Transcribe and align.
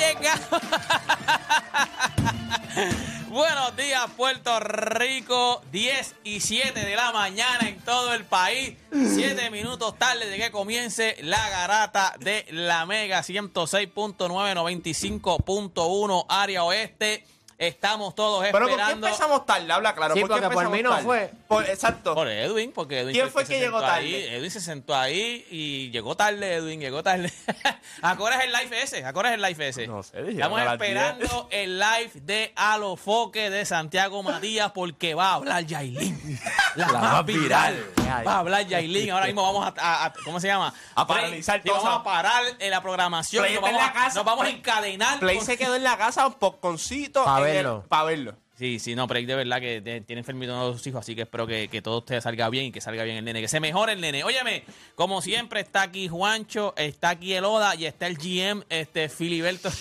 Buenos 3.28 3.76
días, 3.76 4.06
Puerto 4.16 4.58
Rico. 4.60 5.60
10 5.72 6.14
y 6.24 6.40
7 6.40 6.86
de 6.86 6.96
la 6.96 7.12
mañana 7.12 7.68
en 7.68 7.78
todo 7.80 8.14
el 8.14 8.24
país. 8.24 8.78
7 8.90 9.50
minutos 9.50 9.98
tarde 9.98 10.30
de 10.30 10.38
que 10.38 10.50
comience 10.50 11.18
la 11.20 11.50
garata 11.50 12.14
de 12.18 12.46
la 12.50 12.86
Mega 12.86 13.20
106.9, 13.20 14.16
95.1 14.16 16.24
área 16.28 16.64
oeste. 16.64 17.26
Estamos 17.60 18.14
todos 18.14 18.40
Pero 18.42 18.52
¿por 18.52 18.66
qué 18.68 18.72
esperando. 18.72 19.06
empezamos 19.06 19.44
tarde? 19.44 19.70
Habla 19.70 19.94
claro. 19.94 20.14
Sí, 20.14 20.20
¿por 20.22 20.28
qué 20.30 20.34
porque 20.40 20.54
por 20.54 20.64
empezamos 20.64 20.76
mí 20.78 20.82
no 20.82 20.90
tarde? 20.90 21.04
fue. 21.04 21.30
Por- 21.46 21.64
exacto. 21.68 22.14
Por 22.14 22.26
Edwin, 22.28 22.72
porque 22.72 23.00
Edwin 23.00 23.12
¿Quién 23.12 23.30
fue 23.30 23.44
se 23.44 23.52
que 23.52 23.60
llegó 23.60 23.78
sentó 23.80 23.92
tarde? 23.92 24.06
ahí. 24.06 24.14
Edwin 24.34 24.50
se 24.50 24.60
sentó 24.62 24.96
ahí 24.96 25.46
y 25.50 25.90
llegó 25.90 26.16
tarde, 26.16 26.54
Edwin, 26.54 26.80
llegó 26.80 27.02
tarde. 27.02 27.30
¿A 28.02 28.16
qué 28.16 28.22
hora 28.22 28.38
es 28.38 28.44
el 28.46 28.52
live 28.52 28.82
ese? 28.82 29.04
¿A 29.04 29.12
qué 29.12 29.18
hora 29.18 29.28
es 29.28 29.34
el 29.34 29.42
live 29.42 29.68
ese? 29.68 29.86
No 29.86 30.02
sé, 30.02 30.30
Estamos 30.30 30.58
a 30.58 30.64
las 30.64 30.72
esperando 30.74 31.48
el 31.50 31.78
live 31.78 32.10
de 32.14 32.52
Alofoque 32.56 33.50
de 33.50 33.66
Santiago 33.66 34.22
Matías 34.22 34.72
porque 34.72 35.12
va 35.14 35.32
a 35.32 35.34
hablar 35.34 35.66
Yailin. 35.66 36.40
La, 36.76 36.86
más 36.86 37.26
viral. 37.26 37.84
Va 38.26 38.36
a 38.36 38.38
hablar 38.38 38.66
Yailin. 38.66 39.10
Ahora 39.10 39.26
mismo 39.26 39.42
vamos 39.42 39.66
a, 39.66 39.74
a- 39.80 40.04
a- 40.06 40.12
¿cómo 40.24 40.40
se 40.40 40.46
llama? 40.46 40.72
A 40.94 41.06
Play. 41.06 41.18
paralizar 41.20 41.60
Sí, 41.62 41.68
todo. 41.68 41.82
Vamos 41.82 42.00
a 42.00 42.02
parar 42.04 42.42
en 42.58 42.70
la 42.70 42.80
programación. 42.80 43.42
Play 43.44 43.54
Nos 43.56 43.64
está 43.64 43.70
en 43.70 43.76
vamos, 43.76 43.94
la 43.94 44.00
a- 44.00 44.04
casa. 44.04 44.16
nos 44.16 44.24
vamos 44.24 44.40
a 44.40 44.44
Play- 44.48 44.56
encadenar. 44.56 45.18
Play 45.20 45.36
con- 45.36 45.44
se 45.46 45.58
quedó 45.58 45.76
en 45.76 45.84
la 45.84 45.98
casa 45.98 46.26
un 46.26 46.34
poconcito. 46.34 47.24
Pa' 47.24 47.38
en 47.49 47.49
verlo. 47.52 47.84
Pa' 47.88 48.04
verlo. 48.04 48.34
Sí, 48.56 48.78
sí, 48.78 48.94
no, 48.94 49.08
pero 49.08 49.26
de 49.26 49.34
verdad 49.34 49.58
que 49.58 49.80
tiene 50.06 50.20
enfermito 50.20 50.52
uno 50.52 50.68
de 50.68 50.72
sus 50.74 50.86
hijos, 50.86 51.00
así 51.00 51.14
que 51.14 51.22
espero 51.22 51.46
que, 51.46 51.68
que 51.68 51.80
todo 51.80 51.98
usted 51.98 52.20
salga 52.20 52.50
bien 52.50 52.66
y 52.66 52.72
que 52.72 52.82
salga 52.82 53.04
bien 53.04 53.16
el 53.16 53.24
nene, 53.24 53.40
que 53.40 53.48
se 53.48 53.58
mejore 53.58 53.94
el 53.94 54.02
nene. 54.02 54.22
Óyeme, 54.22 54.64
como 54.94 55.22
siempre 55.22 55.60
está 55.60 55.80
aquí 55.80 56.08
Juancho, 56.08 56.74
está 56.76 57.08
aquí 57.08 57.32
el 57.32 57.46
Oda 57.46 57.74
y 57.74 57.86
está 57.86 58.06
el 58.06 58.18
GM, 58.18 58.64
este 58.68 59.08
Filiberto. 59.08 59.70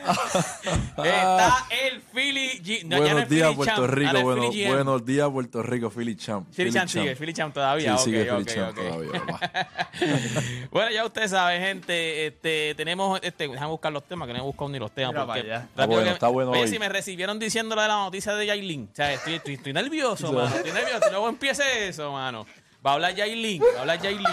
está 1.04 1.66
el 1.70 2.00
Philly 2.00 2.60
G- 2.62 2.84
no, 2.84 2.98
ya 2.98 3.04
no 3.04 3.10
buenos 3.12 3.28
días, 3.28 3.46
Philly 3.48 3.56
Puerto 3.56 3.74
Champ, 3.82 3.94
Rico. 3.94 4.22
buenos 4.22 5.04
días, 5.06 5.30
Puerto 5.30 5.62
Rico. 5.62 5.90
Philly 5.90 6.16
Champ. 6.16 6.48
Philly 6.52 6.72
Champ 6.72 6.88
sigue, 6.90 7.16
Philly 7.16 7.32
Champ 7.32 7.54
todavía. 7.54 7.96
Sí, 7.98 8.04
sigue 8.06 8.30
ok, 8.30 8.38
Philly 8.38 8.42
ok, 8.42 8.54
Champ 8.54 8.78
ok. 8.78 8.84
todavía. 8.84 9.70
Bueno, 10.70 10.90
ya 10.90 11.04
usted 11.04 11.28
sabe, 11.28 11.60
gente, 11.60 12.26
este, 12.26 12.74
tenemos, 12.74 13.20
este, 13.22 13.46
déjame 13.48 13.70
buscar 13.70 13.92
los 13.92 14.02
temas, 14.04 14.26
que 14.26 14.32
no 14.34 14.40
he 14.40 14.42
buscado 14.42 14.68
ni 14.70 14.78
los 14.78 14.90
temas. 14.92 15.12
Mira 15.14 15.26
porque. 15.26 15.40
Está 15.54 15.86
bueno, 15.86 16.04
que- 16.04 16.10
está 16.10 16.28
bueno 16.28 16.50
Oye, 16.50 16.62
hoy. 16.62 16.68
si 16.68 16.78
me 16.78 16.88
recibieron 16.88 17.38
diciendo 17.38 17.76
lo 17.76 17.82
de 17.82 17.88
la 17.88 17.94
noticia 17.94 18.34
de 18.34 18.46
Yailin, 18.46 18.88
o 18.92 18.96
sea, 18.96 19.12
estoy, 19.12 19.34
estoy, 19.34 19.54
estoy 19.54 19.72
nervioso, 19.72 20.32
mano, 20.32 20.54
estoy 20.54 20.72
nervioso, 20.72 21.10
luego 21.10 21.28
empiece 21.28 21.88
eso, 21.88 22.10
mano. 22.12 22.44
Va 22.84 22.90
a 22.90 22.94
hablar 22.94 23.14
Yailin, 23.14 23.62
va 23.62 23.78
a 23.78 23.80
hablar 23.82 24.00
Yailin. 24.02 24.26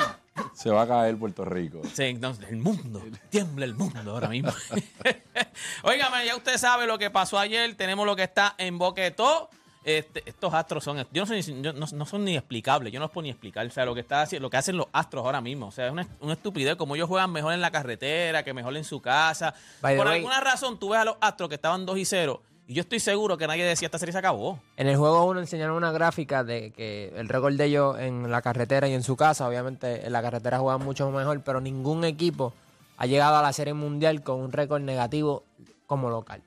Se 0.53 0.69
va 0.69 0.83
a 0.83 0.87
caer 0.87 1.17
Puerto 1.17 1.45
Rico. 1.45 1.81
Sí, 1.93 2.03
entonces, 2.03 2.49
el 2.49 2.57
mundo, 2.57 3.01
tiembla 3.29 3.65
el 3.65 3.75
mundo 3.75 4.11
ahora 4.11 4.27
mismo. 4.29 4.51
Óigame, 5.83 6.25
ya 6.25 6.35
usted 6.35 6.57
sabe 6.57 6.87
lo 6.87 6.97
que 6.97 7.09
pasó 7.09 7.39
ayer, 7.39 7.75
tenemos 7.75 8.05
lo 8.05 8.15
que 8.15 8.23
está 8.23 8.55
en 8.57 8.77
Boquetó. 8.77 9.49
Este, 9.83 10.21
estos 10.27 10.53
astros 10.53 10.83
son, 10.83 10.97
yo 11.11 11.23
no, 11.23 11.25
soy 11.25 11.41
yo 11.41 11.73
no, 11.73 11.87
no 11.91 12.05
son 12.05 12.23
ni 12.23 12.37
explicables, 12.37 12.93
yo 12.93 12.99
no 12.99 13.05
los 13.05 13.11
puedo 13.11 13.23
ni 13.23 13.31
explicar, 13.31 13.65
o 13.65 13.69
sea, 13.71 13.83
lo 13.83 13.95
que 13.95 14.01
está 14.01 14.21
haciendo, 14.21 14.45
lo 14.45 14.49
que 14.51 14.57
hacen 14.57 14.77
los 14.77 14.85
astros 14.93 15.25
ahora 15.25 15.41
mismo, 15.41 15.65
o 15.67 15.71
sea, 15.71 15.87
es 15.87 15.91
una, 15.91 16.07
una 16.19 16.33
estupidez, 16.33 16.75
como 16.75 16.95
ellos 16.95 17.07
juegan 17.09 17.31
mejor 17.31 17.51
en 17.53 17.61
la 17.61 17.71
carretera, 17.71 18.43
que 18.43 18.53
mejor 18.53 18.77
en 18.77 18.83
su 18.83 19.01
casa. 19.01 19.55
By 19.81 19.97
Por 19.97 20.05
way- 20.05 20.17
alguna 20.17 20.39
razón, 20.39 20.77
tú 20.77 20.89
ves 20.89 20.99
a 20.99 21.05
los 21.05 21.15
astros 21.19 21.49
que 21.49 21.55
estaban 21.55 21.87
2 21.87 21.97
y 21.97 22.05
0, 22.05 22.43
y 22.47 22.50
yo 22.73 22.81
estoy 22.81 22.99
seguro 22.99 23.37
que 23.37 23.47
nadie 23.47 23.63
decía 23.65 23.87
esta 23.87 23.99
serie 23.99 24.13
se 24.13 24.19
acabó. 24.19 24.59
En 24.77 24.87
el 24.87 24.97
juego 24.97 25.25
1 25.25 25.39
enseñaron 25.39 25.75
una 25.75 25.91
gráfica 25.91 26.43
de 26.43 26.71
que 26.71 27.11
el 27.15 27.27
récord 27.27 27.55
de 27.55 27.65
ellos 27.65 27.99
en 27.99 28.29
la 28.31 28.41
carretera 28.41 28.87
y 28.87 28.93
en 28.93 29.03
su 29.03 29.15
casa, 29.15 29.47
obviamente 29.47 30.05
en 30.05 30.13
la 30.13 30.21
carretera 30.21 30.59
juegan 30.59 30.83
mucho 30.83 31.09
mejor, 31.11 31.41
pero 31.41 31.59
ningún 31.61 32.03
equipo 32.03 32.53
ha 32.97 33.05
llegado 33.05 33.37
a 33.37 33.41
la 33.41 33.51
Serie 33.53 33.73
Mundial 33.73 34.23
con 34.23 34.39
un 34.39 34.51
récord 34.51 34.81
negativo 34.81 35.43
como 35.87 36.09
local. 36.09 36.41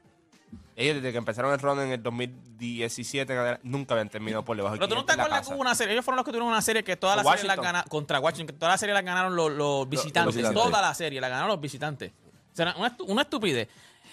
Ellos 0.76 0.96
desde 0.96 1.12
que 1.12 1.18
empezaron 1.18 1.52
el 1.52 1.60
run 1.60 1.80
en 1.80 1.92
el 1.92 2.02
2017 2.02 3.32
en 3.32 3.38
adelante, 3.38 3.68
nunca 3.68 3.94
habían 3.94 4.08
terminado 4.08 4.44
por 4.44 4.56
debajo 4.56 4.74
de 4.74 4.78
Pero 4.80 4.88
tú 4.88 4.94
no 4.94 5.04
te 5.04 5.12
500 5.12 5.12
en 5.12 5.18
la 5.18 5.24
acuerdas 5.24 5.48
que 5.48 5.54
hubo 5.54 5.60
una 5.60 5.74
serie, 5.74 5.92
ellos 5.92 6.04
fueron 6.04 6.16
los 6.16 6.24
que 6.24 6.30
tuvieron 6.32 6.48
una 6.48 6.62
serie 6.62 6.82
que 6.82 6.96
toda 6.96 7.16
la 7.16 7.22
Con 7.22 7.32
serie 7.32 7.46
la 7.46 7.52
Washington. 7.52 7.64
ganaron 7.64 7.88
contra 7.88 8.20
Washington, 8.20 8.46
que 8.46 8.52
toda 8.58 8.72
la 8.72 8.78
serie 8.78 8.94
la 8.94 9.02
ganaron 9.02 9.36
los, 9.36 9.52
los 9.52 9.88
visitantes, 9.88 10.52
toda 10.52 10.80
la 10.80 10.94
serie 10.94 11.20
la 11.20 11.28
ganaron 11.28 11.48
los 11.50 11.60
visitantes. 11.60 12.12
O 12.52 12.56
sea, 12.56 12.74
una 13.06 13.22
estupidez. 13.22 13.68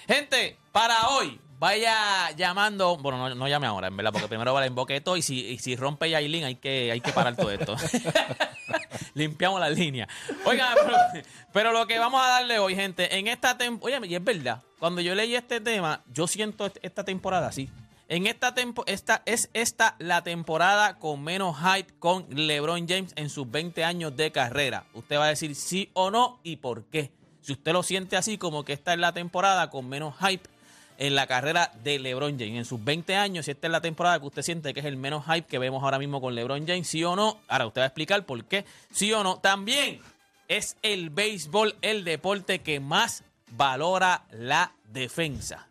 Gente, 0.07 0.57
para 0.71 1.09
hoy, 1.09 1.39
vaya 1.61 2.31
llamando, 2.35 2.97
bueno, 2.97 3.29
no, 3.29 3.35
no 3.35 3.47
llame 3.47 3.67
ahora, 3.67 3.87
en 3.87 3.95
verdad, 3.95 4.11
porque 4.11 4.27
primero 4.27 4.51
va 4.51 4.61
el 4.63 4.69
emboqueto 4.69 5.15
y 5.15 5.21
si, 5.21 5.45
y 5.45 5.59
si 5.59 5.75
rompe 5.75 6.09
Yailin 6.09 6.43
hay 6.43 6.55
que, 6.55 6.91
hay 6.91 6.99
que 7.01 7.11
parar 7.13 7.35
todo 7.35 7.51
esto. 7.51 7.75
Limpiamos 9.13 9.59
las 9.59 9.71
líneas. 9.77 10.09
Oigan, 10.45 10.75
pero, 11.53 11.71
lo 11.71 11.85
que 11.85 11.99
vamos 11.99 12.19
a 12.23 12.27
darle 12.29 12.57
hoy, 12.57 12.73
gente, 12.75 13.15
en 13.17 13.27
esta 13.27 13.57
temporada, 13.59 13.99
oye, 13.99 14.07
y 14.07 14.15
es 14.15 14.23
verdad, 14.23 14.63
cuando 14.79 15.01
yo 15.01 15.13
leí 15.13 15.35
este 15.35 15.61
tema, 15.61 16.01
yo 16.11 16.25
siento 16.25 16.65
est- 16.65 16.77
esta 16.81 17.03
temporada 17.03 17.47
así. 17.47 17.69
En 18.07 18.25
esta 18.25 18.53
tempo 18.55 18.83
esta 18.87 19.21
es 19.25 19.49
esta 19.53 19.95
la 19.99 20.23
temporada 20.23 20.97
con 20.97 21.23
menos 21.23 21.55
hype 21.59 21.93
con 21.99 22.25
LeBron 22.29 22.85
James 22.87 23.13
en 23.15 23.29
sus 23.29 23.49
20 23.49 23.83
años 23.85 24.17
de 24.17 24.31
carrera. 24.31 24.83
Usted 24.93 25.17
va 25.17 25.25
a 25.25 25.29
decir 25.29 25.55
sí 25.55 25.91
o 25.93 26.09
no 26.11 26.39
y 26.43 26.57
por 26.57 26.85
qué. 26.85 27.11
Si 27.41 27.53
usted 27.53 27.71
lo 27.71 27.83
siente 27.83 28.17
así 28.17 28.37
como 28.37 28.65
que 28.65 28.73
esta 28.73 28.91
es 28.93 28.99
la 28.99 29.13
temporada 29.13 29.69
con 29.69 29.87
menos 29.87 30.15
hype 30.19 30.49
en 31.03 31.15
la 31.15 31.25
carrera 31.25 31.71
de 31.83 31.97
LeBron 31.97 32.37
James 32.37 32.55
en 32.57 32.65
sus 32.65 32.83
20 32.83 33.15
años, 33.15 33.45
si 33.45 33.51
esta 33.51 33.65
es 33.67 33.71
la 33.71 33.81
temporada 33.81 34.19
que 34.19 34.27
usted 34.27 34.43
siente 34.43 34.71
que 34.73 34.81
es 34.81 34.85
el 34.85 34.97
menos 34.97 35.25
hype 35.25 35.47
que 35.47 35.57
vemos 35.57 35.81
ahora 35.83 35.97
mismo 35.97 36.21
con 36.21 36.35
LeBron 36.35 36.67
James, 36.67 36.87
sí 36.87 37.03
o 37.03 37.15
no. 37.15 37.39
Ahora 37.47 37.65
usted 37.65 37.81
va 37.81 37.85
a 37.85 37.87
explicar 37.87 38.23
por 38.25 38.43
qué, 38.45 38.65
sí 38.91 39.11
o 39.11 39.23
no. 39.23 39.37
También 39.39 39.99
es 40.47 40.77
el 40.83 41.09
béisbol 41.09 41.75
el 41.81 42.03
deporte 42.03 42.59
que 42.59 42.79
más 42.79 43.23
valora 43.51 44.25
la 44.31 44.73
defensa. 44.89 45.67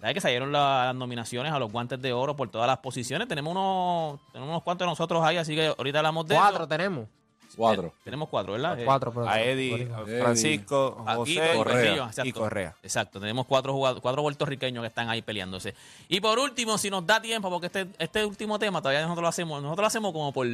¿Sabes 0.00 0.14
que 0.14 0.20
salieron 0.20 0.50
la- 0.52 0.86
las 0.86 0.94
nominaciones 0.96 1.52
a 1.52 1.58
los 1.60 1.70
guantes 1.70 2.00
de 2.02 2.12
oro 2.12 2.34
por 2.34 2.50
todas 2.50 2.66
las 2.66 2.78
posiciones? 2.78 3.28
Tenemos 3.28 3.52
unos, 3.52 4.20
tenemos 4.32 4.50
unos 4.50 4.62
cuantos 4.64 4.84
de 4.86 4.90
nosotros 4.90 5.24
ahí, 5.24 5.36
así 5.36 5.54
que 5.54 5.66
ahorita 5.68 5.98
hablamos 5.98 6.26
de 6.26 6.34
Cuatro 6.34 6.64
eso. 6.64 6.68
tenemos. 6.68 7.08
Cuatro. 7.56 7.92
Tenemos 8.04 8.28
cuatro, 8.28 8.52
¿verdad? 8.54 8.80
Eh, 8.80 8.84
Cuatro, 8.84 9.12
pero- 9.12 9.28
A 9.28 9.40
Eddie, 9.40 9.88
a 9.94 10.00
Eddie. 10.00 10.20
Francisco, 10.20 11.04
José 11.06 11.32
y 11.32 11.56
Correa. 11.56 11.94
Exacto. 11.94 12.24
y 12.28 12.32
Correa. 12.32 12.74
Exacto, 12.82 13.20
tenemos 13.20 13.46
cuatro 13.46 13.72
jugadores, 13.72 14.02
cuatro 14.02 14.22
puertorriqueños 14.22 14.82
que 14.82 14.88
están 14.88 15.08
ahí 15.08 15.22
peleándose. 15.22 15.74
Y 16.08 16.20
por 16.20 16.38
último, 16.38 16.76
si 16.78 16.90
nos 16.90 17.06
da 17.06 17.20
tiempo, 17.20 17.48
porque 17.50 17.66
este, 17.66 17.86
este 17.98 18.24
último 18.24 18.58
tema 18.58 18.80
todavía 18.80 19.02
nosotros 19.02 19.22
lo 19.22 19.28
hacemos, 19.28 19.62
nosotros 19.62 19.82
lo 19.84 19.86
hacemos 19.86 20.12
como 20.12 20.32
por 20.32 20.46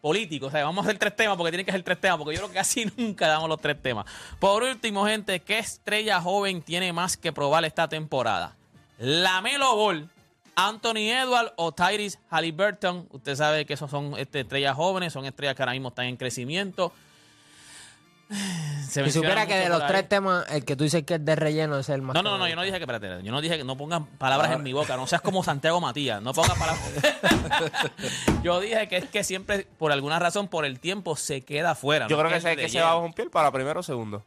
político, 0.00 0.46
o 0.46 0.50
sea, 0.50 0.64
vamos 0.64 0.84
a 0.84 0.88
hacer 0.88 0.98
tres 0.98 1.14
temas 1.14 1.36
porque 1.36 1.50
tienen 1.50 1.66
que 1.66 1.72
ser 1.72 1.82
tres 1.82 2.00
temas, 2.00 2.16
porque 2.18 2.34
yo 2.34 2.40
creo 2.40 2.48
que 2.48 2.54
casi 2.56 2.84
nunca 2.96 3.28
damos 3.28 3.48
los 3.48 3.60
tres 3.60 3.80
temas. 3.82 4.06
Por 4.38 4.62
último, 4.62 5.04
gente, 5.06 5.40
¿qué 5.40 5.58
estrella 5.58 6.20
joven 6.22 6.62
tiene 6.62 6.92
más 6.92 7.16
que 7.18 7.32
probar 7.32 7.64
esta 7.66 7.86
temporada? 7.88 8.56
La 8.98 9.40
Melo 9.42 9.76
Ball, 9.76 10.08
Anthony 10.56 11.10
Edwards 11.10 11.52
o 11.56 11.72
Tyrese 11.72 12.18
Halliburton. 12.30 13.08
Usted 13.10 13.34
sabe 13.36 13.64
que 13.66 13.74
esos 13.74 13.90
son 13.90 14.14
este, 14.18 14.40
estrellas 14.40 14.76
jóvenes, 14.76 15.12
son 15.12 15.26
estrellas 15.26 15.54
que 15.54 15.62
ahora 15.62 15.72
mismo 15.72 15.88
están 15.88 16.06
en 16.06 16.16
crecimiento. 16.16 16.92
Se 18.88 19.04
Si 19.04 19.10
supiera 19.10 19.44
que 19.44 19.56
de 19.56 19.68
los 19.68 19.82
ahí. 19.82 19.88
tres 19.88 20.08
temas, 20.08 20.46
el 20.50 20.64
que 20.64 20.76
tú 20.76 20.84
dices 20.84 21.02
que 21.02 21.14
es 21.14 21.24
de 21.24 21.34
relleno 21.34 21.78
es 21.78 21.88
el 21.88 22.00
más. 22.00 22.14
No, 22.14 22.22
no, 22.22 22.38
no, 22.38 22.46
yo 22.48 22.54
no 22.54 22.62
dije 22.62 22.76
que, 22.76 22.84
espérate, 22.84 23.24
yo 23.24 23.32
no 23.32 23.40
dije 23.40 23.58
que 23.58 23.64
no 23.64 23.76
pongan 23.76 24.06
palabras 24.06 24.52
en 24.52 24.62
mi 24.62 24.72
boca, 24.72 24.96
no 24.96 25.06
seas 25.08 25.20
como 25.20 25.42
Santiago 25.42 25.80
Matías, 25.80 26.22
no 26.22 26.32
pongas 26.32 26.56
palabras. 26.56 26.90
yo 28.44 28.60
dije 28.60 28.88
que 28.88 28.98
es 28.98 29.04
que 29.06 29.24
siempre, 29.24 29.66
por 29.78 29.90
alguna 29.90 30.20
razón, 30.20 30.46
por 30.46 30.64
el 30.64 30.78
tiempo, 30.78 31.16
se 31.16 31.40
queda 31.40 31.74
fuera. 31.74 32.06
Yo 32.06 32.16
no 32.16 32.22
creo 32.22 32.40
que 32.40 32.50
es 32.50 32.56
que 32.56 32.68
se 32.68 32.80
va 32.80 32.94
bajo 32.94 33.04
un 33.06 33.12
piel 33.14 33.30
para 33.30 33.50
primero 33.50 33.80
o 33.80 33.82
segundo. 33.82 34.24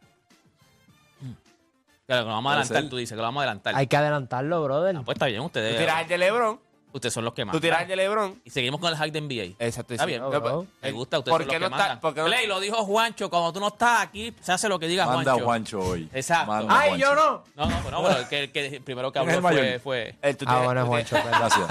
Claro, 2.06 2.24
que 2.24 2.28
lo 2.28 2.34
vamos 2.34 2.50
a 2.50 2.54
adelantar, 2.54 2.80
ser. 2.82 2.90
tú 2.90 2.96
dices, 2.96 3.10
que 3.12 3.16
lo 3.16 3.22
vamos 3.22 3.40
a 3.40 3.44
adelantar. 3.44 3.74
Hay 3.76 3.86
que 3.86 3.96
adelantarlo, 3.96 4.62
brother. 4.62 4.96
Ah, 4.96 5.02
pues 5.04 5.16
está 5.16 5.26
bien, 5.26 5.40
Tú 5.40 5.46
ustedes, 5.46 5.78
tiras 5.78 6.02
el 6.02 6.08
de 6.08 6.18
LeBron, 6.18 6.60
ustedes 6.92 7.14
son 7.14 7.24
los 7.24 7.32
que 7.32 7.44
más. 7.46 7.52
tú 7.54 7.60
tiras 7.60 7.80
el 7.82 7.88
de 7.88 7.96
LeBron. 7.96 8.42
Y 8.44 8.50
seguimos 8.50 8.78
con 8.78 8.92
el 8.92 8.96
hype 8.98 9.10
de 9.10 9.20
NBA. 9.22 9.56
Exacto. 9.64 9.94
Está 9.94 10.04
sí. 10.04 10.10
bien, 10.10 10.20
No, 10.20 10.28
bro. 10.28 10.66
Me 10.82 10.92
gusta, 10.92 11.18
ustedes 11.18 11.32
¿Por 11.32 11.42
son 11.42 11.50
qué 11.50 11.58
los 11.58 11.70
no 11.70 11.76
que 11.76 11.80
está? 11.80 11.88
mandan. 11.94 12.00
por 12.00 12.14
qué 12.14 12.20
no- 12.20 12.26
Play, 12.26 12.46
lo 12.46 12.60
dijo 12.60 12.76
Juancho, 12.84 13.30
cuando 13.30 13.52
tú 13.54 13.60
no 13.60 13.68
estás 13.68 14.02
aquí, 14.02 14.34
se 14.40 14.52
hace 14.52 14.68
lo 14.68 14.78
que 14.78 14.86
diga 14.86 15.06
Manda 15.06 15.32
Juancho. 15.32 15.44
Juancho 15.46 15.80
hoy. 15.80 16.08
Exacto. 16.12 16.52
Manda 16.52 16.78
¡Ay, 16.78 17.00
yo 17.00 17.14
no! 17.14 17.42
No, 17.56 17.66
no, 17.70 17.90
no, 17.90 18.02
pero 18.02 18.18
el 18.18 18.28
que, 18.28 18.40
el 18.44 18.52
que 18.52 18.80
primero 18.82 19.10
que 19.10 19.18
¿Quién 19.20 19.30
es 19.30 19.36
habló 19.36 19.48
el 19.48 19.54
fue, 19.54 19.62
mayor? 19.64 19.80
fue... 19.80 20.14
Eh, 20.20 20.34
tú 20.34 20.44
Ah, 20.46 20.50
tienes- 20.52 20.64
bueno, 20.66 20.80
tú 20.82 20.86
Juancho, 20.88 21.16
perdón. 21.16 21.32
Gracias. 21.40 21.68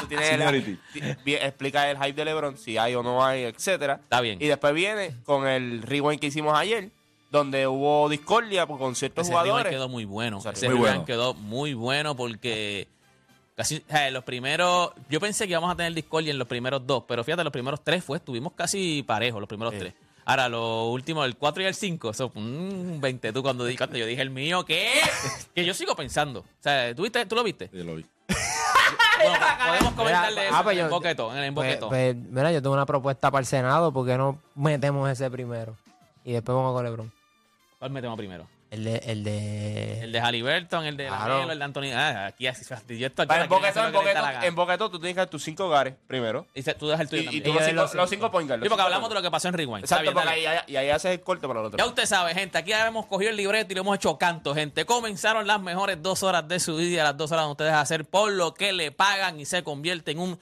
tú 0.00 0.06
tienes 0.08 0.26
el- 0.28 0.32
Seniority. 0.38 0.78
ti- 0.92 1.00
vi- 1.24 1.34
explica 1.36 1.88
el 1.88 1.96
hype 1.98 2.12
de 2.14 2.24
LeBron, 2.24 2.56
si 2.58 2.76
hay 2.78 2.96
o 2.96 3.02
no 3.04 3.24
hay, 3.24 3.44
etcétera. 3.44 4.00
Está 4.02 4.20
bien. 4.20 4.42
Y 4.42 4.48
después 4.48 4.74
viene 4.74 5.14
con 5.24 5.46
el 5.46 5.82
rewind 5.82 6.20
que 6.20 6.26
hicimos 6.26 6.58
ayer, 6.58 6.90
donde 7.30 7.66
hubo 7.66 8.08
discordia 8.08 8.66
pues, 8.66 8.78
con 8.78 8.94
ciertos 8.94 9.22
Ese 9.26 9.32
jugadores. 9.32 9.70
quedó 9.70 9.88
muy 9.88 10.04
bueno. 10.04 10.40
sea, 10.40 10.52
Ese 10.52 10.66
muy 10.68 10.74
rewind 10.76 10.88
bueno. 10.90 11.04
quedó 11.04 11.34
muy 11.34 11.74
bueno 11.74 12.16
porque 12.16 12.88
casi 13.56 13.76
o 13.76 13.90
sea, 13.90 14.10
los 14.10 14.24
primeros. 14.24 14.92
Yo 15.10 15.20
pensé 15.20 15.44
que 15.46 15.50
íbamos 15.52 15.70
a 15.72 15.76
tener 15.76 15.92
discordia 15.94 16.30
en 16.30 16.38
los 16.38 16.48
primeros 16.48 16.86
dos, 16.86 17.04
pero 17.06 17.24
fíjate, 17.24 17.44
los 17.44 17.52
primeros 17.52 17.82
tres 17.84 18.02
fue, 18.04 18.18
estuvimos 18.18 18.52
casi 18.54 19.02
parejos, 19.02 19.40
los 19.40 19.48
primeros 19.48 19.74
Sí. 19.74 19.80
tres. 19.80 19.94
Ahora, 20.24 20.48
los 20.50 20.88
últimos, 20.92 21.24
el 21.24 21.36
4 21.36 21.62
y 21.62 21.66
el 21.66 21.74
5, 21.74 22.10
eso 22.10 22.28
fue 22.28 22.42
un 22.42 22.98
20 23.00 23.32
tú 23.32 23.42
cuando, 23.42 23.66
yo 23.66 24.04
dije 24.06 24.20
el 24.20 24.28
mío, 24.28 24.62
¿qué? 24.66 24.90
que 25.54 25.64
yo 25.64 25.72
sigo 25.72 25.96
pensando. 25.96 26.40
O 26.40 26.44
sea, 26.60 26.94
¿tú, 26.94 27.02
viste, 27.02 27.24
¿tú 27.24 27.34
lo 27.34 27.42
viste? 27.42 27.68
Sí, 27.72 27.82
lo 27.82 27.96
vi. 27.96 28.04
Bueno, 29.20 29.36
podemos 29.66 29.92
comentarle 29.94 30.30
Mira, 30.36 30.46
eso 30.48 30.56
ah, 30.56 30.62
pues 30.62 30.76
en 30.78 30.84
el 30.84 30.88
yo- 30.90 30.94
boquetón, 30.94 31.36
en 31.38 31.44
el 31.44 31.52
Pues, 31.54 31.66
boquetón. 31.66 31.88
pues, 31.88 32.14
mira, 32.14 32.52
yo 32.52 32.62
tengo 32.62 32.74
una 32.74 32.86
propuesta 32.86 33.30
para 33.32 33.40
el 33.40 33.46
Senado, 33.46 33.90
¿por 33.92 34.06
qué 34.06 34.16
no 34.16 34.38
metemos 34.54 35.10
ese 35.10 35.28
primero? 35.28 35.76
Y 36.24 36.32
después 36.34 36.54
vamos 36.54 36.72
con 36.72 36.84
LeBron. 36.84 37.12
¿Cuál 37.78 37.90
metemos 37.92 38.16
primero? 38.16 38.48
El 38.70 38.84
de. 38.84 38.96
El 39.06 39.24
de... 39.24 40.00
El 40.02 40.12
de 40.12 40.20
Halliburton, 40.20 40.84
el 40.84 40.96
de 40.98 41.06
Claro. 41.06 41.34
Lamelo, 41.36 41.52
el 41.52 41.58
de 41.58 41.64
Anthony. 41.64 41.90
Ah, 41.94 42.26
aquí 42.26 42.46
así, 42.46 42.64
yo 42.98 43.06
esto 43.06 43.22
aquí 43.22 43.34
en 43.34 43.48
Boquetón, 43.48 43.82
lo 43.84 43.88
en 43.88 43.94
Boquetón, 43.94 44.22
gana. 44.22 44.46
en 44.46 44.54
Boquetón 44.54 44.90
tú 44.90 44.98
tienes 44.98 45.14
que 45.14 45.20
dar 45.20 45.30
tus 45.30 45.42
cinco 45.42 45.66
hogares 45.66 45.94
primero. 46.06 46.46
Y 46.54 46.62
se- 46.62 46.74
tú 46.74 46.86
dejas 46.88 47.00
el 47.02 47.08
tuyo 47.08 47.30
Y, 47.30 47.36
y 47.36 47.40
tú 47.40 47.48
Y 47.50 47.52
los 47.54 47.62
cinco, 47.64 47.76
los 47.76 47.94
los 47.94 48.10
cinco. 48.10 48.26
cinco 48.26 48.30
point 48.30 48.48
guard, 48.48 48.62
Sí, 48.62 48.68
porque 48.68 48.82
hablamos 48.82 49.08
de 49.08 49.14
lo 49.14 49.22
que 49.22 49.30
pasó 49.30 49.48
en 49.48 49.54
Rewind. 49.54 49.84
Exacto, 49.84 50.02
bien, 50.02 50.12
porque 50.12 50.28
dale. 50.28 50.48
ahí, 50.48 50.60
ahí, 50.66 50.76
ahí 50.76 50.90
haces 50.90 51.12
el 51.12 51.20
corte 51.22 51.46
para 51.48 51.60
el 51.60 51.66
otro. 51.66 51.78
Ya 51.78 51.86
usted 51.86 52.04
sabe, 52.04 52.34
gente, 52.34 52.58
aquí 52.58 52.72
hemos 52.72 53.06
cogido 53.06 53.30
el 53.30 53.36
libreto 53.36 53.72
y 53.72 53.74
le 53.74 53.80
hemos 53.80 53.96
hecho 53.96 54.18
canto, 54.18 54.54
gente. 54.54 54.84
Comenzaron 54.84 55.46
las 55.46 55.60
mejores 55.62 56.02
dos 56.02 56.22
horas 56.22 56.46
de 56.46 56.60
su 56.60 56.76
día, 56.76 57.04
las 57.04 57.16
dos 57.16 57.32
horas 57.32 57.44
donde 57.44 57.52
ustedes 57.52 57.72
hacer 57.72 58.04
por 58.04 58.32
lo 58.32 58.52
que 58.52 58.74
le 58.74 58.90
pagan 58.92 59.40
y 59.40 59.46
se 59.46 59.62
convierte 59.62 60.10
en 60.10 60.18
un 60.18 60.38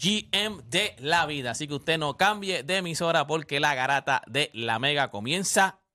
GM 0.00 0.62
de 0.70 0.94
la 1.00 1.26
vida. 1.26 1.50
Así 1.50 1.68
que 1.68 1.74
usted 1.74 1.98
no 1.98 2.16
cambie 2.16 2.62
de 2.62 2.76
emisora 2.78 3.26
porque 3.26 3.60
la 3.60 3.74
garata 3.74 4.22
de 4.26 4.50
la 4.54 4.78
mega 4.78 5.10
comienza 5.10 5.77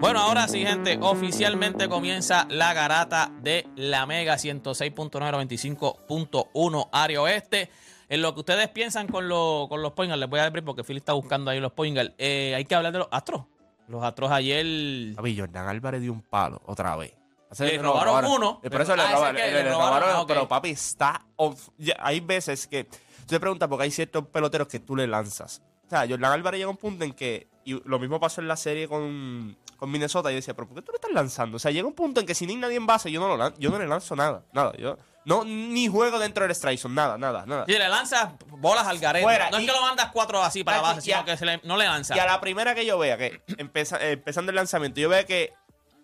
Bueno, 0.00 0.20
ahora 0.20 0.48
sí, 0.48 0.64
gente, 0.64 0.98
oficialmente 1.02 1.88
comienza 1.88 2.46
la 2.48 2.72
garata 2.72 3.30
de 3.42 3.66
la 3.76 4.06
Mega 4.06 4.34
106.995.1 4.36 6.88
área 6.90 7.20
oeste. 7.22 7.70
En 8.08 8.22
lo 8.22 8.32
que 8.34 8.40
ustedes 8.40 8.68
piensan 8.70 9.06
con, 9.08 9.28
lo- 9.28 9.66
con 9.68 9.82
los 9.82 9.92
poingers, 9.92 10.18
les 10.18 10.28
voy 10.28 10.40
a 10.40 10.48
break 10.50 10.64
porque 10.64 10.82
Philly 10.82 10.98
está 10.98 11.12
buscando 11.12 11.50
ahí 11.50 11.60
los 11.60 11.72
poingers. 11.72 12.12
Eh, 12.18 12.54
hay 12.56 12.64
que 12.64 12.74
hablar 12.74 12.92
de 12.92 12.98
los 13.00 13.08
astros. 13.10 13.42
Los 13.88 14.02
astros 14.02 14.30
ayer. 14.32 15.14
Papi, 15.14 15.38
Jordan 15.38 15.68
Álvarez 15.68 16.00
dio 16.00 16.12
un 16.12 16.22
palo 16.22 16.60
otra 16.66 16.96
vez. 16.96 17.12
Le 17.58 17.78
robaron 17.78 18.24
uno. 18.24 18.60
Por 18.60 18.80
eso 18.80 18.96
le 18.96 19.02
Ah, 19.02 19.12
robaron. 19.12 19.36
que 19.36 19.42
le- 19.42 19.52
le 19.52 19.64
le 19.64 19.70
robaron, 19.70 20.00
robaron, 20.00 20.22
ah. 20.22 20.24
Pero 20.26 20.48
papi, 20.48 20.70
está. 20.70 21.26
off. 21.36 21.68
Ya, 21.76 21.94
hay 22.00 22.20
veces 22.20 22.66
que. 22.66 22.84
Tú 22.84 22.96
te 23.26 23.38
preguntas 23.40 23.68
porque 23.68 23.84
hay 23.84 23.90
ciertos 23.90 24.26
peloteros 24.28 24.66
que 24.66 24.80
tú 24.80 24.96
le 24.96 25.06
lanzas. 25.06 25.60
O 25.90 25.96
sea, 25.96 26.06
Jordan 26.08 26.30
Álvarez 26.32 26.58
llega 26.58 26.68
a 26.68 26.70
un 26.70 26.76
punto 26.76 27.04
en 27.04 27.12
que. 27.12 27.48
Y 27.64 27.72
lo 27.88 27.98
mismo 27.98 28.20
pasó 28.20 28.40
en 28.40 28.46
la 28.48 28.56
serie 28.56 28.86
con, 28.88 29.56
con 29.76 29.90
Minnesota. 29.90 30.30
Yo 30.30 30.36
decía, 30.36 30.54
pero 30.54 30.68
¿por 30.68 30.76
qué 30.76 30.82
tú 30.82 30.92
le 30.92 30.96
estás 30.96 31.10
lanzando? 31.12 31.56
O 31.56 31.58
sea, 31.58 31.70
llega 31.72 31.86
un 31.86 31.94
punto 31.94 32.20
en 32.20 32.26
que 32.26 32.34
si 32.34 32.46
ni 32.46 32.54
nadie 32.56 32.76
en 32.76 32.86
base, 32.86 33.10
yo 33.10 33.20
no, 33.20 33.36
lo 33.36 33.58
yo 33.58 33.70
no 33.70 33.78
le 33.78 33.86
lanzo 33.88 34.14
nada. 34.16 34.44
Nada. 34.52 34.72
Yo 34.78 34.96
no, 35.26 35.44
ni 35.44 35.88
juego 35.88 36.18
dentro 36.18 36.44
del 36.44 36.52
strike 36.52 36.78
zone. 36.78 36.94
Nada, 36.94 37.18
nada, 37.18 37.44
nada. 37.44 37.64
Si 37.66 37.72
le 37.72 37.88
lanzas 37.88 38.30
bolas 38.46 38.86
al 38.86 38.98
garete. 38.98 39.26
No 39.50 39.56
es 39.58 39.62
y- 39.64 39.66
que 39.66 39.72
lo 39.72 39.82
mandas 39.82 40.10
cuatro 40.12 40.42
así 40.42 40.64
para 40.64 40.78
Ay, 40.78 40.82
base, 40.84 41.00
sino 41.02 41.24
que 41.24 41.36
se 41.36 41.44
le- 41.44 41.60
no 41.64 41.76
le 41.76 41.84
lanzas. 41.86 42.16
Y 42.16 42.20
a 42.20 42.24
la 42.24 42.40
primera 42.40 42.74
que 42.74 42.86
yo 42.86 42.96
vea, 42.98 43.18
que 43.18 43.42
empeza- 43.58 43.98
eh, 44.00 44.12
empezando 44.12 44.50
el 44.50 44.56
lanzamiento, 44.56 45.00
yo 45.00 45.08
vea 45.10 45.24
que 45.26 45.52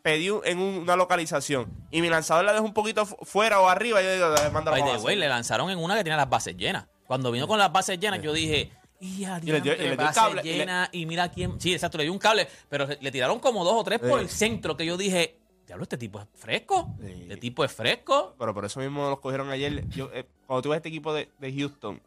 pedí 0.03 0.29
un- 0.31 0.43
en 0.45 0.59
un- 0.59 0.77
una 0.81 0.95
localización 0.95 1.73
y 1.91 2.03
mi 2.03 2.11
lanzador 2.11 2.45
la 2.45 2.53
deja 2.53 2.65
un 2.65 2.75
poquito 2.75 3.07
fu- 3.07 3.17
fuera 3.25 3.61
o 3.61 3.69
arriba, 3.69 4.03
yo 4.03 4.13
digo, 4.13 4.29
manda 4.53 4.71
By 4.73 4.83
the 4.85 4.99
way, 4.99 5.17
le 5.17 5.29
lanzaron 5.29 5.71
en 5.71 5.79
una 5.79 5.97
que 5.97 6.05
tenía 6.05 6.17
las 6.19 6.29
bases 6.29 6.57
llenas. 6.57 6.87
Cuando 7.07 7.31
vino 7.31 7.49
con 7.49 7.59
las 7.59 7.73
bases 7.73 7.99
llenas, 7.99 8.21
yo 8.21 8.33
dije. 8.33 8.71
Y, 9.01 9.25
a 9.25 9.39
Y 9.39 9.47
le 9.47 9.61
dio- 9.61 9.75
y 9.75 9.79
le 9.79 9.97
dio 9.97 10.11
cable, 10.15 10.41
y 10.43 10.45
le- 10.47 10.57
llenas, 10.59 10.89
y, 10.93 11.07
mira 11.07 11.31
quién. 11.31 11.61
Sí, 11.61 11.73
exacto, 11.73 11.99
le 11.99 12.05
dio 12.05 12.13
un 12.13 12.19
cable, 12.19 12.49
pero 12.69 12.87
le 13.01 13.11
tiraron 13.11 13.39
como 13.41 13.65
dos 13.65 13.75
o 13.75 13.85
tres 13.85 14.01
por 14.01 14.19
el 14.21 14.29
centro 14.29 14.77
que 14.77 14.87
yo 14.87 14.97
dije. 14.97 15.37
Diablo, 15.67 15.83
este 15.83 15.99
tipo 15.99 16.21
es 16.21 16.27
fresco. 16.35 16.95
Sí. 17.01 17.23
Este 17.23 17.37
tipo 17.39 17.65
es 17.65 17.73
fresco. 17.73 18.35
Pero 18.39 18.55
por 18.55 18.65
eso 18.65 18.79
mismo 18.81 19.11
los 19.11 19.19
cogieron 19.19 19.51
ayer. 19.51 19.87
Yo, 19.89 20.09
eh, 20.15 20.25
cuando 20.47 20.63
tú 20.63 20.69
ves 20.71 20.77
este 20.77 20.89
equipo 20.91 21.13
de, 21.13 21.29
de 21.41 21.53
Houston, 21.53 22.01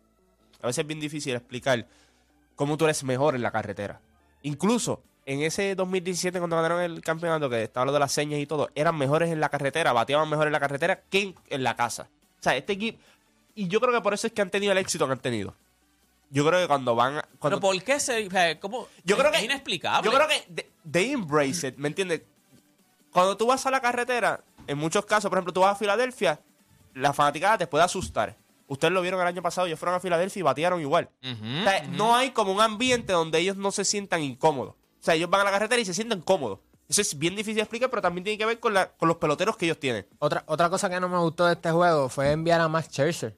a 0.61 0.67
veces 0.67 0.79
es 0.79 0.87
bien 0.87 0.99
difícil 1.01 1.35
explicar 1.35 1.85
cómo 2.55 2.77
tú 2.77 2.85
eres 2.85 3.03
mejor 3.03 3.35
en 3.35 3.41
la 3.41 3.51
carretera. 3.51 3.99
Incluso 4.43 5.03
en 5.25 5.41
ese 5.41 5.75
2017, 5.75 6.39
cuando 6.39 6.55
ganaron 6.55 6.81
el 6.81 7.01
campeonato, 7.01 7.49
que 7.49 7.63
estaba 7.63 7.85
lo 7.85 7.91
de 7.91 7.99
las 7.99 8.11
señas 8.13 8.39
y 8.39 8.45
todo, 8.47 8.69
eran 8.75 8.97
mejores 8.97 9.29
en 9.29 9.39
la 9.41 9.49
carretera, 9.49 9.91
bateaban 9.93 10.29
mejor 10.29 10.47
en 10.47 10.53
la 10.53 10.59
carretera 10.61 11.01
que 11.09 11.35
en 11.49 11.63
la 11.63 11.75
casa. 11.75 12.07
O 12.39 12.41
sea, 12.43 12.55
este 12.55 12.73
equipo. 12.73 12.99
Y 13.55 13.67
yo 13.67 13.81
creo 13.81 13.93
que 13.93 14.01
por 14.01 14.13
eso 14.13 14.25
es 14.25 14.31
que 14.33 14.41
han 14.41 14.49
tenido 14.49 14.71
el 14.71 14.77
éxito 14.77 15.05
que 15.05 15.11
han 15.11 15.19
tenido. 15.19 15.53
Yo 16.31 16.45
creo 16.45 16.59
que 16.61 16.67
cuando 16.67 16.95
van. 16.95 17.17
a- 17.17 17.21
Cuando, 17.39 17.59
Pero 17.59 17.71
¿por 17.73 17.83
qué 17.83 17.99
se.? 17.99 18.27
o 18.27 18.29
sea, 18.29 18.59
¿cómo? 18.59 18.87
yo 19.03 19.17
creo 19.17 19.31
es 19.31 19.39
que. 19.39 19.45
inexplicable. 19.45 20.09
Yo 20.09 20.15
creo 20.15 20.27
que 20.27 20.67
they, 20.91 21.11
embrace 21.11 21.67
it, 21.69 21.77
¿me 21.77 21.87
entiendes? 21.87 22.21
Cuando 23.11 23.35
tú 23.37 23.47
vas 23.47 23.65
a 23.65 23.71
la 23.71 23.81
carretera, 23.81 24.43
en 24.67 24.77
muchos 24.77 25.05
casos, 25.05 25.29
por 25.29 25.37
ejemplo, 25.37 25.53
tú 25.53 25.61
vas 25.61 25.71
a 25.71 25.75
Filadelfia, 25.75 26.39
la 26.93 27.13
fanaticada 27.13 27.57
te 27.57 27.67
puede 27.67 27.83
asustar. 27.83 28.37
Ustedes 28.67 28.93
lo 28.93 29.01
vieron 29.01 29.19
el 29.21 29.25
año 29.27 29.41
pasado, 29.41 29.65
ellos 29.65 29.79
fueron 29.79 29.95
a 29.95 29.99
Filadelfia 29.99 30.39
y 30.39 30.43
batearon 30.43 30.79
igual. 30.79 31.09
O 31.23 31.63
sea, 31.63 31.81
no 31.89 32.15
hay 32.15 32.29
como 32.31 32.51
un 32.53 32.61
ambiente 32.61 33.13
donde 33.13 33.39
ellos 33.39 33.57
no 33.57 33.71
se 33.71 33.83
sientan 33.83 34.21
incómodos. 34.21 34.75
O 34.75 35.01
sea, 35.03 35.15
ellos 35.15 35.29
van 35.29 35.41
a 35.41 35.45
la 35.45 35.51
carretera 35.51 35.81
y 35.81 35.85
se 35.85 35.93
sienten 35.95 36.21
cómodos. 36.21 36.59
Eso 36.87 37.01
es 37.01 37.17
bien 37.17 37.35
difícil 37.35 37.55
de 37.55 37.61
explicar, 37.61 37.89
pero 37.89 38.01
también 38.01 38.23
tiene 38.23 38.37
que 38.37 38.45
ver 38.45 38.59
con, 38.59 38.73
la- 38.73 38.89
con 38.91 39.07
los 39.07 39.17
peloteros 39.17 39.57
que 39.57 39.65
ellos 39.65 39.79
tienen. 39.79 40.05
Otra, 40.19 40.43
otra 40.45 40.69
cosa 40.69 40.87
que 40.89 40.99
no 40.99 41.09
me 41.09 41.17
gustó 41.17 41.45
de 41.47 41.53
este 41.53 41.71
juego 41.71 42.09
fue 42.09 42.31
enviar 42.31 42.61
a 42.61 42.67
Max 42.67 42.87
Scherzer. 42.91 43.35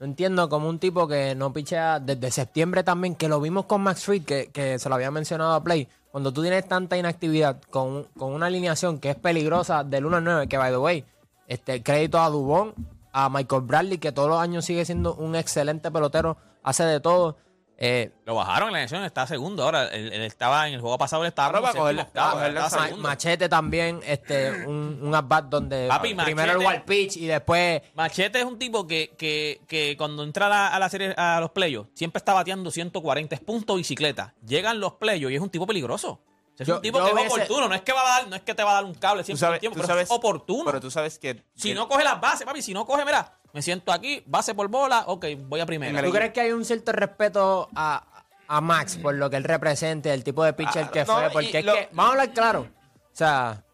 No 0.00 0.06
entiendo 0.06 0.48
como 0.48 0.66
un 0.70 0.78
tipo 0.78 1.06
que 1.06 1.34
no 1.34 1.52
pichea 1.52 2.00
desde 2.00 2.30
septiembre 2.30 2.82
también, 2.82 3.14
que 3.14 3.28
lo 3.28 3.38
vimos 3.38 3.66
con 3.66 3.82
Max 3.82 4.06
Fried, 4.06 4.24
que, 4.24 4.48
que 4.50 4.78
se 4.78 4.88
lo 4.88 4.94
había 4.94 5.10
mencionado 5.10 5.52
a 5.52 5.62
Play. 5.62 5.88
Cuando 6.10 6.32
tú 6.32 6.40
tienes 6.40 6.66
tanta 6.66 6.96
inactividad 6.96 7.60
con, 7.68 8.04
con 8.16 8.32
una 8.32 8.46
alineación 8.46 8.98
que 8.98 9.10
es 9.10 9.16
peligrosa 9.16 9.84
del 9.84 10.06
1 10.06 10.16
al 10.16 10.24
9, 10.24 10.48
que 10.48 10.56
by 10.56 10.70
the 10.70 10.78
way, 10.78 11.04
este, 11.48 11.82
crédito 11.82 12.18
a 12.18 12.30
Dubón, 12.30 12.72
a 13.12 13.28
Michael 13.28 13.60
Bradley, 13.60 13.98
que 13.98 14.10
todos 14.10 14.30
los 14.30 14.40
años 14.40 14.64
sigue 14.64 14.86
siendo 14.86 15.14
un 15.16 15.36
excelente 15.36 15.90
pelotero, 15.90 16.38
hace 16.62 16.84
de 16.84 17.00
todo. 17.00 17.36
Eh, 17.82 18.12
Lo 18.26 18.34
bajaron 18.34 18.68
en 18.68 18.72
la 18.74 18.78
elección, 18.80 19.02
está 19.04 19.26
segundo. 19.26 19.62
Ahora, 19.64 19.88
él, 19.88 20.12
él 20.12 20.22
estaba 20.22 20.68
en 20.68 20.74
el 20.74 20.82
juego 20.82 20.98
pasado, 20.98 21.22
él 21.22 21.28
estaba 21.28 21.46
Ahora 21.46 21.60
como 21.60 21.72
va 21.72 21.80
a 21.80 21.82
cogerle- 21.82 21.98
séptimo, 22.04 22.08
octavo, 22.08 22.26
va 22.26 22.30
a 22.30 22.34
cogerle 22.34 22.58
está 22.60 22.66
esa- 22.68 22.76
Ma- 22.76 22.84
segundo. 22.86 23.08
Machete 23.08 23.48
también, 23.48 24.00
este, 24.06 24.66
un, 24.66 24.98
un 25.02 25.14
at-bat 25.14 25.44
donde 25.46 25.88
Papi, 25.88 26.14
primero 26.14 26.52
el 26.52 26.58
wild 26.58 26.82
pitch 26.84 27.16
y 27.16 27.26
después 27.26 27.80
Machete 27.94 28.38
es 28.40 28.44
un 28.44 28.58
tipo 28.58 28.86
que, 28.86 29.14
que, 29.16 29.62
que 29.66 29.96
cuando 29.96 30.22
entra 30.24 30.46
a 30.46 30.48
la, 30.50 30.68
a 30.68 30.78
la 30.78 30.88
serie, 30.90 31.14
a 31.16 31.40
los 31.40 31.52
playos, 31.52 31.86
siempre 31.94 32.18
está 32.18 32.34
bateando 32.34 32.70
140 32.70 33.34
es 33.34 33.40
punto 33.40 33.76
bicicleta. 33.76 34.34
Llegan 34.46 34.78
los 34.78 34.92
playos 34.94 35.32
y 35.32 35.36
es 35.36 35.40
un 35.40 35.48
tipo 35.48 35.66
peligroso. 35.66 36.20
Es 36.60 36.66
Yo- 36.68 36.76
un 36.76 36.82
tipo 36.82 37.02
que 37.02 37.10
es 37.22 37.32
oportuno, 37.32 37.68
no 37.68 37.74
es 37.74 37.80
que 37.80 37.92
va 37.92 38.00
a 38.02 38.20
dar, 38.20 38.28
no 38.28 38.36
es 38.36 38.42
que 38.42 38.54
te 38.54 38.62
va 38.62 38.72
a 38.72 38.74
dar 38.74 38.84
un 38.84 38.94
cable 38.94 39.24
siempre 39.24 39.40
sabes, 39.40 39.60
tiempo, 39.60 39.76
pero 39.76 39.86
sabes- 39.88 40.04
es 40.04 40.10
oportuno. 40.10 40.64
Pero 40.66 40.78
tú 40.80 40.90
sabes 40.90 41.18
que. 41.18 41.42
si 41.54 41.70
que- 41.70 41.74
no 41.74 41.88
coge 41.88 42.04
las 42.04 42.20
bases, 42.20 42.44
papi, 42.46 42.60
si 42.60 42.74
no 42.74 42.84
coge, 42.84 43.04
mira, 43.06 43.32
me 43.54 43.62
siento 43.62 43.90
aquí, 43.92 44.22
base 44.26 44.54
por 44.54 44.68
bola, 44.68 45.04
ok, 45.06 45.24
voy 45.48 45.60
a 45.60 45.66
primera. 45.66 46.02
¿Tú 46.02 46.10
crees 46.12 46.32
que 46.32 46.42
hay 46.42 46.52
un 46.52 46.64
cierto 46.66 46.92
respeto 46.92 47.68
a, 47.74 48.04
a 48.46 48.60
Max 48.60 48.98
por 48.98 49.14
lo 49.14 49.30
que 49.30 49.36
él 49.36 49.44
representa, 49.44 50.12
el 50.12 50.22
tipo 50.22 50.44
de 50.44 50.52
pitcher 50.52 50.84
Ah, 50.84 50.90
que 50.90 51.04
no, 51.04 51.06
fue? 51.14 51.30
Porque 51.30 51.58
es 51.60 51.64
lo- 51.64 51.72
que, 51.72 51.88
vamos 51.92 52.10
a 52.10 52.12
hablar 52.12 52.32
claro. 52.34 52.60
O 52.60 53.16
sea, 53.16 53.64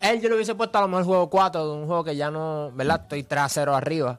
Él 0.00 0.20
yo 0.20 0.28
le 0.28 0.34
hubiese 0.34 0.56
puesto 0.56 0.76
a 0.78 0.80
lo 0.80 0.88
mejor 0.88 1.04
juego 1.04 1.30
4 1.30 1.64
de 1.64 1.72
un 1.74 1.86
juego 1.86 2.02
que 2.02 2.16
ya 2.16 2.28
no, 2.28 2.72
¿verdad? 2.72 3.02
Estoy 3.02 3.22
3 3.22 3.42
a 3.44 3.48
0 3.48 3.76
arriba. 3.76 4.18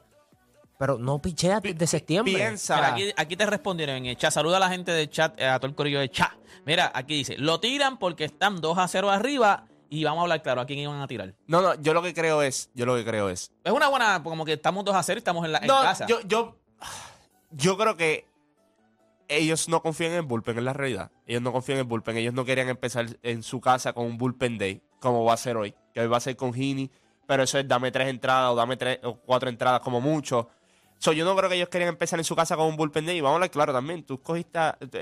Pero 0.78 0.98
no 0.98 1.20
pichea 1.20 1.60
desde 1.60 1.86
septiembre. 1.86 2.34
Piensa. 2.34 2.76
Mira, 2.76 2.88
aquí, 2.88 3.12
aquí 3.16 3.36
te 3.36 3.46
respondieron 3.46 3.96
en 3.96 4.06
el 4.06 4.16
chat. 4.16 4.32
Saluda 4.32 4.56
a 4.56 4.60
la 4.60 4.68
gente 4.68 4.90
del 4.92 5.08
chat, 5.08 5.38
eh, 5.40 5.46
a 5.46 5.58
todo 5.58 5.68
el 5.68 5.74
corillo 5.74 6.00
del 6.00 6.10
chat. 6.10 6.32
Mira, 6.66 6.90
aquí 6.94 7.14
dice, 7.14 7.36
lo 7.38 7.60
tiran 7.60 7.98
porque 7.98 8.24
están 8.24 8.60
2 8.60 8.78
a 8.78 8.88
0 8.88 9.10
arriba 9.10 9.66
y 9.88 10.02
vamos 10.02 10.20
a 10.20 10.22
hablar 10.22 10.42
claro 10.42 10.60
a 10.62 10.66
quién 10.66 10.80
iban 10.80 11.00
a 11.00 11.06
tirar. 11.06 11.34
No, 11.46 11.62
no, 11.62 11.74
yo 11.80 11.94
lo 11.94 12.02
que 12.02 12.12
creo 12.12 12.42
es, 12.42 12.70
yo 12.74 12.86
lo 12.86 12.96
que 12.96 13.04
creo 13.04 13.28
es. 13.28 13.52
Es 13.62 13.72
una 13.72 13.88
buena, 13.88 14.22
como 14.22 14.44
que 14.44 14.54
estamos 14.54 14.84
2 14.84 14.96
a 14.96 15.02
0 15.02 15.18
y 15.18 15.20
estamos 15.20 15.44
en, 15.44 15.52
la, 15.52 15.58
en 15.58 15.66
No, 15.68 15.80
casa. 15.80 16.06
yo, 16.06 16.20
yo, 16.26 16.56
yo 17.50 17.76
creo 17.76 17.96
que 17.96 18.26
ellos 19.28 19.68
no 19.68 19.80
confían 19.82 20.12
en 20.12 20.16
el 20.18 20.22
bullpen, 20.22 20.58
en 20.58 20.64
la 20.64 20.72
realidad. 20.72 21.10
Ellos 21.26 21.42
no 21.42 21.52
confían 21.52 21.76
en 21.78 21.82
el 21.84 21.88
bullpen. 21.88 22.16
Ellos 22.16 22.34
no 22.34 22.44
querían 22.44 22.68
empezar 22.68 23.06
en 23.22 23.42
su 23.42 23.60
casa 23.60 23.92
con 23.92 24.06
un 24.06 24.18
bullpen 24.18 24.58
day, 24.58 24.82
como 25.00 25.24
va 25.24 25.34
a 25.34 25.36
ser 25.36 25.56
hoy. 25.56 25.74
Que 25.92 26.00
hoy 26.00 26.08
va 26.08 26.16
a 26.16 26.20
ser 26.20 26.36
con 26.36 26.52
Heaney, 26.52 26.90
pero 27.26 27.42
eso 27.44 27.58
es 27.58 27.66
dame 27.68 27.90
tres 27.90 28.08
entradas 28.08 28.50
o 28.50 28.54
dame 28.54 28.76
tres 28.76 28.98
o 29.02 29.16
cuatro 29.16 29.48
entradas 29.48 29.80
como 29.80 30.00
mucho. 30.00 30.48
So, 30.98 31.12
yo 31.12 31.24
no 31.24 31.36
creo 31.36 31.50
que 31.50 31.56
ellos 31.56 31.68
querían 31.68 31.90
empezar 31.90 32.18
en 32.18 32.24
su 32.24 32.34
casa 32.34 32.56
con 32.56 32.66
un 32.66 32.76
bullpen 32.76 33.06
day. 33.06 33.18
Y 33.18 33.20
vamos 33.20 33.34
a 33.34 33.36
hablar 33.36 33.50
claro 33.50 33.72
también. 33.72 34.04
Tú 34.04 34.20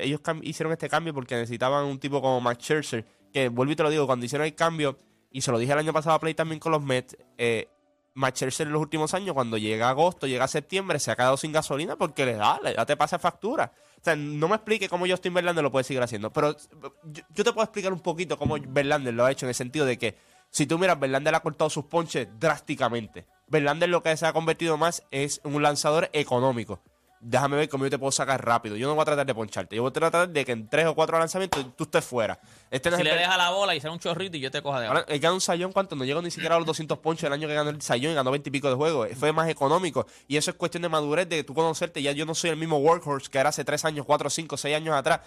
ellos 0.01 0.21
hicieron 0.43 0.73
este 0.73 0.89
cambio 0.89 1.15
porque 1.15 1.37
necesitaban 1.37 1.85
un 1.85 1.99
tipo 1.99 2.21
como 2.21 2.41
Max 2.41 2.65
Scherzer. 2.65 3.05
Que 3.33 3.49
vuelvo 3.49 3.73
y 3.73 3.77
te 3.77 3.83
lo 3.83 3.91
digo, 3.91 4.07
cuando 4.07 4.27
hicieron 4.27 4.47
el 4.47 4.55
cambio, 4.55 4.99
y 5.31 5.41
se 5.41 5.51
lo 5.51 5.59
dije 5.59 5.73
el 5.73 5.79
año 5.79 5.93
pasado 5.93 6.17
a 6.17 6.21
Play 6.21 6.35
también 6.35 6.59
con 6.61 6.73
los 6.73 6.83
Mets, 6.83 7.17
eh, 7.39 7.69
Max 8.15 8.39
Scherzer 8.39 8.67
en 8.67 8.75
los 8.75 8.83
últimos 8.83 9.15
años, 9.15 9.33
cuando 9.33 9.57
llega 9.57 9.89
agosto, 9.89 10.27
llega 10.27 10.47
septiembre, 10.49 10.99
se 10.99 11.11
ha 11.11 11.17
quedado 11.17 11.37
sin 11.37 11.53
gasolina 11.53 11.97
porque 11.97 12.27
le 12.27 12.35
da, 12.35 12.61
le 12.63 12.75
da 12.75 12.85
te 12.85 12.97
pasa 12.97 13.19
factura. 13.19 13.73
O 13.97 14.05
sea, 14.05 14.17
no 14.17 14.49
me 14.49 14.57
explique 14.57 14.89
cómo 14.89 15.07
Justin 15.07 15.33
Verlander 15.33 15.63
lo 15.63 15.71
puede 15.71 15.85
seguir 15.85 16.03
haciendo. 16.03 16.33
Pero 16.33 16.57
yo, 17.05 17.23
yo 17.33 17.45
te 17.45 17.53
puedo 17.53 17.63
explicar 17.63 17.93
un 17.93 18.01
poquito 18.01 18.37
cómo 18.37 18.57
Verlander 18.59 19.15
lo 19.15 19.25
ha 19.25 19.31
hecho 19.31 19.47
en 19.47 19.51
el 19.51 19.55
sentido 19.55 19.87
de 19.87 19.97
que 19.97 20.17
si 20.53 20.67
tú 20.67 20.79
miras, 20.79 21.01
Verlander 21.01 21.35
ha 21.35 21.41
cortado 21.41 21.71
sus 21.71 21.87
ponches 21.87 22.29
drásticamente. 22.39 23.27
Verlander 23.53 23.91
lo 23.91 24.03
que 24.03 24.17
se 24.17 24.25
ha 24.27 24.33
convertido 24.33 24.79
más 24.79 25.03
es 25.11 25.43
un 25.45 25.63
lanzador 25.63 26.09
económico. 26.15 26.81
Déjame 27.21 27.57
ver 27.57 27.69
cómo 27.69 27.85
yo 27.85 27.91
te 27.91 27.99
puedo 27.99 28.11
sacar 28.11 28.43
rápido. 28.45 28.77
Yo 28.77 28.89
no 28.89 28.95
voy 28.95 29.03
a 29.03 29.05
tratar 29.05 29.27
de 29.27 29.35
poncharte. 29.35 29.77
Yo 29.77 29.83
voy 29.83 29.91
a 29.91 29.93
tratar 29.93 30.29
de 30.31 30.45
que 30.47 30.53
en 30.53 30.69
tres 30.71 30.87
o 30.87 30.95
cuatro 30.95 31.19
lanzamientos 31.19 31.65
tú 31.77 31.85
estés 31.85 32.03
fuera. 32.05 32.41
Este 32.71 32.91
no 32.91 32.97
si 32.97 33.03
le 33.03 33.15
dejas 33.15 33.37
la 33.37 33.51
bola 33.51 33.77
y 33.77 33.81
sale 33.81 33.93
un 33.93 34.01
chorrito 34.01 34.39
y 34.39 34.41
yo 34.41 34.51
te 34.51 34.63
cojo 34.63 34.81
de 34.81 34.87
Ahora, 34.87 35.05
él 35.07 35.21
ganó 35.21 35.35
un 35.35 35.41
sayón 35.43 35.71
cuánto, 35.71 35.95
no 35.95 36.05
llegó 36.05 36.23
ni 36.23 36.31
siquiera 36.31 36.57
a 36.57 36.59
los 36.59 36.67
200 36.67 36.99
ponches 36.99 37.25
el 37.25 37.33
año 37.35 37.47
que 37.47 37.55
ganó 37.55 37.69
el 37.71 37.81
sayón 37.83 38.13
y 38.13 38.15
ganó 38.15 38.31
20 38.31 38.49
y 38.49 38.53
pico 38.53 38.71
de 38.71 38.75
juegos. 38.75 39.09
Fue 39.17 39.33
más 39.33 39.49
económico. 39.51 40.07
Y 40.27 40.39
eso 40.39 40.51
es 40.51 40.57
cuestión 40.57 40.83
de 40.83 40.89
madurez, 40.89 41.29
de 41.29 41.45
tú 41.45 41.53
conocerte. 41.55 42.03
Ya 42.03 42.13
yo 42.13 42.25
no 42.25 42.35
soy 42.35 42.49
el 42.51 42.57
mismo 42.57 42.79
workhorse 42.79 43.31
que 43.31 43.39
era 43.39 43.51
hace 43.51 43.65
3 43.65 43.85
años, 43.85 44.07
4, 44.07 44.31
5, 44.31 44.57
6 44.57 44.75
años 44.75 44.97
atrás. 44.97 45.21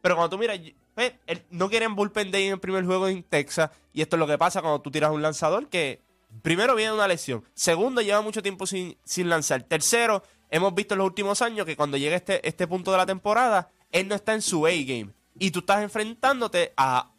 Pero 0.00 0.14
cuando 0.16 0.30
tú 0.30 0.38
miras, 0.38 0.58
él- 1.26 1.42
no 1.50 1.68
quieren 1.68 1.94
bullpen 1.96 2.30
day 2.30 2.46
en 2.46 2.52
el 2.54 2.60
primer 2.60 2.86
juego 2.86 3.08
en 3.08 3.24
Texas. 3.24 3.68
Y 3.92 4.00
esto 4.02 4.16
es 4.16 4.20
lo 4.20 4.26
que 4.28 4.38
pasa 4.38 4.62
cuando 4.62 4.80
tú 4.80 4.90
tiras 4.90 5.10
un 5.10 5.20
lanzador 5.20 5.68
que 5.68 6.00
primero 6.40 6.74
viene 6.74 6.92
una 6.92 7.06
lesión. 7.08 7.44
Segundo, 7.54 8.00
lleva 8.00 8.20
mucho 8.22 8.42
tiempo 8.42 8.66
sin, 8.66 8.96
lanzar. 9.28 9.62
Tercero, 9.64 10.22
hemos 10.50 10.74
visto 10.74 10.94
en 10.94 10.98
los 10.98 11.06
últimos 11.06 11.42
años 11.42 11.66
que 11.66 11.76
cuando 11.76 11.96
llega 11.96 12.16
este, 12.16 12.46
este 12.48 12.66
punto 12.66 12.90
de 12.90 12.96
la 12.98 13.06
temporada, 13.06 13.70
él 13.90 14.08
no 14.08 14.14
está 14.14 14.32
en 14.34 14.42
su 14.42 14.66
A-game. 14.66 15.10
Y 15.38 15.50
tú 15.50 15.60
estás 15.60 15.82
enfrentándote 15.82 16.72
a 16.76 17.10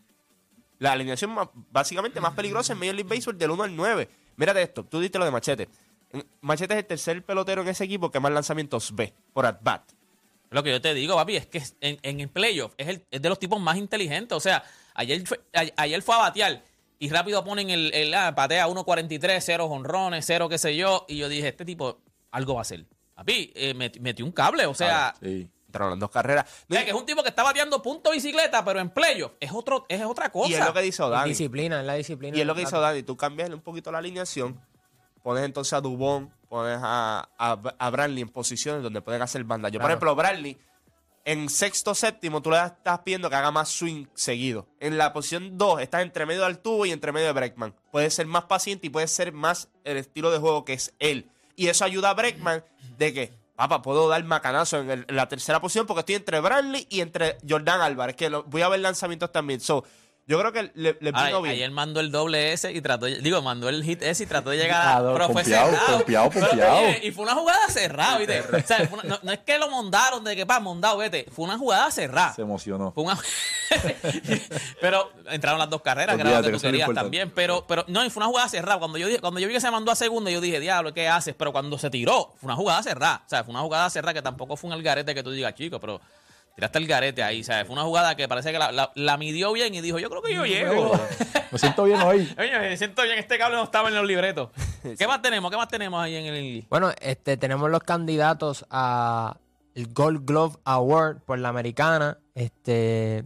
la 0.79 0.91
alineación 0.91 1.35
básicamente 1.71 2.19
más 2.19 2.33
peligrosa 2.33 2.73
en 2.73 2.79
Major 2.79 2.95
League 2.95 3.09
Baseball 3.09 3.37
del 3.37 3.51
1 3.51 3.63
al 3.63 3.75
9. 3.75 4.09
Mírate 4.35 4.61
esto, 4.61 4.83
tú 4.83 4.99
diste 4.99 5.17
lo 5.19 5.25
de 5.25 5.31
Machete. 5.31 5.69
Machete 6.41 6.73
es 6.73 6.79
el 6.79 6.85
tercer 6.85 7.23
pelotero 7.23 7.61
en 7.61 7.67
ese 7.69 7.83
equipo 7.85 8.11
que 8.11 8.19
más 8.19 8.31
lanzamientos 8.31 8.93
ve 8.95 9.13
por 9.33 9.45
at 9.45 9.57
bat. 9.61 9.81
Lo 10.51 10.61
que 10.61 10.69
yo 10.69 10.79
te 10.81 10.93
digo, 10.93 11.15
papi, 11.15 11.37
es 11.37 11.47
que 11.47 11.63
en, 11.81 11.97
en 12.03 12.19
el 12.19 12.29
playoff 12.29 12.73
es, 12.77 12.87
el- 12.87 13.05
es 13.09 13.21
de 13.21 13.29
los 13.29 13.39
tipos 13.39 13.59
más 13.59 13.77
inteligentes. 13.77 14.35
O 14.35 14.39
sea, 14.39 14.63
ayer 14.93 15.23
ayer 15.77 16.01
fue 16.03 16.13
a 16.15 16.19
batear 16.19 16.63
y 16.99 17.09
rápido 17.09 17.43
ponen 17.43 17.69
el, 17.69 17.93
el 17.93 18.13
ah, 18.13 18.33
patea 18.35 18.67
1.43, 18.67 19.39
cero 19.41 19.65
honrones, 19.65 20.25
cero 20.25 20.47
qué 20.49 20.57
sé 20.57 20.75
yo. 20.75 21.05
Y 21.07 21.17
yo 21.17 21.27
dije, 21.29 21.49
este 21.49 21.65
tipo 21.65 21.99
algo 22.31 22.53
va 22.55 22.61
a 22.61 22.63
hacer. 22.63 22.85
Papi, 23.15 23.51
eh, 23.55 23.73
met- 23.75 23.99
metió 23.99 24.25
un 24.25 24.31
cable. 24.31 24.65
O 24.65 24.73
sea, 24.73 25.13
Sí. 25.21 25.49
Entraron 25.67 25.91
las 25.93 25.99
dos 26.01 26.11
carreras. 26.11 26.65
o 26.69 26.73
sea, 26.73 26.83
que 26.83 26.91
es 26.91 26.95
un 26.95 27.03
tipo 27.05 27.23
que 27.23 27.29
está 27.29 27.41
bateando 27.41 27.81
punto 27.81 28.11
bicicleta, 28.11 28.63
pero 28.63 28.79
en 28.79 28.91
playoff 28.91 29.31
es, 29.39 29.51
otro, 29.51 29.87
es 29.89 30.03
otra 30.05 30.31
cosa. 30.31 30.49
y 30.51 30.53
es 30.53 30.63
lo 30.63 30.71
que 30.71 30.81
dice 30.83 31.01
Dani. 31.09 31.29
disciplina, 31.29 31.79
es 31.79 31.85
la 31.87 31.95
disciplina. 31.95 32.37
Y 32.37 32.41
es 32.41 32.45
lo 32.45 32.53
que 32.53 32.61
hizo 32.61 32.79
Dani. 32.79 33.01
Tú 33.01 33.17
cambias 33.17 33.49
un 33.49 33.59
poquito 33.61 33.91
la 33.91 33.97
alineación, 33.97 34.61
pones 35.23 35.43
entonces 35.43 35.73
a 35.73 35.81
Dubón, 35.81 36.31
pones 36.47 36.77
a, 36.79 37.27
a, 37.39 37.51
a 37.79 37.89
Bradley 37.89 38.21
en 38.21 38.29
posiciones 38.29 38.83
donde 38.83 39.01
pueden 39.01 39.23
hacer 39.23 39.43
banda. 39.45 39.69
Yo, 39.69 39.79
por 39.79 39.89
ejemplo, 39.89 40.13
Bradley, 40.15 40.59
en 41.25 41.47
sexto, 41.49 41.95
séptimo, 41.95 42.41
tú 42.41 42.51
le 42.51 42.57
estás 42.63 42.99
pidiendo 42.99 43.29
que 43.29 43.35
haga 43.35 43.51
más 43.51 43.69
swing 43.69 44.07
seguido. 44.13 44.67
En 44.79 44.97
la 44.97 45.13
posición 45.13 45.57
2, 45.57 45.81
estás 45.81 46.01
entre 46.01 46.25
medio 46.25 46.43
del 46.43 46.59
tubo 46.59 46.85
y 46.85 46.91
entre 46.91 47.11
medio 47.13 47.27
de 47.27 47.33
Breckman. 47.33 47.73
Puedes 47.91 48.13
ser 48.13 48.25
más 48.25 48.43
paciente 48.45 48.87
y 48.87 48.89
puedes 48.89 49.11
ser 49.11 49.31
más 49.31 49.69
el 49.85 49.97
estilo 49.97 50.31
de 50.31 50.39
juego 50.39 50.65
que 50.65 50.73
es 50.73 50.93
él. 50.99 51.29
Y 51.55 51.67
eso 51.67 51.85
ayuda 51.85 52.09
a 52.09 52.13
Breckman 52.13 52.63
de 52.97 53.13
que, 53.13 53.33
papá, 53.55 53.81
puedo 53.81 54.09
dar 54.09 54.23
macanazo 54.25 54.79
en 54.79 55.05
la 55.07 55.27
tercera 55.29 55.61
posición 55.61 55.85
porque 55.87 56.01
estoy 56.01 56.15
entre 56.15 56.39
Bradley 56.41 56.87
y 56.89 56.99
entre 57.01 57.37
Jordan 57.47 57.79
Álvarez, 57.81 58.15
que 58.15 58.29
lo- 58.29 58.43
voy 58.43 58.61
a 58.63 58.69
ver 58.69 58.81
lanzamientos 58.81 59.31
también. 59.31 59.61
So, 59.61 59.85
yo 60.25 60.39
creo 60.39 60.51
que 60.53 60.71
le, 60.75 60.97
le 61.01 61.11
Ay, 61.13 61.25
vino 61.27 61.41
bien. 61.41 61.55
ayer 61.55 61.71
mandó 61.71 61.99
el 61.99 62.11
doble 62.11 62.53
S 62.53 62.71
y 62.71 62.79
trató, 62.81 63.07
digo, 63.07 63.41
mandó 63.41 63.67
el 63.69 63.83
hit 63.83 64.01
S 64.03 64.23
y 64.23 64.25
trató 64.25 64.51
de 64.51 64.57
llegar 64.57 64.97
a. 64.97 65.13
Pero 65.13 65.29
fue 65.29 65.43
cerrado. 65.43 65.97
pompeado, 65.97 66.29
Pero, 66.29 66.47
pompeado. 66.47 66.77
oye, 66.77 66.99
y 67.03 67.11
fue 67.11 67.23
una 67.25 67.33
jugada 67.35 67.67
cerrada, 67.69 68.17
¿viste? 68.17 68.39
O 68.41 68.59
sea, 68.65 68.87
fue 68.87 68.99
una- 68.99 69.09
no, 69.09 69.19
no 69.21 69.31
es 69.33 69.39
que 69.39 69.57
lo 69.57 69.69
mondaron 69.69 70.23
de 70.23 70.35
que 70.35 70.45
pa, 70.45 70.59
mondado, 70.59 70.97
vete. 70.97 71.25
Fue 71.35 71.43
una 71.45 71.57
jugada 71.57 71.91
cerrada. 71.91 72.33
Se 72.33 72.41
emocionó. 72.41 72.91
Fue 72.93 73.03
una... 73.03 73.17
pero 74.81 75.11
entraron 75.29 75.59
las 75.59 75.69
dos 75.69 75.81
carreras, 75.81 76.15
que 76.15 76.21
era 76.21 76.29
lo 76.31 76.35
Olvídate, 76.37 76.51
que 76.53 76.57
tú 76.57 76.61
querías 76.71 76.93
también. 76.93 77.31
Pero, 77.31 77.65
pero 77.67 77.83
no, 77.87 78.03
y 78.05 78.09
fue 78.09 78.21
una 78.21 78.27
jugada 78.27 78.49
cerrada. 78.49 78.79
Cuando 78.79 78.97
yo, 78.97 79.07
dije- 79.07 79.19
cuando 79.19 79.39
yo 79.39 79.47
vi 79.47 79.53
que 79.53 79.61
se 79.61 79.71
mandó 79.71 79.91
a 79.91 79.95
segunda, 79.95 80.31
yo 80.31 80.41
dije, 80.41 80.59
diablo, 80.59 80.93
¿qué 80.93 81.07
haces? 81.07 81.35
Pero 81.37 81.51
cuando 81.51 81.77
se 81.77 81.89
tiró, 81.89 82.33
fue 82.39 82.47
una 82.47 82.55
jugada 82.55 82.81
cerrada. 82.83 83.23
O 83.25 83.29
sea, 83.29 83.43
fue 83.43 83.51
una 83.53 83.61
jugada 83.61 83.89
cerrada 83.89 84.13
que 84.13 84.21
tampoco 84.21 84.55
fue 84.55 84.69
un 84.69 84.73
algarete 84.73 85.13
que 85.13 85.23
tú 85.23 85.31
digas, 85.31 85.53
chico, 85.55 85.79
pero 85.79 85.99
tiraste 86.55 86.77
el 86.79 86.87
garete 86.87 87.23
ahí. 87.23 87.41
O 87.41 87.43
sea, 87.43 87.65
fue 87.65 87.73
una 87.73 87.83
jugada 87.83 88.15
que 88.15 88.27
parece 88.27 88.51
que 88.51 88.59
la, 88.59 88.71
la- 88.71 88.91
la 88.95 89.17
midió 89.17 89.51
bien 89.53 89.73
y 89.73 89.81
dijo, 89.81 89.99
yo 89.99 90.09
creo 90.09 90.21
que 90.21 90.33
yo 90.33 90.45
llego. 90.45 90.91
Me 91.51 91.57
siento 91.59 91.83
bien 91.85 92.01
hoy. 92.01 92.31
Oye, 92.39 92.59
me 92.59 92.77
siento 92.77 93.03
bien, 93.03 93.17
este 93.19 93.37
cable 93.37 93.55
no 93.57 93.63
estaba 93.63 93.89
en 93.89 93.95
los 93.95 94.05
libretos. 94.05 94.49
¿Qué 94.97 95.07
más 95.07 95.21
tenemos? 95.21 95.49
¿Qué 95.51 95.57
más 95.57 95.67
tenemos 95.67 96.01
ahí 96.03 96.15
en 96.15 96.25
el... 96.25 96.65
Bueno, 96.69 96.91
este, 97.01 97.37
tenemos 97.37 97.69
los 97.69 97.81
candidatos 97.83 98.65
a 98.69 99.37
el 99.75 99.87
Gold 99.93 100.25
Glove 100.25 100.57
Award 100.65 101.21
por 101.21 101.39
la 101.39 101.49
americana. 101.49 102.17
Este, 102.35 103.25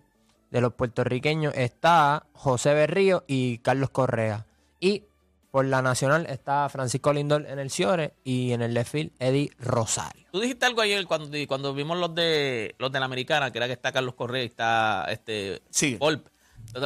de 0.52 0.62
los 0.62 0.74
puertorriqueños 0.74 1.54
está 1.56 2.26
José 2.34 2.74
Berrío 2.74 3.24
y 3.28 3.58
Carlos 3.60 3.90
Correa. 3.90 4.46
Y 4.80 5.04
por 5.58 5.66
la 5.66 5.82
nacional 5.82 6.28
está 6.28 6.70
Francisco 6.70 7.12
Lindor 7.12 7.48
en 7.48 7.58
el 7.58 7.72
Ciore 7.72 8.14
y 8.24 8.52
en 8.52 8.62
el 8.62 8.76
left 8.76 8.92
field 8.92 9.12
Eddie 9.18 9.50
Rosario. 9.58 10.28
Tú 10.32 10.40
dijiste 10.40 10.68
algo 10.68 10.82
ayer 10.82 11.08
cuando, 11.08 11.36
cuando 11.48 11.74
vimos 11.74 11.98
los 11.98 12.14
de 12.14 12.76
los 12.78 12.92
de 12.92 13.00
la 13.00 13.08
americana, 13.08 13.50
que 13.50 13.58
era 13.58 13.66
que 13.66 13.74
está 13.74 13.92
Carlos 13.92 14.14
Correa 14.14 14.44
y 14.44 14.46
está 14.46 15.06
este 15.10 15.64
Sí. 15.72 15.96
Volpe. 15.96 16.30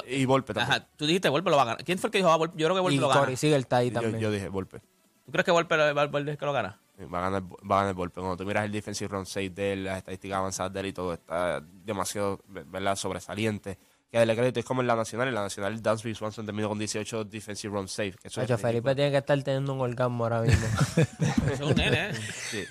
Y 0.08 0.24
Volpe 0.24 0.54
también. 0.54 0.72
Ajá, 0.72 0.88
tú 0.96 1.06
dijiste 1.06 1.28
Volpe 1.28 1.50
lo 1.50 1.58
va 1.58 1.64
a 1.64 1.66
ganar. 1.66 1.84
¿Quién 1.84 2.00
fue 2.00 2.08
el 2.08 2.12
que 2.14 2.20
dijo 2.20 2.30
ah, 2.32 2.38
Volpe? 2.38 2.58
Yo 2.58 2.66
creo 2.68 2.76
que 2.78 2.82
Volpe 2.82 2.96
Y 2.96 3.00
lo 3.00 3.10
gana. 3.10 3.20
Corey 3.20 3.36
Seager 3.36 3.60
está 3.60 3.76
ahí 3.76 3.90
Yo, 3.90 3.94
también. 4.00 4.20
yo 4.22 4.32
dije 4.32 4.48
Volpe. 4.48 4.80
¿Tú 5.26 5.34
crees 5.34 5.44
que 5.44 5.52
Volpe 5.52 5.76
lo- 5.76 5.94
va 5.94 6.08
Volpe 6.08 6.32
es 6.32 6.38
que 6.38 6.46
lo 6.46 6.54
gana? 6.54 6.80
Va 7.14 7.18
a 7.18 7.22
ganar, 7.30 7.44
va 7.44 7.76
a 7.76 7.80
ganar 7.82 7.94
Volpe. 7.94 8.22
Cuando 8.22 8.38
tú 8.38 8.46
miras 8.46 8.64
el 8.64 8.72
defensive 8.72 9.10
run 9.10 9.26
save 9.26 9.50
de 9.50 9.74
él, 9.74 9.84
las 9.84 9.98
estadísticas 9.98 10.38
avanzadas 10.38 10.72
de 10.72 10.80
él 10.80 10.86
y 10.86 10.94
todo, 10.94 11.12
está 11.14 11.62
demasiado 11.84 12.40
¿verdad? 12.48 12.96
sobresaliente. 12.96 13.78
Que 14.12 14.18
darle 14.18 14.36
crédito 14.36 14.60
es 14.60 14.66
como 14.66 14.82
en 14.82 14.88
la 14.88 14.96
nacional. 14.98 15.30
En 15.30 15.36
la 15.36 15.44
nacional, 15.44 15.82
Dansby 15.82 16.14
Swanson 16.14 16.46
terminó 16.46 16.68
con 16.68 16.78
18 16.78 17.24
defensive 17.26 17.74
run 17.74 17.88
save. 17.88 18.12
Que 18.22 18.28
eso 18.28 18.42
es 18.42 18.60
Felipe 18.62 18.94
tiene 18.94 19.10
que 19.10 19.18
estar 19.18 19.42
teniendo 19.42 19.74
un 19.74 19.80
orgasmo 19.80 20.26
ahora 20.26 20.42
mismo. 20.42 20.68
Eso 20.98 21.54
es 21.54 21.62
un 21.62 21.76
nene, 21.76 22.10
¿eh? 22.10 22.14
Sí. 22.50 22.66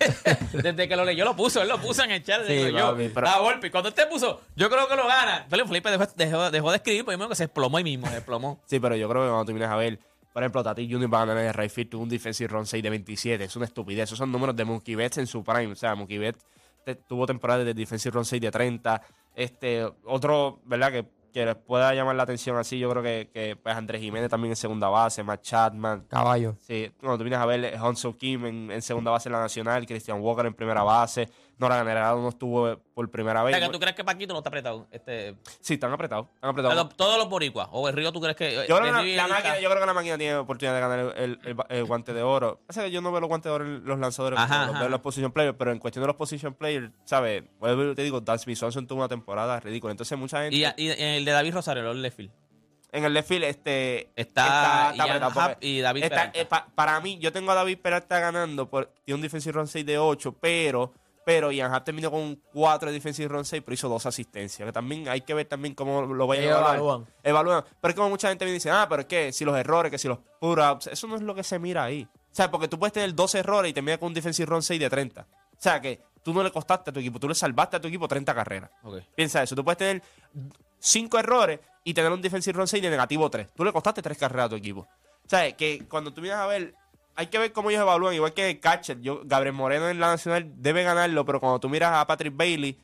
Desde 0.63 0.87
que 0.87 0.97
lo 0.97 1.05
leyó 1.05 1.25
lo 1.25 1.35
puso, 1.35 1.63
él 1.63 1.69
lo 1.69 1.81
puso 1.81 2.05
en 2.05 2.11
el 2.11 2.23
chat. 2.23 2.47
Sí, 2.47 2.53
digo 2.53 2.79
yo, 2.79 2.95
pero- 3.15 3.43
Volpe. 3.43 3.69
Y 3.69 3.71
Cuando 3.71 3.89
usted 3.89 4.07
puso, 4.09 4.43
yo 4.55 4.69
creo 4.69 4.87
que 4.87 4.97
lo 4.97 5.07
gana. 5.07 5.45
Entonces 5.45 5.67
Felipe 5.67 5.91
dejó, 5.91 6.07
dejó, 6.15 6.51
dejó 6.51 6.71
de 6.71 6.77
escribir, 6.77 7.05
pues 7.07 7.17
mismo 7.17 7.29
que 7.31 7.35
se 7.37 7.45
desplomó 7.45 7.79
ahí 7.79 7.85
mismo, 7.85 8.07
se 8.09 8.15
desplomó. 8.17 8.61
Sí, 8.67 8.79
pero 8.79 8.95
yo 8.97 9.09
creo 9.09 9.23
que 9.23 9.29
cuando 9.29 9.45
tú 9.47 9.53
vienes 9.53 9.71
a 9.71 9.77
ver, 9.77 9.99
por 10.35 10.43
ejemplo, 10.43 10.63
Tati 10.63 10.91
Junior 10.93 11.13
va 11.13 11.23
a 11.23 11.25
ganar 11.25 11.43
en 11.43 11.49
el 11.49 11.55
right 11.55 11.71
field, 11.71 11.89
tuvo 11.91 12.03
un 12.03 12.09
defensive 12.11 12.49
run 12.49 12.67
6 12.67 12.83
de 12.83 12.91
27. 12.91 13.45
Es 13.45 13.57
una 13.57 13.65
estupidez. 13.65 14.05
Esos 14.05 14.19
son 14.19 14.31
números 14.31 14.55
de 14.55 14.65
Mookie 14.67 14.95
Betts 14.95 15.17
en 15.19 15.27
su 15.27 15.43
prime. 15.43 15.73
O 15.73 15.75
sea, 15.77 15.95
Mookie 15.95 16.19
Betts 16.19 16.45
te- 16.85 16.95
tuvo 16.97 17.27
temporadas 17.27 17.65
de 17.65 17.73
defensive 17.75 18.13
run 18.13 18.25
6 18.27 18.41
de 18.43 18.51
30. 18.51 19.03
Este, 19.35 19.85
otro, 20.05 20.61
¿verdad? 20.65 20.93
Que, 20.93 21.05
que 21.31 21.45
les 21.47 21.57
pueda 21.57 21.95
llamar 21.95 22.17
la 22.17 22.25
atención 22.25 22.57
así, 22.57 22.79
yo 22.79 22.91
creo 22.91 23.03
que, 23.03 23.31
que 23.33 23.57
pues 23.57 23.75
Andrés 23.75 24.01
Jiménez 24.01 24.31
también 24.31 24.53
en 24.53 24.57
segunda 24.57 24.89
base, 24.89 25.23
Matt 25.23 25.43
Chapman. 25.43 26.05
Caballo. 26.09 26.57
Sí, 26.61 26.91
cuando 27.01 27.19
tú 27.19 27.25
vienes 27.25 27.41
a 27.41 27.47
ver 27.47 27.79
Honso 27.81 28.17
Kim 28.17 28.47
en, 28.47 28.71
en 28.71 28.83
segunda 28.83 29.11
base 29.11 29.29
en 29.29 29.33
la 29.35 29.41
nacional, 29.41 29.87
Christian 29.87 30.21
Walker 30.21 30.47
en 30.47 30.55
primera 30.55 30.83
base, 30.83 31.29
Nora 31.61 31.79
Generado 31.79 32.21
no 32.23 32.29
estuvo 32.31 32.77
por 32.95 33.11
primera 33.11 33.43
O 33.43 33.45
vez. 33.45 33.55
sea, 33.55 33.67
que 33.67 33.73
¿Tú 33.73 33.79
crees 33.79 33.95
que 33.95 34.03
Paquito 34.03 34.33
no 34.33 34.39
está 34.41 34.49
apretado? 34.49 34.89
Este, 34.91 35.37
Sí, 35.61 35.75
están 35.75 35.93
apretados. 35.93 36.27
Están 36.35 36.51
apretados. 36.51 36.75
todos- 36.77 36.97
todos 36.97 37.19
los 37.19 37.29
boricuas. 37.29 37.69
O 37.71 37.87
el 37.89 37.95
Río, 37.95 38.11
¿tú 38.13 38.21
crees 38.21 38.35
que...? 38.37 38.55
Yo 38.69 38.79
creo, 38.79 38.81
que 38.81 38.89
el 38.89 39.17
la, 39.17 39.23
la 39.23 39.25
el- 39.25 39.31
máquina, 39.31 39.61
yo 39.61 39.69
creo 39.69 39.81
que 39.81 39.87
la 39.87 39.95
máquina 39.95 40.19
tiene 40.19 40.37
oportunidad 40.37 40.75
de 40.75 40.81
ganar 40.81 40.99
el, 40.99 41.13
el- 41.17 41.39
el- 41.45 41.57
el 41.69 41.85
guante 41.85 42.15
de 42.15 42.23
oro. 42.23 42.61
Pasa 42.67 42.83
que 42.83 42.91
yo 42.91 43.01
no 43.03 43.13
veo 43.13 43.21
los 43.21 43.29
guantes 43.29 43.51
de 43.51 43.55
oro 43.55 43.65
en 43.67 43.85
los 43.85 43.99
lanzadores, 43.99 44.39
Ajá, 44.39 44.67
los 44.67 44.75
ajá. 44.77 44.89
los 44.89 45.01
position 45.01 45.31
players, 45.33 45.55
pero 45.59 45.71
en 45.73 45.79
cuestión 45.79 46.03
de 46.03 46.07
los 46.09 46.17
position 46.17 46.55
players, 46.55 46.91
¿sabes? 47.05 47.43
Y 47.45 47.95
te 47.95 48.03
digo, 48.03 48.21
Dan 48.21 48.39
Smith 48.39 48.57
Swanson 48.57 48.87
tuvo 48.87 49.01
una 49.01 49.09
temporada 49.09 49.61
ridícula. 49.61 49.91
Entonces, 49.91 50.19
mucha 50.19 50.41
gente. 50.43 50.57
Y, 50.57 50.65
y- 50.83 50.91
el 50.99 51.25
de 51.25 51.31
David 51.33 51.53
Rosario, 51.55 51.83
los 51.83 51.97
left 51.97 52.17
field. 52.17 52.33
En 52.93 53.05
el 53.05 53.15
left 53.15 53.29
field 53.29 53.45
este, 53.45 54.11
Está 54.17 54.89
apretado, 54.89 55.33
porque 55.33 55.53
Happ 55.53 55.63
y 55.65 55.81
David 55.81 56.03
está- 56.03 56.17
Peralta. 56.17 56.41
eh, 56.41 56.45
pa- 56.45 56.67
para 56.75 56.99
mí, 57.01 57.19
yo 57.21 57.31
tengo 57.33 57.53
a 57.53 57.55
David 57.55 57.79
Peralta 57.79 58.19
ganando, 58.19 58.69
por, 58.69 58.87
tiene 59.05 59.15
un 59.15 59.23
defensive 59.23 59.53
run 59.53 59.69
6 59.69 59.87
de 59.87 59.97
8, 59.99 60.33
pero, 60.41 60.93
pero 61.31 61.53
Ian 61.53 61.73
Happ 61.73 61.85
terminó 61.85 62.11
con 62.11 62.35
4 62.53 62.89
de 62.89 62.93
defensive 62.93 63.29
run 63.29 63.45
6, 63.45 63.63
pero 63.65 63.73
hizo 63.73 63.89
dos 63.89 64.05
asistencias. 64.05 64.67
Que 64.67 64.73
también 64.73 65.09
hay 65.09 65.21
que 65.21 65.33
ver 65.33 65.47
también 65.47 65.77
cómo 65.77 66.03
lo 66.03 66.27
vayan 66.27 66.47
a 66.47 66.49
evaluar. 66.49 66.75
evalúan. 66.75 67.07
Evalúan. 67.23 67.65
Pero 67.81 67.91
es 67.91 67.95
como 67.95 68.09
mucha 68.09 68.31
gente 68.31 68.45
me 68.45 68.51
dice, 68.51 68.69
ah, 68.69 68.89
pero 68.91 69.03
es 69.03 69.07
que 69.07 69.33
si 69.33 69.45
los 69.45 69.57
errores, 69.57 69.93
que 69.93 69.99
si 69.99 70.09
los 70.09 70.19
put-ups, 70.41 70.89
eso 70.89 71.07
no 71.07 71.15
es 71.15 71.23
lo 71.23 71.33
que 71.33 71.45
se 71.45 71.61
mira 71.61 71.85
ahí. 71.85 72.03
O 72.03 72.35
sea, 72.35 72.51
porque 72.51 72.67
tú 72.67 72.81
puedes 72.81 72.93
tener 72.93 73.15
12 73.15 73.39
errores 73.39 73.71
y 73.71 73.73
terminar 73.73 74.01
con 74.01 74.09
un 74.09 74.15
defensive 74.15 74.45
run 74.45 74.61
6 74.61 74.81
de 74.81 74.91
30. 74.91 75.21
O 75.21 75.27
sea, 75.57 75.81
que 75.81 76.01
tú 76.25 76.35
no 76.35 76.43
le 76.43 76.51
costaste 76.51 76.91
a 76.91 76.93
tu 76.93 76.99
equipo, 76.99 77.21
tú 77.21 77.29
le 77.29 77.37
salvaste 77.37 77.77
a 77.77 77.81
tu 77.81 77.87
equipo 77.87 78.09
30 78.09 78.35
carreras. 78.35 78.71
Ok. 78.83 78.97
Piensa 79.15 79.41
eso. 79.41 79.55
Tú 79.55 79.65
puedes 79.65 79.79
tener 79.79 80.03
5 80.81 81.17
errores 81.17 81.61
y 81.85 81.95
tener 81.95 82.11
un 82.11 82.21
defensive 82.21 82.59
run 82.59 82.67
6 82.67 82.83
de 82.83 82.91
negativo 82.91 83.31
3. 83.31 83.51
Tú 83.55 83.65
le 83.65 83.73
costaste 83.73 84.03
3 84.03 84.19
carreras 84.19 84.47
a 84.47 84.49
tu 84.49 84.57
equipo. 84.57 84.81
O 84.81 85.29
sea, 85.29 85.53
que 85.53 85.87
cuando 85.87 86.13
tú 86.13 86.23
vienes 86.23 86.41
a 86.41 86.47
ver, 86.49 86.75
hay 87.17 87.27
que 87.27 87.39
ver 87.39 87.53
cómo 87.53 87.71
ellos 87.71 87.83
evalúan. 87.83 88.15
Igual 88.15 88.33
que 88.33 88.59
Catcher, 88.61 89.01
yo, 89.01 89.21
Gabriel 89.25 89.55
Moreno 89.55 89.89
en 89.89 90.01
la 90.01 90.09
Nacional 90.09 90.51
debe 90.57 90.83
ganarlo, 90.83 91.25
pero 91.25 91.41
cuando 91.41 91.59
tú 91.61 91.69
miras 91.69 91.93
a 91.95 92.07
Patrick 92.07 92.37
Bailey, 92.37 92.77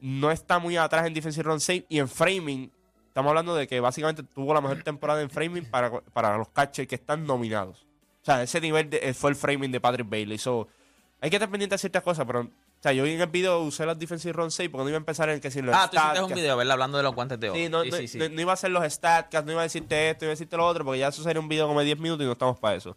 no 0.00 0.30
está 0.30 0.58
muy 0.58 0.76
atrás 0.76 1.06
en 1.06 1.14
defensive 1.14 1.44
run 1.44 1.60
6 1.60 1.84
y 1.88 1.98
en 1.98 2.08
framing. 2.08 2.72
Estamos 3.08 3.28
hablando 3.30 3.54
de 3.54 3.66
que 3.68 3.78
básicamente 3.80 4.22
tuvo 4.22 4.54
la 4.54 4.60
mejor 4.60 4.82
temporada 4.82 5.20
en 5.20 5.28
framing 5.30 5.66
para, 5.66 5.90
para 6.00 6.36
los 6.38 6.48
catchers 6.48 6.88
que 6.88 6.94
están 6.94 7.26
nominados. 7.26 7.86
O 8.22 8.24
sea, 8.24 8.42
ese 8.42 8.60
nivel 8.60 8.88
de- 8.88 9.12
fue 9.14 9.30
el 9.30 9.36
framing 9.36 9.70
de 9.70 9.80
Patrick 9.80 10.08
Bailey. 10.08 10.38
So, 10.38 10.68
hay 11.20 11.28
que 11.28 11.36
estar 11.36 11.50
pendiente 11.50 11.74
de 11.74 11.78
ciertas 11.78 12.02
cosas, 12.02 12.24
pero... 12.26 12.40
O 12.40 12.82
sea, 12.82 12.92
yo 12.92 13.06
en 13.06 13.20
el 13.20 13.28
video 13.28 13.60
usé 13.60 13.86
los 13.86 13.96
defensive 13.96 14.32
run 14.32 14.50
6 14.50 14.68
porque 14.68 14.82
no 14.82 14.88
iba 14.88 14.96
a 14.96 14.98
empezar 14.98 15.28
en 15.28 15.38
que 15.40 15.52
si 15.52 15.62
los 15.62 15.72
Ah, 15.72 15.88
tú 15.88 15.96
hiciste 15.96 16.16
stats, 16.16 16.28
un 16.30 16.34
video, 16.34 16.56
¿verdad? 16.56 16.72
Hablando 16.72 16.96
de 16.96 17.04
los 17.04 17.14
guantes 17.14 17.38
de 17.38 17.50
oro. 17.50 17.56
Sí, 17.60 17.68
no, 17.68 17.82
sí, 17.84 17.90
no, 17.90 17.96
sí, 17.98 18.08
sí. 18.08 18.18
no- 18.18 18.28
no 18.28 18.40
iba 18.40 18.50
a 18.50 18.54
hacer 18.54 18.70
los 18.72 18.82
statcast, 18.92 19.46
no 19.46 19.52
iba 19.52 19.60
a 19.60 19.64
decirte 19.64 20.10
esto, 20.10 20.24
iba 20.24 20.30
a 20.30 20.34
decirte 20.34 20.56
lo 20.56 20.66
otro, 20.66 20.84
porque 20.84 20.98
ya 20.98 21.08
eso 21.08 21.22
sería 21.22 21.38
un 21.40 21.46
video 21.48 21.68
como 21.68 21.78
de 21.78 21.86
10 21.86 22.00
minutos 22.00 22.24
y 22.24 22.26
no 22.26 22.32
estamos 22.32 22.58
para 22.58 22.74
eso. 22.74 22.96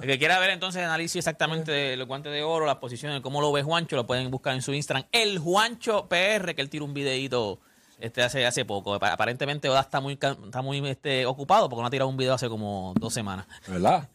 El 0.00 0.06
que 0.08 0.18
quiera 0.18 0.38
ver 0.38 0.50
entonces 0.50 0.80
el 0.80 0.86
análisis 0.86 1.16
exactamente 1.16 1.70
de 1.70 1.96
los 1.96 2.06
guantes 2.08 2.32
de 2.32 2.42
oro, 2.42 2.64
las 2.66 2.76
posiciones, 2.76 3.20
cómo 3.20 3.40
lo 3.40 3.52
ve 3.52 3.62
Juancho, 3.62 3.94
lo 3.96 4.06
pueden 4.06 4.30
buscar 4.30 4.54
en 4.54 4.62
su 4.62 4.72
Instagram. 4.72 5.06
El 5.12 5.38
Juancho 5.38 6.06
PR, 6.08 6.54
que 6.54 6.62
él 6.62 6.70
tira 6.70 6.84
un 6.84 6.94
videito 6.94 7.60
este, 8.00 8.22
hace, 8.22 8.44
hace 8.46 8.64
poco. 8.64 8.98
Pa- 8.98 9.12
Aparentemente 9.12 9.68
Oda 9.68 9.80
está 9.80 10.00
muy, 10.00 10.14
está 10.14 10.62
muy 10.62 10.84
este, 10.88 11.26
ocupado 11.26 11.68
porque 11.68 11.82
no 11.82 11.86
ha 11.86 11.90
tirado 11.90 12.08
un 12.08 12.16
video 12.16 12.34
hace 12.34 12.48
como 12.48 12.94
dos 12.98 13.12
semanas. 13.14 13.46
¿Verdad? 13.68 14.08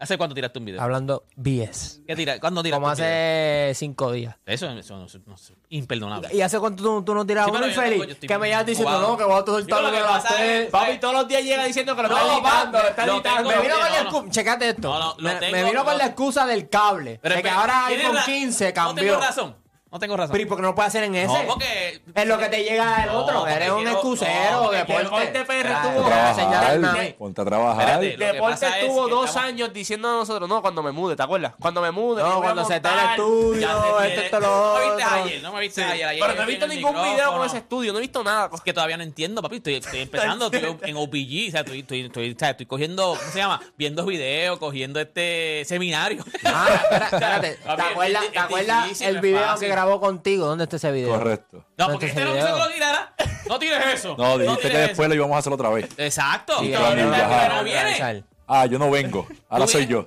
¿Hace 0.00 0.16
cuánto 0.16 0.32
tiraste 0.34 0.60
un 0.60 0.64
video? 0.64 0.80
Hablando 0.80 1.24
BS. 1.34 2.02
¿Qué 2.06 2.14
tira? 2.14 2.38
¿Cuándo 2.38 2.62
tiraste 2.62 2.80
Como 2.80 2.86
un 2.92 2.96
video? 2.96 3.06
hace 3.08 3.72
cinco 3.74 4.12
días. 4.12 4.36
Eso, 4.46 4.70
eso 4.70 4.96
no, 4.96 5.06
no 5.26 5.36
imperdonable. 5.70 6.28
¿Y 6.32 6.40
hace 6.40 6.58
cuánto 6.60 6.84
tú, 6.84 7.02
tú 7.02 7.14
no 7.16 7.26
tirabas 7.26 7.50
Sí, 7.50 7.56
uno 7.56 7.66
infeliz? 7.66 8.16
que 8.18 8.38
me 8.38 8.48
llevas 8.48 8.64
diciendo, 8.66 9.00
no, 9.00 9.16
que 9.16 9.24
voy 9.24 9.42
a 9.42 9.44
soltar 9.44 9.80
Yo 9.82 9.90
lo 9.90 9.92
que 9.96 10.02
pasa 10.04 10.28
es- 10.28 10.36
tres. 10.36 10.70
Papi, 10.70 10.98
todos 10.98 11.14
los 11.14 11.26
días 11.28 11.42
llega 11.42 11.64
diciendo 11.64 11.96
que 11.96 12.02
lo 12.02 12.08
No, 12.10 12.16
está 12.16 12.32
editando, 12.34 12.78
lo 12.78 12.88
está 12.88 13.06
lo 13.06 13.14
editando. 13.14 13.48
tengo- 13.50 13.56
Me 13.56 13.62
vino 13.62 13.74
no, 13.74 13.80
con 13.80 13.90
la 13.92 13.98
no. 13.98 14.08
excusa, 14.08 14.30
checate 14.30 14.68
esto. 14.68 14.88
No, 14.88 14.98
no, 15.00 15.14
lo 15.18 15.22
me, 15.28 15.34
tengo- 15.34 15.52
me 15.56 15.64
vino 15.64 15.84
con 15.84 15.98
la 15.98 16.06
excusa 16.06 16.46
del 16.46 16.68
cable. 16.68 17.18
Pero 17.20 17.34
de 17.34 17.42
que 17.42 17.50
ahora 17.50 17.84
¿tienes 17.88 18.04
iPhone 18.04 18.16
ra- 18.18 18.24
15 18.24 18.68
No 18.68 18.74
cambió. 18.74 19.04
tengo 19.04 19.20
razón. 19.26 19.56
No 19.90 19.98
tengo 19.98 20.16
razón. 20.16 20.32
Pero 20.32 20.42
¿y 20.42 20.46
por 20.46 20.58
qué 20.58 20.62
no 20.62 20.68
lo 20.68 20.74
puede 20.74 20.88
hacer 20.88 21.04
en 21.04 21.14
ese? 21.14 21.26
No, 21.32 21.46
porque... 21.46 22.02
Es 22.14 22.26
lo 22.26 22.36
que 22.38 22.46
te 22.48 22.62
llega 22.62 23.04
el 23.04 23.10
No, 23.10 23.18
otro. 23.20 23.46
Eres 23.46 23.70
un 23.70 23.76
quiero- 23.76 23.92
excusero 23.92 24.50
no, 24.62 24.70
deporte. 24.70 25.44
PR 25.46 25.68
tuvo- 25.82 26.06
Trabajar, 26.08 26.78
nada. 26.78 27.04
ponte 27.18 27.40
a 27.40 27.44
trabajar. 27.44 28.04
Espérate. 28.04 28.32
Deporte 28.34 28.66
estuvo 28.66 29.04
que 29.06 29.10
dos 29.12 29.28
estamos- 29.30 29.48
años 29.48 29.72
diciendo 29.72 30.08
a 30.08 30.12
nosotros, 30.12 30.48
no, 30.48 30.60
cuando 30.60 30.82
me 30.82 30.92
mude, 30.92 31.16
¿te 31.16 31.22
acuerdas? 31.22 31.54
Cuando 31.58 31.80
me 31.80 31.90
mude. 31.90 32.22
No, 32.22 32.40
cuando 32.42 32.64
se 32.66 32.80
te 32.80 32.88
montar. 32.88 33.04
el 33.04 33.10
estudio, 33.12 34.00
esto, 34.02 34.20
esto, 34.20 34.40
lo 34.40 34.48
No 34.48 34.74
me 34.74 34.84
viste 34.84 35.04
otro. 35.04 35.22
ayer, 35.24 35.42
no 35.42 35.52
me 35.52 35.60
viste 35.60 35.84
ayer. 35.84 36.06
ayer 36.08 36.22
Pero 36.26 36.34
no 36.34 36.42
he 36.42 36.46
visto 36.46 36.68
ningún 36.68 37.02
video 37.02 37.32
con 37.32 37.46
ese 37.46 37.56
estudio, 37.58 37.92
no 37.92 37.98
he 37.98 38.02
visto 38.02 38.22
nada. 38.24 38.50
Es 38.52 38.60
que 38.60 38.72
todavía 38.74 38.96
no 38.98 39.02
entiendo, 39.04 39.40
papi. 39.40 39.56
Estoy, 39.56 39.74
estoy 39.76 40.00
empezando, 40.00 40.50
estoy 40.52 40.76
en 40.82 40.96
OPG, 40.96 41.48
o 41.48 41.50
sea, 41.50 41.60
estoy, 41.60 41.78
estoy, 41.80 42.00
estoy, 42.06 42.36
estoy 42.38 42.66
cogiendo, 42.66 43.16
¿cómo 43.18 43.32
se 43.32 43.38
llama? 43.38 43.60
Viendo 43.78 44.04
videos, 44.04 44.58
cogiendo 44.58 45.00
este 45.00 45.64
seminario. 45.64 46.24
Ah, 46.44 46.68
espérate. 47.10 47.54
¿Te 47.56 47.70
acuerdas, 47.82 48.24
es 48.24 48.32
¿te 48.32 48.38
acuerdas 48.38 48.82
difícil, 48.84 49.06
no 49.06 49.14
el 49.14 49.20
video 49.20 49.58
que 49.58 49.77
grabó 49.78 50.00
contigo? 50.00 50.46
¿Dónde 50.46 50.64
está 50.64 50.76
ese 50.76 50.90
video? 50.90 51.10
Correcto. 51.10 51.64
No, 51.76 51.88
porque 51.88 52.06
este 52.06 52.24
no 52.24 52.34
quiso 52.34 52.46
que 52.46 52.52
lo 52.60 52.68
tirara. 52.68 53.14
No 53.48 53.58
tires 53.58 53.86
eso. 53.94 54.14
No, 54.18 54.36
dijiste 54.38 54.70
que 54.70 54.76
después 54.78 54.98
eso. 54.98 55.08
lo 55.08 55.14
íbamos 55.14 55.36
a 55.36 55.38
hacer 55.38 55.52
otra 55.52 55.70
vez. 55.70 55.88
Exacto. 55.96 56.58
Sí, 56.60 56.70
no, 56.70 56.94
no, 56.94 57.16
ya. 57.16 57.48
no 57.56 57.64
viene. 57.64 58.24
Ah, 58.46 58.66
yo 58.66 58.78
no 58.78 58.90
vengo. 58.90 59.26
Ahora 59.48 59.66
soy 59.66 59.86
yo. 59.86 60.06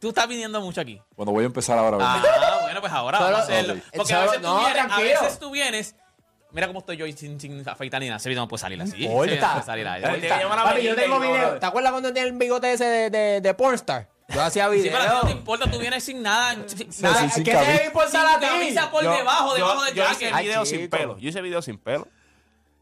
Tú 0.00 0.08
estás 0.08 0.26
viniendo 0.26 0.60
mucho 0.62 0.80
aquí. 0.80 1.00
Cuando 1.14 1.32
voy 1.32 1.44
a 1.44 1.46
empezar 1.46 1.78
ahora. 1.78 1.98
Ah, 2.00 2.58
bueno, 2.62 2.80
pues 2.80 2.92
ahora 2.92 3.18
Solo- 3.18 3.30
vamos 3.32 3.48
a 3.48 3.52
hacerlo. 3.52 3.82
Porque 3.94 4.14
a 4.14 4.20
veces 4.22 4.36
tú 4.40 4.42
no, 4.46 4.58
vienes, 4.60 4.84
a 4.90 5.00
veces 5.00 5.38
tú 5.38 5.50
vienes. 5.50 5.96
Mira 6.52 6.66
cómo 6.66 6.80
estoy 6.80 6.96
yo 6.96 7.06
sin, 7.16 7.38
sin 7.38 7.68
afeitar 7.68 8.00
ni 8.00 8.06
nada. 8.06 8.16
Ese 8.16 8.28
video 8.28 8.42
no 8.42 8.48
puede 8.48 8.60
salir 8.62 8.80
así. 8.80 9.04
Importa. 9.04 9.34
no 9.34 9.52
puede 9.52 9.66
salir 9.66 9.86
ahí. 9.86 10.00
Pero 10.02 10.14
tiene 10.14 10.36
que 10.36 10.42
llamar 10.42 10.58
a 10.58 10.64
Papi, 10.64 10.82
yo 10.82 10.96
tengo 10.96 11.20
video. 11.20 11.58
¿Te 11.58 11.66
acuerdas 11.66 11.92
cuando 11.92 12.08
tenía 12.08 12.24
el 12.24 12.32
bigote 12.32 12.72
ese 12.72 12.84
de, 12.84 13.10
de, 13.10 13.40
de 13.40 13.54
pornstar? 13.54 14.08
Yo 14.32 14.42
hacía 14.42 14.68
Sí, 14.70 14.76
video. 14.76 14.92
pero 14.92 15.04
a 15.04 15.08
ti 15.10 15.14
no 15.16 15.26
te 15.26 15.32
importa, 15.32 15.70
tú 15.70 15.78
vienes 15.78 16.04
sin 16.04 16.22
nada. 16.22 16.54
sin- 16.66 16.92
Sí, 16.92 17.02
nada 17.02 17.20
sí, 17.22 17.30
sin 17.30 17.44
¿Qué 17.44 17.52
te 17.52 17.58
debe 17.58 17.84
importar 17.86 18.26
a 18.26 18.30
sin 18.32 18.40
ti? 18.40 18.46
camisa 18.46 18.90
por 18.90 19.04
Yo- 19.04 19.12
debajo, 19.12 19.48
yo- 19.50 19.54
debajo 19.64 19.84
del 19.84 19.94
Yo 19.94 20.02
jacket. 20.04 20.22
hice 20.22 20.30
Ay, 20.34 20.46
video 20.46 20.64
sin 20.66 20.88
pelo. 20.90 21.18
Yo 21.18 21.28
hice 21.28 21.40
video 21.42 21.62
sin 21.62 21.78
pelo. 21.78 22.06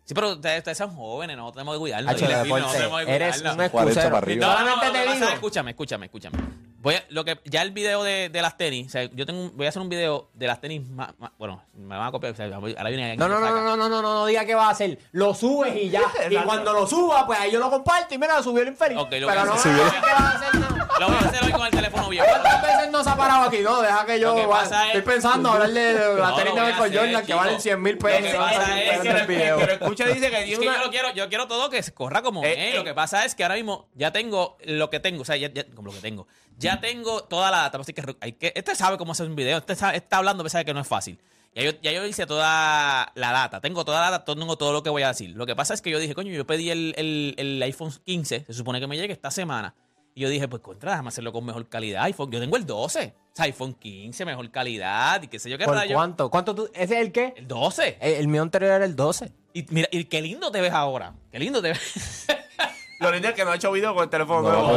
Sí, 0.05 0.15
pero 0.15 0.33
ustedes, 0.33 0.59
ustedes 0.59 0.79
son 0.79 0.97
jóvenes, 0.97 1.37
no 1.37 1.53
tenemos 1.53 1.75
que 1.75 1.79
cuidarnos. 1.81 2.13
No 2.15 2.19
deporte, 2.29 2.65
tenemos 2.73 3.05
que 3.05 3.15
eres 3.15 3.37
cuidarnos. 3.37 3.65
un 3.67 3.71
40 3.71 3.91
excusero. 3.91 4.05
para 4.11 4.17
arriba. 4.19 4.47
No, 4.47 4.61
no, 4.65 4.77
no, 4.77 4.81
te 4.93 4.99
digo. 5.01 5.13
es- 5.13 5.33
escúchame, 5.35 5.71
escúchame, 5.73 6.07
escúchame. 6.07 6.39
Voy 6.81 6.95
a, 6.95 7.05
lo 7.11 7.25
que, 7.25 7.39
ya 7.45 7.61
el 7.61 7.73
video 7.73 8.05
de, 8.05 8.29
de 8.31 8.41
las 8.41 8.57
tenis, 8.57 8.87
o 8.87 8.91
sea, 8.91 9.05
yo 9.13 9.27
tengo 9.27 9.43
un- 9.43 9.57
voy 9.57 9.67
a 9.67 9.69
hacer 9.69 9.83
un 9.83 9.89
video 9.91 10.31
de 10.33 10.47
las 10.47 10.61
tenis 10.63 10.81
más, 10.89 11.11
más- 11.19 11.33
bueno, 11.37 11.63
me 11.75 11.95
van 11.97 12.07
a 12.07 12.11
copiar, 12.13 12.33
o 12.33 12.37
sea, 12.37 12.47
ahora 12.47 12.89
viene 12.89 13.17
No, 13.17 13.29
no, 13.29 13.39
no, 13.41 13.51
no, 13.51 13.77
no, 13.77 13.77
no, 13.77 13.89
no, 13.89 14.01
no 14.01 14.27
diga 14.27 14.47
qué 14.47 14.55
va 14.55 14.69
a 14.69 14.71
hacer. 14.71 14.99
Lo 15.13 15.35
subes 15.35 15.77
y 15.77 15.91
ya. 15.91 16.01
y 16.31 16.37
cuando 16.37 16.73
lo 16.73 16.87
suba, 16.87 17.27
pues 17.27 17.39
ahí 17.41 17.51
yo 17.51 17.59
lo 17.59 17.69
comparto 17.69 18.15
y 18.15 18.19
mira, 18.19 18.37
lo 18.37 18.43
subió 18.43 18.63
el 18.63 18.69
infeliz. 18.69 18.97
Ok, 18.97 19.11
lo 19.19 19.27
Pero 19.27 19.43
que 19.43 19.47
no 19.49 19.57
me 19.57 19.73
digas 19.75 19.93
qué 19.93 20.01
va 20.01 20.19
a 20.19 20.31
hacer, 20.37 20.55
no. 20.55 20.88
Lo 21.01 21.07
voy 21.07 21.17
a 21.17 21.21
hacer 21.29 21.45
hoy 21.45 21.53
con 21.53 21.65
el 21.67 21.71
teléfono 21.71 22.09
viejo. 22.09 22.27
¿Cuántas 22.29 22.63
veces 22.63 22.91
no 22.91 23.05
se 23.05 23.11
ha 23.11 23.17
parado 23.17 23.45
aquí? 23.49 23.59
No, 23.61 23.81
deja 23.83 24.05
que 24.07 24.19
yo. 24.21 24.31
Lo 24.35 24.41
que 24.41 24.47
va- 24.47 24.61
pasa 24.63 24.83
es- 24.89 24.97
Estoy 24.97 25.13
pensando 25.15 25.51
hablar 25.51 25.71
de 25.71 25.81
de 25.95 26.15
la 26.19 26.29
No, 26.31 26.37
tenis 26.37 26.55
lo 26.55 26.55
de 26.55 26.61
voy 26.61 26.61
a 26.61 26.65
Michael 26.65 26.73
hacer, 26.91 26.99
Jordan 26.99 27.21
que 27.21 27.27
chico. 27.27 27.39
valen 27.39 27.61
100 27.61 27.83
mil 27.83 27.93
Lo 27.95 27.99
pesos. 28.01 28.31
que 28.33 28.37
pasa 28.39 28.83
es 28.83 29.01
que 29.01 29.73
escucha, 29.75 30.05
dice 30.07 30.31
que 30.31 30.39
Es 30.39 30.45
tiene 30.45 30.59
que 30.59 30.65
yo 30.65 30.71
una... 30.71 30.85
lo 30.85 30.91
quiero, 30.91 31.13
yo 31.15 31.29
quiero 31.29 31.47
todo 31.47 31.71
que 31.71 31.83
se 31.83 31.93
corra 31.95 32.23
como 32.23 32.45
Eh, 32.45 32.53
es. 32.71 32.75
eh. 32.75 32.77
Lo 32.79 32.85
que 32.85 32.95
pasa 32.95 33.25
es 33.25 33.35
que 33.35 33.45
ahora 33.45 33.55
mismo 33.55 33.89
ya 33.95 34.13
tengo 34.13 34.57
lo 34.65 34.91
que 34.91 34.99
tengo, 35.01 35.23
o 35.23 35.25
sea, 35.25 35.37
ya, 35.37 35.53
ya- 35.53 35.65
como 35.75 35.89
lo 35.89 35.95
que 35.95 36.01
tengo. 36.01 36.27
Ya 36.59 36.81
tengo 36.81 37.23
toda 37.25 37.51
la 37.51 37.59
data, 37.59 37.79
así 37.79 37.93
que 37.93 38.03
hay 38.21 38.33
que 38.33 38.53
este 38.57 38.75
sabe 38.75 38.99
cómo 38.99 39.13
hacer 39.13 39.27
un 39.27 39.37
video, 39.37 39.59
este 39.59 39.77
sabe- 39.77 39.97
está 39.99 40.17
hablando, 40.19 40.43
pero 40.43 40.51
sabe 40.51 40.65
que 40.65 40.75
no 40.75 40.81
es 40.81 40.89
fácil. 40.89 41.21
Ya 41.55 41.63
yo, 41.63 41.71
ya 41.83 41.93
yo 41.93 42.05
hice 42.05 42.27
toda 42.27 43.11
la 43.15 43.33
data, 43.33 43.61
tengo 43.61 43.85
toda 43.85 44.01
la 44.01 44.11
data, 44.11 44.25
tengo 44.35 44.57
todo 44.59 44.73
lo 44.73 44.83
que 44.83 44.91
voy 44.91 45.03
a 45.03 45.09
decir. 45.09 45.31
Lo 45.37 45.47
que 45.47 45.55
pasa 45.57 45.75
es 45.75 45.81
que 45.83 45.91
yo 45.91 45.99
dije, 45.99 46.15
coño, 46.15 46.33
yo 46.33 46.47
pedí 46.47 46.71
el, 46.71 46.95
el- 46.97 47.35
el 47.39 47.63
iPhone 47.63 47.93
15, 48.05 48.45
se 48.47 48.53
supone 48.53 48.81
que 48.81 48.87
me 48.87 48.97
llegue 48.97 49.13
esta 49.13 49.31
semana. 49.31 49.75
Y 50.19 50.23
yo 50.23 50.29
dije, 50.29 50.49
pues 50.49 50.61
contra, 50.63 50.91
déjame 50.91 51.11
hacerlo 51.11 51.33
con 51.33 51.45
mejor 51.45 51.69
calidad. 51.69 52.03
iPhone, 52.03 52.29
yo 52.33 52.41
tengo 52.41 52.57
el 52.57 52.67
12, 52.67 53.15
o 53.17 53.37
sea, 53.37 53.45
iPhone 53.45 53.73
15, 53.75 54.25
mejor 54.25 54.51
calidad, 54.51 55.23
y 55.23 55.29
qué 55.29 55.39
sé 55.39 55.49
yo 55.49 55.57
qué 55.57 55.65
¿Por 55.65 55.77
rayo. 55.77 55.95
cuánto? 55.95 56.29
¿Cuánto 56.29 56.57
tú? 56.57 56.69
¿Ese 56.75 56.95
es 56.97 57.01
el 57.03 57.13
qué? 57.13 57.35
El 57.37 57.47
12. 57.47 57.99
El, 58.01 58.15
el 58.15 58.27
mío 58.27 58.43
anterior 58.43 58.73
era 58.73 58.85
el 58.85 58.97
12. 58.97 59.31
Y 59.55 59.65
mira, 59.71 59.87
y 59.93 60.03
qué 60.07 60.21
lindo 60.21 60.51
te 60.51 60.61
ves 60.61 60.73
ahora. 60.73 61.15
Qué 61.31 61.39
lindo 61.39 61.63
te 61.63 61.69
ves. 61.69 62.27
Lo 62.99 63.13
lindo 63.13 63.29
es 63.29 63.35
que 63.35 63.45
no 63.45 63.53
ha 63.53 63.55
hecho 63.55 63.71
video 63.71 63.95
con 63.95 64.03
el 64.03 64.11
teléfono 64.11 64.43
No, 64.43 64.51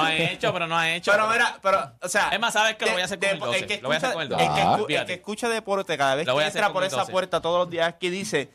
ha 0.00 0.14
hecho, 0.16 0.54
pero 0.54 0.66
no 0.66 0.78
ha 0.78 0.90
hecho. 0.94 1.12
Pero 1.12 1.28
mira, 1.28 1.58
pero, 1.60 1.92
o 2.00 2.08
sea... 2.08 2.30
Es 2.30 2.40
más, 2.40 2.54
¿sabes 2.54 2.76
qué? 2.76 2.86
Lo 2.86 2.92
voy 2.92 3.02
a 3.02 3.04
hacer 3.04 3.18
con 3.18 3.28
el 3.28 3.38
de- 3.40 3.46
12. 3.46 3.66
que 3.66 3.80
Lo 3.82 3.88
voy 3.88 3.94
a 3.94 3.98
hacer 3.98 4.12
con 4.14 4.22
el 4.22 4.28
el 4.32 4.38
12. 4.38 4.44
que 4.54 4.60
Ah. 4.96 5.00
El 5.02 5.06
que 5.06 5.12
escucha 5.12 5.50
deporte 5.50 5.98
cada 5.98 6.14
vez 6.14 6.26
Lo 6.26 6.32
voy 6.32 6.40
que 6.40 6.44
a 6.46 6.48
hacer 6.48 6.60
entra 6.62 6.72
por 6.72 6.82
el 6.82 6.86
esa 6.86 7.00
12. 7.00 7.12
puerta 7.12 7.42
todos 7.42 7.58
los 7.58 7.68
días 7.68 7.88
aquí 7.88 8.08
dice 8.08 8.48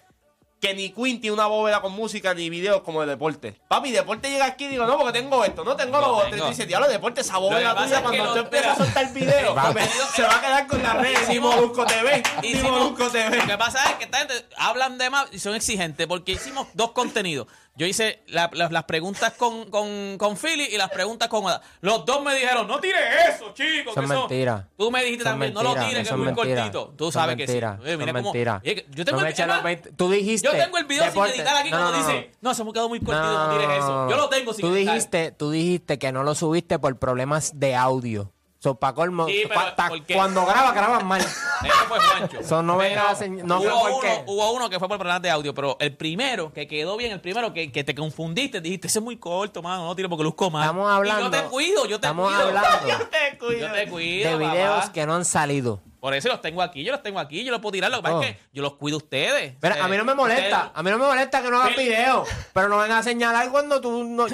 que 0.59 0.73
ni 0.73 0.89
Quinn 0.91 1.21
tiene 1.21 1.33
una 1.33 1.47
bóveda 1.47 1.81
con 1.81 1.93
música 1.93 2.33
ni 2.33 2.49
videos 2.49 2.81
como 2.81 3.01
de 3.01 3.07
deporte. 3.07 3.59
Papi, 3.67 3.91
deporte 3.91 4.29
llega 4.29 4.45
aquí 4.45 4.65
y 4.65 4.69
digo, 4.69 4.85
no, 4.85 4.97
porque 4.97 5.13
tengo 5.13 5.43
esto, 5.45 5.63
no 5.63 5.75
tengo 5.75 5.99
Lo 5.99 6.17
otro. 6.17 6.35
Y 6.35 6.49
dice, 6.49 6.65
diablo, 6.65 6.87
deporte, 6.89 7.21
esa 7.21 7.37
bóveda 7.37 7.75
tuya 7.75 8.01
cuando 8.01 8.33
tú 8.33 8.39
empiezas 8.39 8.71
a 8.79 8.83
soltar 8.83 9.13
video, 9.13 9.55
Papi. 9.55 9.81
se 10.15 10.23
va 10.23 10.35
a 10.35 10.41
quedar 10.41 10.67
con 10.67 10.83
la 10.83 10.93
red. 10.93 11.29
Y 11.29 11.39
Molusco 11.39 11.85
TV. 11.85 12.23
Y 12.43 12.55
Molusco 12.55 13.09
TV. 13.09 13.37
Lo 13.37 13.45
que 13.45 13.57
pasa 13.57 13.83
es 13.91 13.95
que 13.95 14.03
esta 14.05 14.17
gente 14.19 14.33
hablan 14.57 14.97
de 14.97 15.09
más 15.09 15.27
y 15.31 15.39
son 15.39 15.55
exigentes 15.55 16.07
porque 16.07 16.33
hicimos 16.33 16.67
dos 16.73 16.91
contenidos. 16.91 17.47
Yo 17.79 17.85
hice 17.87 18.21
la- 18.27 18.49
la- 18.53 18.67
las 18.69 18.83
preguntas 18.83 19.33
con, 19.37 19.69
con, 19.71 20.17
con 20.17 20.35
Philly 20.37 20.65
y 20.65 20.77
las 20.77 20.89
preguntas 20.89 21.29
con. 21.29 21.45
Los 21.81 22.05
dos 22.05 22.21
me 22.21 22.35
dijeron, 22.35 22.67
no 22.67 22.79
tires 22.79 22.99
eso, 23.29 23.53
chicos. 23.53 23.93
Son 23.95 24.05
que 24.05 24.13
eso-". 24.13 24.27
mentira. 24.27 24.67
Tú 24.77 24.91
me 24.91 25.01
dijiste 25.01 25.23
Son 25.23 25.31
también, 25.31 25.53
no 25.53 25.63
lo 25.63 25.73
tires, 25.75 25.93
que 26.07 26.13
es 26.13 26.17
muy 26.17 26.25
mentira, 26.25 26.55
cortito. 26.63 26.93
Tú 26.97 27.11
sabes 27.11 27.37
mentira, 27.37 27.77
que 27.77 27.83
sí. 27.83 27.87
Oye, 27.87 27.97
mira 27.97 28.13
cómo- 28.13 28.33
Yo 28.33 29.05
tengo, 29.05 29.21
el, 29.21 29.47
más, 29.47 29.63
20 29.63 29.91
Tú 29.93 30.11
dijiste. 30.11 30.45
yo 30.45 30.51
tengo 30.53 30.77
el 30.77 30.83
video 30.85 31.05
deporte. 31.05 31.31
sin 31.31 31.41
editar 31.41 31.57
aquí 31.57 31.71
No, 31.71 31.77
cuando 31.77 31.97
no, 31.97 32.03
no, 32.03 32.07
dice, 32.13 32.31
no, 32.41 32.53
se 32.53 32.63
me 32.65 32.73
quedó 32.73 32.89
muy 32.89 32.99
cortito, 32.99 33.47
No, 33.47 33.57
tires 33.57 33.77
eso. 33.77 34.09
Yo 34.09 34.17
lo 34.17 34.29
tengo 34.29 34.53
sin 34.53 34.61
tú 34.67 34.75
editar. 34.75 34.93
dijiste, 34.95 35.31
tú 35.31 35.49
dijiste 35.51 35.97
que 35.99 36.11
no 36.11 36.23
lo 36.23 36.35
subiste 36.35 36.79
por 36.79 36.97
problemas 36.99 37.57
de 37.61 37.75
audio. 37.75 38.33
So, 38.61 38.75
pa' 38.75 38.93
colmo, 38.93 39.25
Sí, 39.25 39.43
pero, 39.47 39.55
pa- 39.55 39.73
ta- 39.73 39.87
¿por 39.87 40.03
qué? 40.03 40.15
cuando 40.15 40.45
grabas, 40.45 40.73
grabas 40.75 41.01
mal. 41.05 41.21
Ese 41.63 41.73
fue 41.87 41.99
Juancho. 41.99 42.43
So, 42.43 42.63
no 42.63 42.77
Pero 42.77 42.89
vengas 42.89 43.21
a 43.21 43.25
señ- 43.25 43.43
no 43.43 43.57
fue 43.61 43.67
hubo, 43.71 43.97
uno, 43.99 44.09
hubo 44.27 44.51
uno 44.53 44.69
que 44.69 44.79
fue 44.79 44.87
por 44.87 44.97
problemas 44.97 45.21
de 45.21 45.29
audio, 45.29 45.53
pero 45.53 45.77
el 45.79 45.95
primero, 45.95 46.51
que 46.53 46.67
quedó 46.67 46.97
bien, 46.97 47.11
el 47.11 47.21
primero 47.21 47.53
que, 47.53 47.71
que 47.71 47.83
te 47.83 47.93
confundiste, 47.95 48.61
dijiste, 48.61 48.87
ese 48.87 48.99
es 48.99 49.03
muy 49.05 49.17
corto, 49.17 49.61
mano, 49.61 49.85
no 49.85 49.95
tiro 49.95 50.09
porque 50.09 50.23
luzco 50.23 50.49
mal. 50.49 50.63
Estamos 50.63 50.89
hablando. 50.91 51.21
Y 51.21 51.23
yo 51.23 51.29
te 51.43 51.49
cuido, 51.49 51.83
yo 51.85 51.89
te 51.99 52.07
estamos 52.07 52.27
cuido. 52.33 52.47
hablando 52.47 53.07
Te 53.31 53.37
cuido. 53.37 53.67
Yo 53.67 53.73
te 53.73 53.87
cuido, 53.89 54.37
de 54.37 54.45
papá. 54.45 54.53
videos 54.53 54.89
que 54.91 55.05
no 55.05 55.15
han 55.15 55.25
salido. 55.25 55.81
Por 55.99 56.13
eso 56.13 56.29
los 56.29 56.41
tengo 56.41 56.61
aquí, 56.61 56.83
yo 56.85 56.93
los 56.93 57.03
tengo 57.03 57.19
aquí, 57.19 57.43
yo 57.43 57.51
los 57.51 57.59
puedo 57.59 57.73
tirar. 57.73 57.91
Lo 57.91 57.97
que 57.97 58.03
pasa 58.03 58.15
Oh. 58.15 58.21
es 58.23 58.31
que 58.35 58.39
yo 58.53 58.61
los 58.61 58.75
cuido 58.75 58.95
a 58.95 58.99
ustedes. 59.03 59.55
Mira, 59.61 59.83
a 59.83 59.87
mí 59.89 59.97
no 59.97 60.05
me 60.05 60.13
molesta, 60.15 60.43
ustedes- 60.43 60.71
a 60.73 60.83
mí 60.83 60.91
no 60.91 60.97
me 60.97 61.05
molesta 61.05 61.41
que 61.41 61.49
no 61.51 61.61
hagas 61.61 61.75
Sí. 61.75 61.83
video, 61.83 62.23
pero 62.53 62.69
no 62.69 62.77
vengas 62.77 62.99
a 62.99 63.03
señalar 63.03 63.49
cuando 63.51 63.81
tú 63.81 64.03
no... 64.05 64.25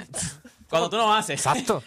Cuando 0.69 0.89
tú 0.89 0.97
no 0.97 1.13
haces. 1.13 1.39
Exacto. 1.39 1.81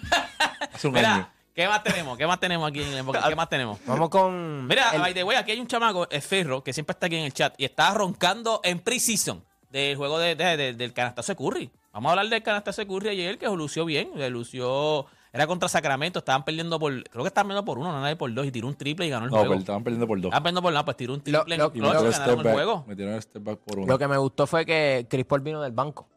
Hace 0.72 0.88
un 0.88 0.96
año. 0.96 1.28
¿Qué 1.62 1.68
más 1.68 1.82
tenemos? 1.82 2.16
¿Qué 2.16 2.26
más 2.26 2.38
tenemos 2.40 2.68
aquí 2.68 2.82
en 2.82 2.88
el 2.88 2.98
Emboque? 2.98 3.18
¿Qué 3.28 3.34
más 3.36 3.48
tenemos? 3.48 3.78
Vamos 3.86 4.08
con... 4.10 4.66
Mira, 4.66 4.90
el- 4.94 5.00
by 5.00 5.12
the 5.14 5.24
way, 5.24 5.36
aquí 5.36 5.50
hay 5.50 5.60
un 5.60 5.66
chamaco, 5.66 6.06
es 6.10 6.24
Ferro, 6.24 6.62
que 6.62 6.72
siempre 6.72 6.92
está 6.92 7.06
aquí 7.06 7.16
en 7.16 7.24
el 7.24 7.32
chat 7.32 7.54
y 7.58 7.64
está 7.64 7.92
roncando 7.94 8.60
en 8.62 8.78
pre-season 8.78 9.42
del 9.70 9.96
juego 9.96 10.18
de, 10.18 10.34
de- 10.36 10.56
de- 10.56 10.72
del 10.74 10.92
canastazo 10.92 11.32
de 11.32 11.36
Curry. 11.36 11.70
Vamos 11.92 12.10
a 12.10 12.12
hablar 12.12 12.28
del 12.28 12.42
canastazo 12.42 12.80
de 12.82 12.86
Curry 12.86 13.08
ayer, 13.08 13.38
que 13.38 13.46
lució 13.48 13.84
bien, 13.84 14.10
le 14.14 14.30
lució... 14.30 15.06
Era 15.30 15.46
contra 15.46 15.68
Sacramento, 15.68 16.20
estaban 16.20 16.42
perdiendo 16.42 16.78
por... 16.78 16.90
Creo 17.04 17.22
que 17.22 17.28
estaban 17.28 17.48
perdiendo 17.48 17.64
por 17.64 17.78
uno, 17.78 17.92
no 17.92 18.00
nadie 18.00 18.16
por 18.16 18.32
dos, 18.32 18.46
y 18.46 18.50
tiró 18.50 18.66
un 18.66 18.74
triple 18.76 19.06
y 19.06 19.10
ganó 19.10 19.26
el 19.26 19.30
No, 19.30 19.36
juego. 19.36 19.50
pero 19.50 19.60
estaban 19.60 19.84
perdiendo 19.84 20.06
por 20.06 20.16
dos. 20.18 20.24
Estaban 20.28 20.42
perdiendo 20.42 20.62
por 20.62 20.72
nada, 20.72 20.84
pues 20.86 20.96
tiró 20.96 21.12
un 21.12 21.18
Lo- 21.18 21.22
triple 21.44 21.56
lo- 21.58 21.72
y 21.74 21.78
Y 21.78 21.80
ganaron 21.82 22.46
el 22.46 22.52
juego. 22.52 22.84
Metieron 22.88 23.20
step 23.20 23.42
back 23.44 23.58
por 23.58 23.78
uno. 23.80 23.86
Lo 23.88 23.98
que 23.98 24.08
me 24.08 24.16
gustó 24.16 24.46
fue 24.46 24.64
que 24.64 25.06
Chris 25.10 25.26
Paul 25.26 25.42
vino 25.42 25.60
del 25.60 25.72
banco 25.72 26.08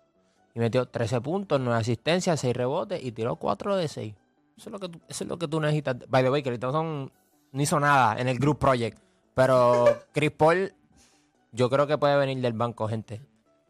y 0.56 0.60
metió 0.60 0.86
13 0.88 1.20
puntos, 1.20 1.60
9 1.60 1.78
asistencias, 1.80 2.40
6 2.40 2.56
rebotes 2.56 3.04
y 3.04 3.12
tiró 3.12 3.36
4 3.36 3.76
de 3.76 3.88
6. 3.90 4.14
Eso 4.62 4.70
es 4.70 4.74
lo 4.74 4.80
que 4.80 4.90
tú, 4.90 5.02
eso 5.08 5.24
es 5.24 5.28
lo 5.28 5.40
que 5.40 5.48
tú 5.48 5.60
necesitas. 5.60 5.96
By 6.08 6.22
the 6.24 6.30
way, 6.30 6.44
Chris 6.44 6.60
Thompson 6.60 7.12
no 7.52 7.62
hizo 7.62 7.80
nada 7.80 8.20
en 8.22 8.28
el 8.28 8.38
Group 8.38 8.60
Project, 8.60 9.00
pero 9.34 9.86
Chris 10.14 10.30
Paul 10.32 10.72
yo 11.52 11.68
creo 11.70 11.88
que 11.88 11.98
puede 11.98 12.16
venir 12.16 12.40
del 12.42 12.54
banco, 12.54 12.88
gente. 12.88 13.22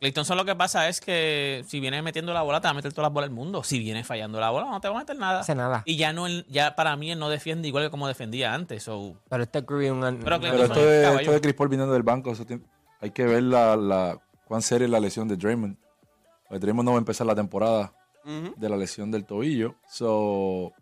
Clay 0.01 0.11
Thompson 0.11 0.35
lo 0.35 0.43
que 0.45 0.55
pasa 0.55 0.89
es 0.89 0.99
que 0.99 1.63
si 1.67 1.79
viene 1.79 2.01
metiendo 2.01 2.33
la 2.33 2.41
bola, 2.41 2.59
te 2.59 2.65
va 2.65 2.71
a 2.71 2.73
meter 2.73 2.91
todas 2.91 3.03
las 3.05 3.13
bolas 3.13 3.29
del 3.29 3.35
mundo. 3.35 3.63
Si 3.63 3.77
viene 3.79 4.03
fallando 4.03 4.39
la 4.39 4.49
bola, 4.49 4.65
no 4.69 4.81
te 4.81 4.89
va 4.89 4.95
a 4.95 4.99
meter 4.99 5.15
nada. 5.17 5.41
Hace 5.41 5.53
nada. 5.55 5.83
Y 5.85 5.95
ya 5.95 6.11
no, 6.11 6.25
él- 6.27 6.43
ya 6.49 6.75
para 6.75 6.95
mí 6.95 7.11
él 7.11 7.19
no 7.19 7.29
defiende 7.29 7.67
igual 7.67 7.83
que 7.85 7.91
como 7.91 8.07
defendía 8.07 8.53
antes. 8.53 8.81
So, 8.83 9.15
Pero 9.29 9.43
este 9.43 9.63
Curry 9.63 9.85
es 9.85 9.91
un... 9.91 9.99
Pero 10.01 10.39
Pero 10.41 10.55
esto 10.63 10.79
es 10.79 10.85
de, 10.85 11.15
esto 11.15 11.31
de 11.31 11.41
Chris 11.41 11.53
Paul 11.53 11.69
viniendo 11.69 11.93
del 11.93 12.01
banco, 12.03 12.31
eso 12.31 12.45
tiene- 12.45 12.63
hay 12.99 13.11
que 13.11 13.25
ver 13.25 13.43
la, 13.43 13.75
la, 13.77 14.17
cuán 14.45 14.61
seria 14.63 14.85
es 14.85 14.91
la 14.91 14.99
lesión 14.99 15.27
de 15.27 15.37
Draymond. 15.37 15.77
Porque 16.49 16.59
Draymond 16.59 16.85
no 16.85 16.91
va 16.93 16.97
a 16.97 16.99
empezar 16.99 17.25
la 17.27 17.35
temporada 17.35 17.93
de 18.23 18.69
la 18.69 18.77
lesión 18.77 19.09
del 19.11 19.23
tobillo. 19.25 19.75
So, 19.87 20.73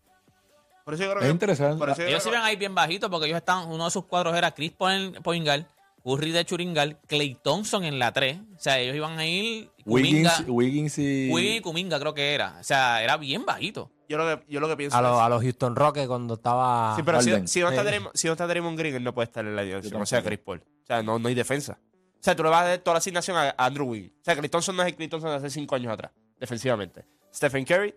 Por 0.89 0.93
eso 0.95 1.03
yo 1.03 1.09
creo 1.11 1.21
es 1.21 1.25
que. 1.27 1.31
interesante. 1.31 1.77
por 1.77 1.89
eso 1.89 2.01
yo 2.01 2.07
ellos 2.07 2.21
creo 2.23 2.33
se 2.33 2.37
ven 2.39 2.45
ahí 2.47 2.55
bien 2.55 2.73
bajitos 2.75 3.09
porque 3.09 3.27
ellos 3.27 3.37
están, 3.37 3.67
uno 3.69 3.85
de 3.85 3.91
sus 3.91 4.05
cuadros 4.05 4.35
era 4.35 4.51
Chris 4.51 4.71
Poingal, 4.71 5.67
Curry 6.03 6.31
de 6.31 6.45
Churingal, 6.45 6.99
Clay 7.07 7.35
Thompson 7.43 7.83
en 7.83 7.99
la 7.99 8.11
3. 8.11 8.39
O 8.55 8.59
sea, 8.59 8.79
ellos 8.79 8.95
iban 8.95 9.19
a 9.19 9.25
ir 9.25 9.69
Wiggins, 9.85 10.31
Kuminga, 10.45 10.51
Wiggins 10.51 10.97
y... 10.99 11.29
Wiggins 11.31 11.57
y 11.57 11.61
Kuminga 11.61 11.99
creo 11.99 12.13
que 12.13 12.33
era. 12.33 12.57
O 12.59 12.63
sea, 12.63 13.03
era 13.03 13.17
bien 13.17 13.45
bajito. 13.45 13.91
Yo 14.07 14.17
lo 14.17 14.25
que, 14.39 14.45
yo 14.51 14.59
lo 14.59 14.67
que 14.67 14.75
pienso 14.77 14.97
A, 14.97 15.01
los- 15.01 15.15
es- 15.17 15.21
a 15.21 15.29
los 15.29 15.41
Houston 15.43 15.75
Rockets 15.75 16.07
cuando 16.07 16.33
estaba... 16.35 16.95
Sí, 16.95 17.03
pero 17.03 17.21
si, 17.21 17.29
Harden. 17.29 17.47
si 17.47 17.59
no 17.59 17.69
está 17.69 17.81
Sí. 17.81 17.87
Draymond, 17.87 18.15
si 18.15 18.27
no 18.27 18.33
está 18.33 18.47
Draymond 18.47 18.77
Green, 18.79 18.95
él 18.95 19.03
no 19.03 19.13
puede 19.13 19.25
estar 19.25 19.45
en 19.45 19.55
la 19.55 19.63
Yo 19.63 19.79
como 19.91 20.05
sea 20.05 20.19
tampoco. 20.19 20.27
Chris 20.29 20.39
Paul. 20.39 20.63
O 20.83 20.85
sea, 20.87 21.03
no, 21.03 21.19
no 21.19 21.27
hay 21.27 21.35
defensa. 21.35 21.77
O 21.81 22.21
sea, 22.23 22.35
tú 22.35 22.43
le 22.43 22.49
vas 22.49 22.63
a 22.63 22.67
dar 22.69 22.77
toda 22.79 22.95
la 22.95 22.97
asignación 22.99 23.37
a, 23.37 23.49
a 23.55 23.65
Andrew 23.65 23.85
Wiggins. 23.87 24.13
O 24.13 24.23
sea, 24.23 24.35
Chris 24.35 24.49
Thompson 24.49 24.75
no 24.75 24.81
es 24.83 24.87
el 24.89 24.95
Chris 24.95 25.09
Thompson 25.09 25.29
de 25.29 25.35
hace 25.37 25.49
5 25.51 25.75
años 25.75 25.93
atrás, 25.93 26.11
defensivamente. 26.39 27.05
Stephen 27.33 27.63
Curry, 27.65 27.93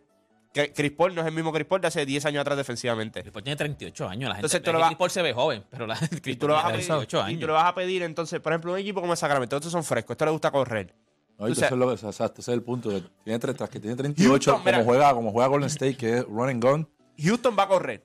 Chris 0.52 0.92
Paul 0.92 1.14
no 1.14 1.22
es 1.22 1.26
el 1.26 1.32
mismo 1.32 1.52
Chris 1.52 1.66
Paul 1.66 1.80
de 1.80 1.88
hace 1.88 2.04
10 2.04 2.26
años 2.26 2.40
atrás 2.42 2.56
defensivamente. 2.58 3.20
Chris 3.22 3.32
Paul 3.32 3.42
tiene 3.42 3.56
38 3.56 4.08
años. 4.08 4.28
La 4.28 4.34
gente 4.34 4.46
Entonces, 4.46 4.62
tú 4.62 4.70
es 4.70 4.72
lo 4.74 4.78
que 4.78 4.80
vas- 4.82 4.88
Chris 4.90 4.98
Paul 4.98 5.10
se 5.10 5.22
ve 5.22 5.32
joven, 5.32 5.64
pero 5.70 5.86
la, 5.86 5.94
Y 6.10 6.20
Chris 6.20 6.38
tú, 6.38 6.46
lo 6.48 6.54
Paul 6.54 6.62
vas 6.62 6.64
a 6.64 6.68
tiene 6.68 6.78
pedir, 6.78 6.86
38 6.88 7.16
y 7.18 7.20
años. 7.22 7.40
tú 7.40 7.46
lo 7.46 7.52
vas 7.54 7.64
a 7.64 7.74
pedir, 7.74 8.02
entonces, 8.02 8.40
por 8.40 8.52
ejemplo, 8.52 8.72
un 8.72 8.78
equipo 8.78 9.00
como 9.00 9.12
el 9.14 9.16
Sacramento, 9.18 9.56
estos 9.56 9.72
son 9.72 9.82
frescos, 9.84 10.14
esto 10.14 10.24
le 10.26 10.30
gusta 10.30 10.50
correr. 10.50 10.94
No, 11.38 11.48
y 11.48 11.52
O 11.52 11.54
sea- 11.54 11.66
eso 11.68 11.74
es 11.74 11.78
lo 11.78 11.88
que- 11.88 12.06
exacto, 12.06 12.40
ese 12.42 12.50
es 12.50 12.54
el 12.54 12.62
punto. 12.62 12.90
que 12.90 13.02
Tiene, 13.24 13.38
tras 13.38 13.70
que 13.70 13.80
tiene 13.80 13.96
38, 13.96 14.50
Houston, 14.52 14.64
mira. 14.64 14.78
como, 14.78 14.90
juega, 14.90 15.14
como 15.14 15.32
juega 15.32 15.48
Golden 15.48 15.66
State, 15.68 15.96
que 15.96 16.18
es 16.18 16.24
run 16.24 16.48
and 16.50 16.62
gun. 16.62 16.88
Houston 17.18 17.56
va 17.58 17.62
a 17.64 17.68
correr. 17.68 18.04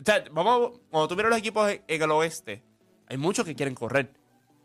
O 0.00 0.04
sea, 0.04 0.24
vamos, 0.32 0.80
cuando 0.90 1.08
tú 1.08 1.16
miras 1.16 1.30
los 1.30 1.38
equipos 1.40 1.68
en 1.70 1.82
en 1.88 2.02
el 2.02 2.10
oeste, 2.12 2.62
hay 3.08 3.16
muchos 3.16 3.44
que 3.44 3.54
quieren 3.56 3.74
correr. 3.74 4.14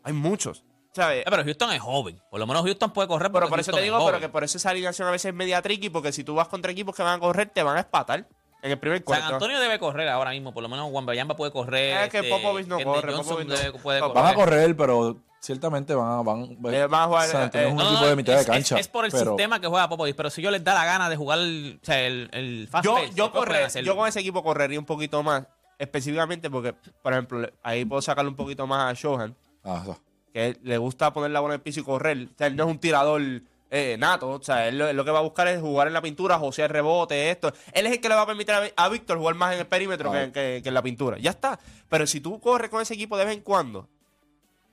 Hay 0.04 0.12
muchos. 0.12 0.64
¿Sabes? 0.96 1.20
Eh, 1.20 1.30
pero 1.30 1.44
Houston 1.44 1.72
es 1.72 1.80
joven. 1.80 2.20
Por 2.30 2.40
lo 2.40 2.46
menos 2.46 2.62
Houston 2.64 2.90
puede 2.92 3.06
correr. 3.06 3.30
Pero 3.30 3.48
por 3.48 3.60
eso 3.60 3.70
Houston 3.70 3.74
te 3.74 3.80
es 3.80 3.84
digo, 3.84 4.04
pero 4.06 4.18
que 4.18 4.28
por 4.28 4.42
eso 4.44 4.56
esa 4.58 4.70
alineación 4.70 5.06
a 5.06 5.10
veces 5.10 5.26
es 5.28 5.34
media 5.34 5.60
tricky, 5.62 5.90
porque 5.90 6.10
si 6.12 6.24
tú 6.24 6.34
vas 6.34 6.48
contra 6.48 6.72
equipos 6.72 6.94
que 6.96 7.02
van 7.02 7.16
a 7.16 7.20
correr, 7.20 7.48
te 7.50 7.62
van 7.62 7.76
a 7.76 7.80
espatar 7.80 8.26
en 8.62 8.70
el 8.72 8.78
primer 8.78 8.98
San 8.98 9.04
cuarto. 9.04 9.34
Antonio 9.34 9.60
debe 9.60 9.78
correr 9.78 10.08
ahora 10.08 10.30
mismo. 10.30 10.52
Por 10.54 10.62
lo 10.62 10.68
menos 10.68 10.90
Juan 10.90 11.04
Bayamba 11.06 11.36
puede 11.36 11.52
correr. 11.52 12.04
Es 12.04 12.08
que 12.10 12.22
Popovich 12.24 12.66
no 12.66 12.80
corre, 12.80 13.12
Popovich 13.12 13.46
no- 13.46 13.54
debe- 13.54 13.78
puede 13.78 14.00
no, 14.00 14.08
correr. 14.08 14.22
Van 14.24 14.32
a 14.32 14.34
correr, 14.34 14.76
pero 14.76 15.16
ciertamente 15.40 15.94
van 15.94 16.10
a... 16.18 16.22
Van, 16.22 16.56
Eh, 16.72 16.86
van 16.86 17.02
a 17.02 17.06
jugar, 17.06 17.28
San 17.28 17.42
Antonio 17.42 17.66
eh, 17.66 17.70
es 17.70 17.72
un 17.76 17.78
No, 17.78 17.90
equipo 17.90 18.06
de 18.06 18.16
mitad 18.16 18.34
es, 18.34 18.46
de 18.46 18.52
cancha. 18.52 18.74
Es, 18.76 18.80
es 18.80 18.88
por 18.88 19.04
el 19.04 19.12
pero- 19.12 19.24
sistema 19.32 19.60
que 19.60 19.66
juega 19.68 19.88
Popovich, 19.88 20.16
pero 20.16 20.30
si 20.30 20.40
yo 20.42 20.50
les 20.50 20.64
da 20.64 20.72
la 20.74 20.84
gana 20.86 21.08
de 21.10 21.16
jugar 21.16 21.38
el, 21.40 21.78
o 21.80 21.84
sea, 21.86 22.00
el, 22.00 22.28
el 22.32 22.68
fast 22.70 22.84
yo, 22.84 22.94
pace, 22.94 23.10
yo, 23.14 23.30
correr, 23.30 23.70
yo 23.84 23.94
con 23.96 24.08
ese 24.08 24.20
equipo 24.20 24.42
correría 24.42 24.78
un 24.80 24.86
poquito 24.86 25.22
más, 25.22 25.44
específicamente 25.78 26.50
porque, 26.50 26.72
por 27.02 27.12
ejemplo, 27.12 27.48
ahí 27.62 27.84
puedo 27.84 28.00
sacarle 28.02 28.30
un 28.30 28.36
poquito 28.36 28.66
más 28.66 28.90
a 28.90 28.94
Shohan, 28.94 29.36
Ah, 29.62 29.82
sea, 29.84 29.96
que 30.36 30.56
le 30.62 30.76
gusta 30.76 31.12
poner 31.14 31.30
la 31.30 31.40
bola 31.40 31.54
en 31.54 31.60
el 31.60 31.62
piso 31.62 31.80
y 31.80 31.82
correr. 31.82 32.28
O 32.32 32.36
sea, 32.36 32.46
él 32.48 32.56
no 32.56 32.64
es 32.64 32.70
un 32.70 32.78
tirador 32.78 33.22
eh, 33.70 33.96
nato. 33.98 34.28
O 34.28 34.42
sea, 34.42 34.68
él 34.68 34.76
lo, 34.78 34.86
él 34.86 34.96
lo 34.96 35.04
que 35.04 35.10
va 35.10 35.20
a 35.20 35.22
buscar 35.22 35.48
es 35.48 35.60
jugar 35.60 35.86
en 35.86 35.94
la 35.94 36.02
pintura, 36.02 36.38
josear 36.38 36.70
rebote, 36.70 37.30
esto. 37.30 37.52
Él 37.72 37.86
es 37.86 37.92
el 37.92 38.00
que 38.00 38.08
le 38.10 38.14
va 38.14 38.22
a 38.22 38.26
permitir 38.26 38.54
a, 38.54 38.62
a 38.76 38.88
Víctor 38.90 39.16
jugar 39.18 39.34
más 39.34 39.54
en 39.54 39.60
el 39.60 39.66
perímetro 39.66 40.12
que- 40.12 40.60
que 40.62 40.68
en 40.68 40.74
la 40.74 40.82
pintura. 40.82 41.16
Ya 41.18 41.30
está. 41.30 41.58
Pero 41.88 42.06
si 42.06 42.20
tú 42.20 42.38
corres 42.40 42.68
con 42.70 42.82
ese 42.82 42.94
equipo 42.94 43.16
de 43.16 43.24
vez 43.24 43.34
en 43.34 43.40
cuando, 43.42 43.88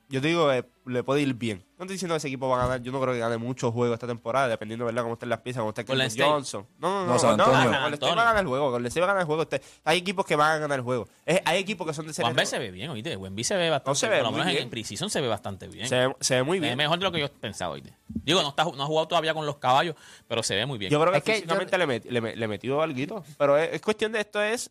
yo 0.09 0.21
te 0.21 0.27
digo 0.27 0.49
que 0.49 0.65
le 0.85 1.03
puede 1.03 1.21
ir 1.21 1.33
bien. 1.33 1.63
No 1.77 1.85
estoy 1.85 1.95
diciendo 1.95 2.13
que 2.13 2.17
ese 2.17 2.27
equipo 2.27 2.47
va 2.47 2.59
a 2.61 2.67
ganar. 2.67 2.81
Yo 2.83 2.91
no 2.91 3.01
creo 3.01 3.13
que 3.13 3.19
gane 3.19 3.37
muchos 3.37 3.73
juegos 3.73 3.95
esta 3.95 4.07
temporada, 4.07 4.47
dependiendo, 4.47 4.85
¿verdad?, 4.85 5.01
cómo 5.03 5.13
estén 5.15 5.27
las 5.29 5.39
piezas, 5.39 5.61
cómo 5.61 5.73
Kendrick 5.73 6.07
State. 6.07 6.29
Johnson. 6.29 6.67
No, 6.79 6.89
no, 6.89 7.05
no. 7.07 7.13
No, 7.13 7.19
San 7.19 7.37
no, 7.37 7.43
Antonio. 7.45 7.71
no, 7.71 7.81
Golden 7.81 7.93
State 7.95 8.15
va 8.15 8.21
a 8.21 8.25
ganar 8.25 8.41
el 8.41 8.47
juego. 8.47 8.71
Golden 8.71 8.87
State 8.87 8.99
va 9.01 9.05
a 9.05 9.07
ganar 9.07 9.21
el 9.21 9.25
juego. 9.27 9.41
Usted- 9.41 9.61
hay 9.83 9.97
equipos 9.97 10.25
que 10.25 10.35
van 10.35 10.51
a 10.51 10.57
ganar 10.59 10.79
el 10.79 10.83
juego. 10.83 11.07
Es- 11.25 11.41
hay 11.45 11.59
equipos 11.59 11.87
que 11.87 11.93
son 11.93 12.07
de 12.07 12.13
serie 12.13 12.31
B 12.33 12.45
se 12.45 12.59
ve 12.59 12.71
bien, 12.71 12.89
oíste. 12.91 13.17
B 13.17 13.43
se 13.43 13.55
ve 13.57 13.69
bastante 13.69 13.99
se 13.99 14.07
ve 14.09 14.17
Por 14.17 14.25
lo 14.25 14.31
menos 14.31 14.47
en- 14.47 14.51
bien. 14.53 14.63
en 14.63 14.69
Precision 14.69 15.09
se 15.09 15.19
ve 15.21 15.27
bastante 15.27 15.67
bien. 15.67 15.87
se, 15.87 16.07
ve- 16.07 16.15
se 16.19 16.35
ve 16.35 16.43
muy 16.43 16.59
bien. 16.59 16.77
mejor 16.77 16.99
de 16.99 17.03
lo 17.05 17.11
que 17.11 17.19
yo 17.19 17.31
pensaba, 17.33 17.73
oíste. 17.73 17.93
Digo, 18.07 18.41
no, 18.41 18.49
está, 18.49 18.63
no 18.63 18.83
ha 18.83 18.85
jugado 18.85 19.07
todavía 19.07 19.33
con 19.33 19.45
los 19.45 19.57
caballos, 19.57 19.95
pero 20.27 20.43
se 20.43 20.55
ve 20.55 20.65
muy 20.65 20.77
bien. 20.77 20.91
Yo 20.91 20.99
creo 21.01 21.11
que, 21.11 21.17
Es 21.17 21.23
que 21.23 21.33
físicamente 21.35 21.77
le, 21.77 21.87
met- 21.87 22.05
le, 22.05 22.35
le 22.35 22.47
metió 22.47 22.81
algo. 22.81 23.23
Pero 23.37 23.57
es, 23.57 23.73
es 23.73 23.81
cuestión 23.81 24.11
de 24.11 24.19
esto 24.21 24.41
es. 24.41 24.69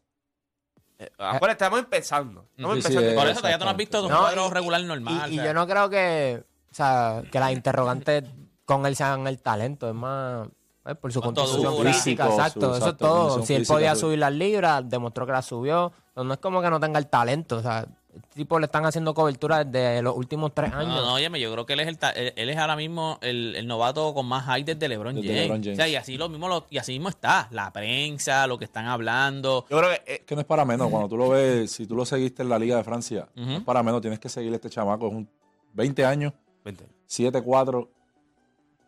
Eh, 1.05 1.13
ahora 1.19 1.53
estamos 1.53 1.79
empezando. 1.79 2.47
Estamos 2.57 2.77
Sí, 2.77 2.83
sí, 2.83 2.89
empezando. 2.89 3.11
eh, 3.11 3.15
por 3.15 3.27
eso 3.27 3.37
todavía 3.41 3.59
tú 3.59 3.65
no 3.65 3.71
has 3.71 3.77
visto 3.77 4.03
un 4.03 4.11
No, 4.11 4.19
cuadro 4.19 4.47
y- 4.47 4.51
regular 4.51 4.81
Y, 4.81 4.85
normal. 4.85 5.33
y 5.33 5.37
yo 5.37 5.55
no 5.55 5.67
creo 5.67 5.89
que, 5.91 6.45
o 6.71 6.75
sea, 6.75 7.23
que 7.31 7.39
las 7.41 7.53
interrogantes 7.53 8.25
con 8.65 8.87
él 8.87 8.97
sean 8.97 9.27
el 9.27 9.41
talento, 9.41 9.89
es 9.89 9.95
más 9.95 10.49
pues, 10.83 10.97
por 10.97 11.13
su 11.13 11.21
dura. 11.21 11.93
física, 11.93 11.93
Físico, 11.93 12.25
exacto, 12.25 12.71
su- 12.73 12.77
eso 12.79 12.89
es 12.91 12.97
todo. 12.97 13.43
Si 13.47 13.55
él 13.55 13.65
podía 13.67 13.95
subir 13.95 14.19
las 14.19 14.33
libras, 14.33 14.83
demostró 14.89 15.27
que 15.27 15.33
las 15.33 15.47
subió, 15.47 15.93
pero 16.15 16.25
no 16.25 16.35
es 16.35 16.41
como 16.41 16.61
que 16.63 16.71
no 16.71 16.81
tenga 16.81 16.99
el 16.99 17.07
talento, 17.09 17.57
o 17.59 17.63
sea, 17.63 17.87
tipo 18.35 18.59
le 18.59 18.67
están 18.67 18.85
haciendo 18.85 19.15
cobertura 19.15 19.65
desde 19.65 20.03
los 20.03 20.17
últimos 20.17 20.53
tres 20.55 20.73
años. 20.73 20.89
No, 20.89 21.01
no, 21.07 21.15
óyeme, 21.15 21.41
yo 21.41 21.51
creo 21.53 21.65
que 21.67 21.73
él 21.73 21.81
es 21.81 21.89
el 21.89 21.99
ta- 21.99 22.11
él, 22.11 22.33
él 22.37 22.51
es 22.51 22.57
ahora 22.59 22.77
mismo 22.77 23.19
el, 23.23 23.55
el 23.57 23.67
novato 23.67 24.13
con 24.15 24.27
más 24.27 24.45
hype 24.57 24.75
desde 24.75 24.89
LeBron 24.89 25.15
Desde 25.15 25.29
James. 25.29 25.43
LeBron 25.43 25.63
James. 25.63 25.79
O 25.79 25.83
sea, 25.83 25.89
y 25.89 25.97
así 25.97 26.17
lo 26.19 26.29
mismo 26.29 26.49
lo- 26.49 26.67
y 26.71 26.79
así 26.79 26.93
mismo 26.93 27.09
está, 27.09 27.49
la 27.51 27.73
prensa, 27.73 28.47
lo 28.47 28.59
que 28.59 28.65
están 28.67 28.87
hablando. 28.87 29.65
Yo 29.71 29.79
creo 29.79 29.91
que. 29.91 29.97
eh, 30.13 30.17
Es 30.21 30.21
que 30.27 30.35
no 30.35 30.41
es 30.43 30.47
para 30.47 30.65
menos. 30.65 30.89
Cuando 30.91 31.09
tú 31.09 31.17
lo 31.17 31.31
ves, 31.31 31.71
si 31.73 31.87
tú 31.87 31.95
lo 31.97 32.05
seguiste 32.05 32.43
en 32.43 32.49
la 32.49 32.59
Liga 32.59 32.77
de 32.77 32.85
Francia, 32.85 33.29
no 33.35 33.57
es 33.57 33.63
para 33.63 33.83
menos. 33.83 34.01
Tienes 34.01 34.19
que 34.19 34.29
seguir 34.29 34.53
a 34.53 34.57
este 34.57 34.69
chamaco. 34.71 35.07
Es 35.09 35.15
un 35.15 35.29
20 35.75 36.05
años, 36.05 36.33
vente. 36.65 36.85
7-4, 37.09 37.89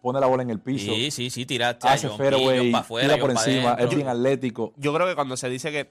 pone 0.03 0.21
la 0.21 0.27
bola 0.27 0.43
en 0.43 0.51
el 0.51 0.61
piso, 0.61 0.93
Sí, 0.95 1.11
sí, 1.11 1.31
sí, 1.31 1.47
tira, 1.47 1.79
hace 1.83 2.09
fairway, 2.11 2.71
tira 3.01 3.17
por 3.19 3.31
encima, 3.31 3.75
es 3.79 3.89
bien 3.95 4.07
atlético. 4.09 4.73
Yo 4.77 4.93
creo 4.93 5.07
que 5.07 5.15
cuando 5.15 5.37
se 5.37 5.49
dice 5.49 5.71
que 5.73 5.91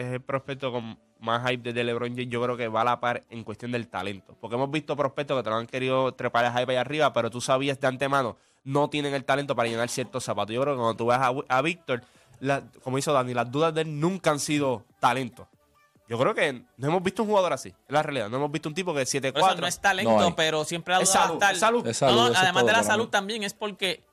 es 0.00 0.12
el 0.12 0.20
prospecto 0.20 0.70
con 0.72 0.98
más 1.20 1.48
hype 1.48 1.62
desde 1.72 1.82
LeBron 1.84 2.10
James, 2.10 2.28
yo 2.28 2.42
creo 2.42 2.56
que 2.56 2.68
va 2.68 2.82
a 2.82 2.84
la 2.84 3.00
par 3.00 3.24
en 3.30 3.42
cuestión 3.44 3.72
del 3.72 3.88
talento. 3.88 4.36
Porque 4.40 4.56
hemos 4.56 4.70
visto 4.70 4.94
prospectos 4.96 5.36
que 5.38 5.42
te 5.42 5.50
lo 5.50 5.56
han 5.56 5.66
querido 5.66 6.12
trepar 6.12 6.44
el 6.44 6.52
hype 6.52 6.72
allá 6.72 6.80
arriba, 6.82 7.12
pero 7.12 7.30
tú 7.30 7.40
sabías 7.40 7.80
de 7.80 7.86
antemano, 7.86 8.36
no 8.64 8.90
tienen 8.90 9.14
el 9.14 9.24
talento 9.24 9.56
para 9.56 9.68
llenar 9.68 9.88
ciertos 9.88 10.24
zapatos. 10.24 10.54
Yo 10.54 10.60
creo 10.62 10.74
que 10.74 10.78
cuando 10.80 10.96
tú 10.96 11.06
ves 11.06 11.18
a, 11.18 11.32
a 11.48 11.62
Víctor, 11.62 12.02
como 12.82 12.98
hizo 12.98 13.12
Dani, 13.12 13.32
las 13.34 13.50
dudas 13.50 13.72
de 13.74 13.82
él 13.82 13.98
nunca 14.00 14.30
han 14.30 14.38
sido 14.40 14.84
talento. 15.00 15.48
Yo 16.08 16.18
creo 16.18 16.34
que 16.34 16.52
no 16.76 16.86
hemos 16.86 17.02
visto 17.02 17.22
un 17.24 17.28
jugador 17.30 17.52
así, 17.52 17.70
es 17.70 17.74
la 17.88 18.00
realidad. 18.02 18.28
No 18.28 18.36
hemos 18.36 18.52
visto 18.52 18.68
un 18.68 18.74
tipo 18.76 18.94
que 18.94 19.02
es 19.02 19.10
Por 19.10 19.24
eso 19.24 19.32
7-4. 19.48 19.56
no 19.60 19.66
es 19.66 19.80
talento, 19.80 20.20
No 20.20 20.36
pero 20.36 20.64
siempre 20.64 20.94
la 20.94 21.00
Es 21.00 21.08
duda 21.12 21.18
va 21.18 21.24
a 21.24 21.26
salud, 21.28 21.36
estar. 21.42 21.54
es 21.54 21.60
salud. 21.60 21.86
Es 21.88 21.96
salud, 21.96 22.14
No, 22.14 22.20
no, 22.20 22.26
eso 22.28 22.34
es 22.34 22.42
además 22.44 22.66
de 22.66 22.72
la 22.72 22.82
salud 22.84 23.04
mí. 23.06 23.10
también 23.10 23.42
es 23.42 23.54
porque 23.54 24.04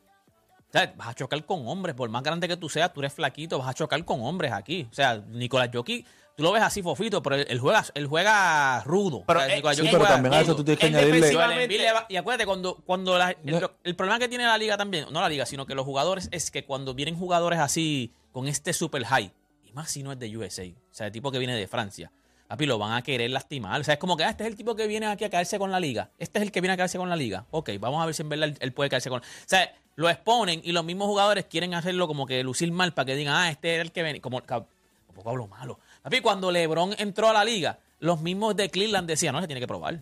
¿sabes? 0.73 0.97
vas 0.97 1.07
a 1.09 1.13
chocar 1.13 1.45
con 1.45 1.65
hombres. 1.67 1.95
Por 1.95 2.09
más 2.09 2.23
grande 2.23 2.47
que 2.47 2.57
tú 2.57 2.67
seas, 2.67 2.91
tú 2.91 2.99
eres 3.01 3.13
flaquito, 3.13 3.59
vas 3.59 3.69
a 3.69 3.73
chocar 3.73 4.03
con 4.03 4.21
hombres 4.23 4.51
aquí. 4.51 4.87
O 4.91 4.93
sea, 4.93 5.17
Nicolás 5.29 5.69
Jokic, 5.71 6.05
tú 6.35 6.41
lo 6.43 6.51
ves 6.51 6.63
así 6.63 6.81
fofito, 6.81 7.21
pero 7.21 7.35
él, 7.35 7.45
él 7.47 7.59
juega, 7.59 7.85
él 7.93 8.07
juega 8.07 8.81
rudo. 8.83 9.23
Pero, 9.27 9.39
O 9.39 9.43
sea, 9.43 9.53
eh, 9.53 9.55
Nicolás 9.57 9.77
sí, 9.77 9.83
pero 9.83 9.97
juega 9.99 10.13
también 10.15 10.33
a 10.33 10.41
eso 10.41 10.55
tú 10.55 10.63
tienes 10.63 10.79
que 10.79 10.87
Él 10.87 10.95
añadirle. 10.95 11.87
y 12.09 12.15
acuérdate, 12.17 12.45
cuando, 12.45 12.75
cuando 12.85 13.17
la- 13.17 13.31
el, 13.31 13.37
No. 13.61 13.71
el 13.83 13.95
problema 13.95 14.17
que 14.19 14.27
tiene 14.27 14.45
la 14.45 14.57
liga 14.57 14.75
también, 14.75 15.05
no 15.11 15.21
la 15.21 15.29
liga, 15.29 15.45
sino 15.45 15.65
que 15.67 15.75
los 15.75 15.85
jugadores 15.85 16.27
es 16.31 16.49
que 16.51 16.65
cuando 16.65 16.93
vienen 16.95 17.15
jugadores 17.17 17.59
así, 17.59 18.11
con 18.31 18.47
este 18.47 18.73
super 18.73 19.05
high, 19.05 19.31
y 19.63 19.71
más 19.73 19.91
si 19.91 20.01
no 20.01 20.11
es 20.11 20.19
de 20.19 20.35
USA, 20.35 20.63
o 20.65 20.93
sea, 20.93 21.05
el 21.07 21.13
tipo 21.13 21.31
que 21.31 21.37
viene 21.37 21.55
de 21.55 21.67
Francia, 21.67 22.11
papi, 22.47 22.65
lo 22.65 22.77
van 22.79 22.93
a 22.93 23.01
querer 23.03 23.29
lastimar. 23.31 23.79
O 23.79 23.83
sea, 23.83 23.93
es 23.93 23.99
como 23.99 24.17
que 24.17 24.23
ah, 24.23 24.29
este 24.31 24.43
es 24.43 24.49
el 24.49 24.55
tipo 24.55 24.75
que 24.75 24.87
viene 24.87 25.05
aquí 25.07 25.23
a 25.23 25.29
caerse 25.29 25.57
con 25.59 25.71
la 25.71 25.79
liga. 25.79 26.09
Este 26.17 26.39
es 26.39 26.43
el 26.43 26.51
que 26.51 26.61
viene 26.61 26.73
a 26.73 26.77
caerse 26.77 26.97
con 26.97 27.09
la 27.09 27.15
liga. 27.15 27.45
Ok, 27.51 27.69
vamos 27.79 28.01
a 28.01 28.05
ver 28.05 28.13
si 28.15 28.21
en 28.23 28.29
verdad 28.29 28.49
él, 28.49 28.57
él 28.59 28.73
puede 28.73 28.89
caerse 28.89 29.09
con. 29.09 29.21
O 29.21 29.23
sea, 29.45 29.71
lo 29.95 30.09
exponen 30.09 30.61
y 30.63 30.71
los 30.71 30.83
mismos 30.83 31.07
jugadores 31.07 31.45
quieren 31.45 31.73
hacerlo 31.73 32.07
como 32.07 32.25
que 32.25 32.43
lucir 32.43 32.71
mal 32.71 32.93
para 32.93 33.05
que 33.07 33.15
digan, 33.15 33.35
ah, 33.35 33.49
este 33.49 33.73
era 33.75 33.83
el 33.83 33.91
que 33.91 34.03
venía. 34.03 34.21
Como, 34.21 34.41
tampoco 34.41 35.29
hablo 35.29 35.47
malo. 35.47 35.79
Papi, 36.01 36.21
cuando 36.21 36.51
LeBron 36.51 36.95
entró 36.97 37.29
a 37.29 37.33
la 37.33 37.45
liga, 37.45 37.77
los 37.99 38.21
mismos 38.21 38.55
de 38.55 38.69
Cleveland 38.69 39.07
decían, 39.07 39.33
no, 39.35 39.41
se 39.41 39.47
tiene 39.47 39.59
que 39.61 39.67
probar. 39.67 40.01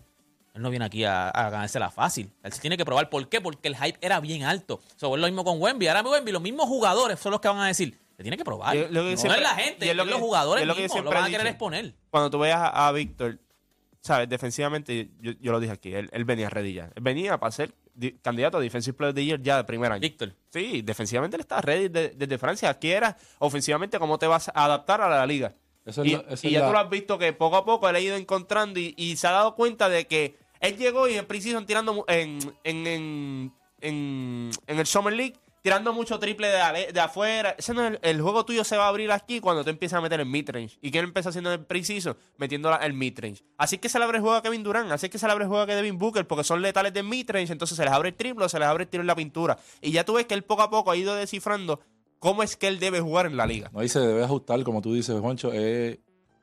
Él 0.54 0.60
no 0.60 0.68
viene 0.70 0.84
aquí 0.84 1.04
a, 1.04 1.28
a 1.30 1.48
ganársela 1.50 1.90
fácil. 1.90 2.30
Él 2.42 2.52
se 2.52 2.60
tiene 2.60 2.76
que 2.76 2.84
probar. 2.84 3.08
¿Por 3.08 3.26
qué? 3.28 3.40
Porque 3.40 3.68
el 3.68 3.76
hype 3.76 3.98
era 4.02 4.20
bien 4.20 4.42
alto. 4.44 4.80
So, 4.96 5.14
es 5.14 5.20
lo 5.20 5.26
mismo 5.26 5.44
con 5.44 5.60
Wemby. 5.60 5.86
Ahora 5.88 6.02
Wemby, 6.02 6.30
los 6.32 6.42
mismos 6.42 6.66
jugadores 6.66 7.18
son 7.20 7.32
los 7.32 7.40
que 7.40 7.48
van 7.48 7.60
a 7.60 7.66
decir, 7.68 7.98
se 8.16 8.22
tiene 8.22 8.36
que 8.36 8.44
probar. 8.44 8.76
Lo 8.76 8.88
que 9.04 9.10
no 9.12 9.16
siempre- 9.16 9.36
es 9.40 9.42
la 9.42 9.54
gente, 9.54 9.84
es 9.86 9.90
es 9.92 9.96
lo 9.96 10.04
que- 10.04 10.10
los 10.10 10.20
jugadores 10.20 10.62
es 10.62 10.68
lo 10.68 10.74
que 10.74 10.82
mismos. 10.82 11.04
Lo 11.04 11.10
van 11.10 11.24
a 11.24 11.26
querer 11.26 11.40
dicho. 11.40 11.50
exponer. 11.50 11.94
Cuando 12.10 12.30
tú 12.30 12.38
veas 12.38 12.58
a, 12.60 12.88
a 12.88 12.92
Víctor, 12.92 13.38
¿sabes? 14.00 14.28
Defensivamente, 14.28 15.08
yo, 15.20 15.32
yo 15.40 15.52
lo 15.52 15.60
dije 15.60 15.72
aquí, 15.72 15.94
él, 15.94 16.10
él 16.12 16.24
venía 16.26 16.50
ready 16.50 16.74
ya. 16.74 16.90
Él 16.94 17.02
venía 17.02 17.38
para 17.38 17.54
di- 17.56 17.72
candidato 18.22 18.58
a 18.58 18.60
Defensive 18.60 18.96
Player 18.96 19.10
of 19.10 19.14
the 19.14 19.24
Year 19.24 19.40
ya 19.42 19.56
de 19.58 19.64
primer 19.64 19.92
año. 19.92 20.00
Víctor. 20.00 20.34
Sí, 20.50 20.82
defensivamente 20.82 21.36
él 21.36 21.40
está 21.42 21.60
ready 21.60 21.88
de- 21.88 22.10
desde 22.10 22.38
Francia. 22.38 22.70
Aquí 22.70 22.90
era 22.90 23.16
ofensivamente 23.38 23.98
cómo 23.98 24.18
te 24.18 24.26
vas 24.26 24.48
a 24.48 24.64
adaptar 24.64 25.00
a 25.00 25.08
la 25.08 25.26
liga. 25.26 25.54
Esa 25.84 26.04
y 26.06 26.10
la- 26.12 26.24
esa 26.30 26.46
y 26.46 26.50
ya 26.52 26.60
la- 26.60 26.66
tú 26.66 26.72
lo 26.72 26.78
has 26.78 26.90
visto 26.90 27.18
que 27.18 27.32
poco 27.32 27.56
a 27.56 27.64
poco 27.64 27.88
él 27.88 27.96
ha 27.96 28.00
ido 28.00 28.16
encontrando 28.16 28.78
y, 28.80 28.94
y 28.96 29.16
se 29.16 29.26
ha 29.26 29.32
dado 29.32 29.54
cuenta 29.54 29.88
de 29.88 30.06
que 30.06 30.36
él 30.60 30.76
llegó 30.76 31.08
y 31.08 31.14
en 31.14 31.26
precision 31.26 31.66
tirando 31.66 32.04
en, 32.08 32.38
en, 32.64 32.86
en, 32.86 34.50
en 34.66 34.78
el 34.78 34.86
Summer 34.86 35.12
League 35.12 35.34
tirando 35.62 35.92
mucho 35.92 36.18
triple 36.18 36.48
de, 36.48 36.92
de 36.92 37.00
afuera. 37.00 37.54
Ese 37.56 37.72
no 37.72 37.86
es 37.86 37.98
el, 38.02 38.20
juego 38.20 38.44
tuyo 38.44 38.64
se 38.64 38.76
va 38.76 38.86
a 38.86 38.88
abrir 38.88 39.10
aquí 39.12 39.40
cuando 39.40 39.64
tú 39.64 39.70
empiezas 39.70 39.98
a 39.98 40.02
meter 40.02 40.20
el 40.20 40.26
midrange. 40.26 40.76
¿Y 40.82 40.90
quién 40.90 41.04
empieza 41.04 41.30
haciendo 41.30 41.52
el 41.52 41.64
preciso? 41.64 42.16
Metiendo 42.36 42.76
el 42.78 42.92
midrange. 42.92 43.44
Así 43.56 43.78
que 43.78 43.88
se 43.88 43.98
le 43.98 44.04
abre 44.04 44.18
el 44.18 44.22
juego 44.22 44.36
a 44.36 44.42
Kevin 44.42 44.62
Durant, 44.62 44.90
así 44.90 45.08
que 45.08 45.18
se 45.18 45.26
le 45.26 45.32
abre 45.32 45.44
el 45.44 45.48
juego 45.48 45.62
a 45.62 45.66
Devin 45.66 45.98
Booker 45.98 46.26
porque 46.26 46.44
son 46.44 46.60
letales 46.60 46.92
de 46.92 47.02
midrange, 47.02 47.52
entonces 47.52 47.76
se 47.76 47.84
les 47.84 47.92
abre 47.92 48.10
el 48.10 48.14
triple, 48.16 48.44
o 48.44 48.48
se 48.48 48.58
les 48.58 48.68
abre 48.68 48.84
el 48.84 48.90
tiro 48.90 49.00
en 49.02 49.06
la 49.06 49.14
pintura. 49.14 49.56
Y 49.80 49.92
ya 49.92 50.04
tú 50.04 50.14
ves 50.14 50.26
que 50.26 50.34
él 50.34 50.42
poco 50.42 50.62
a 50.62 50.70
poco 50.70 50.90
ha 50.90 50.96
ido 50.96 51.14
descifrando 51.14 51.80
cómo 52.18 52.42
es 52.42 52.56
que 52.56 52.66
él 52.68 52.78
debe 52.78 53.00
jugar 53.00 53.26
en 53.26 53.36
la 53.36 53.46
liga. 53.46 53.70
No, 53.72 53.82
y 53.82 53.88
se 53.88 54.00
debe 54.00 54.24
ajustar, 54.24 54.62
como 54.64 54.82
tú 54.82 54.92
dices, 54.94 55.18
Juancho. 55.20 55.50
eh, 55.52 56.00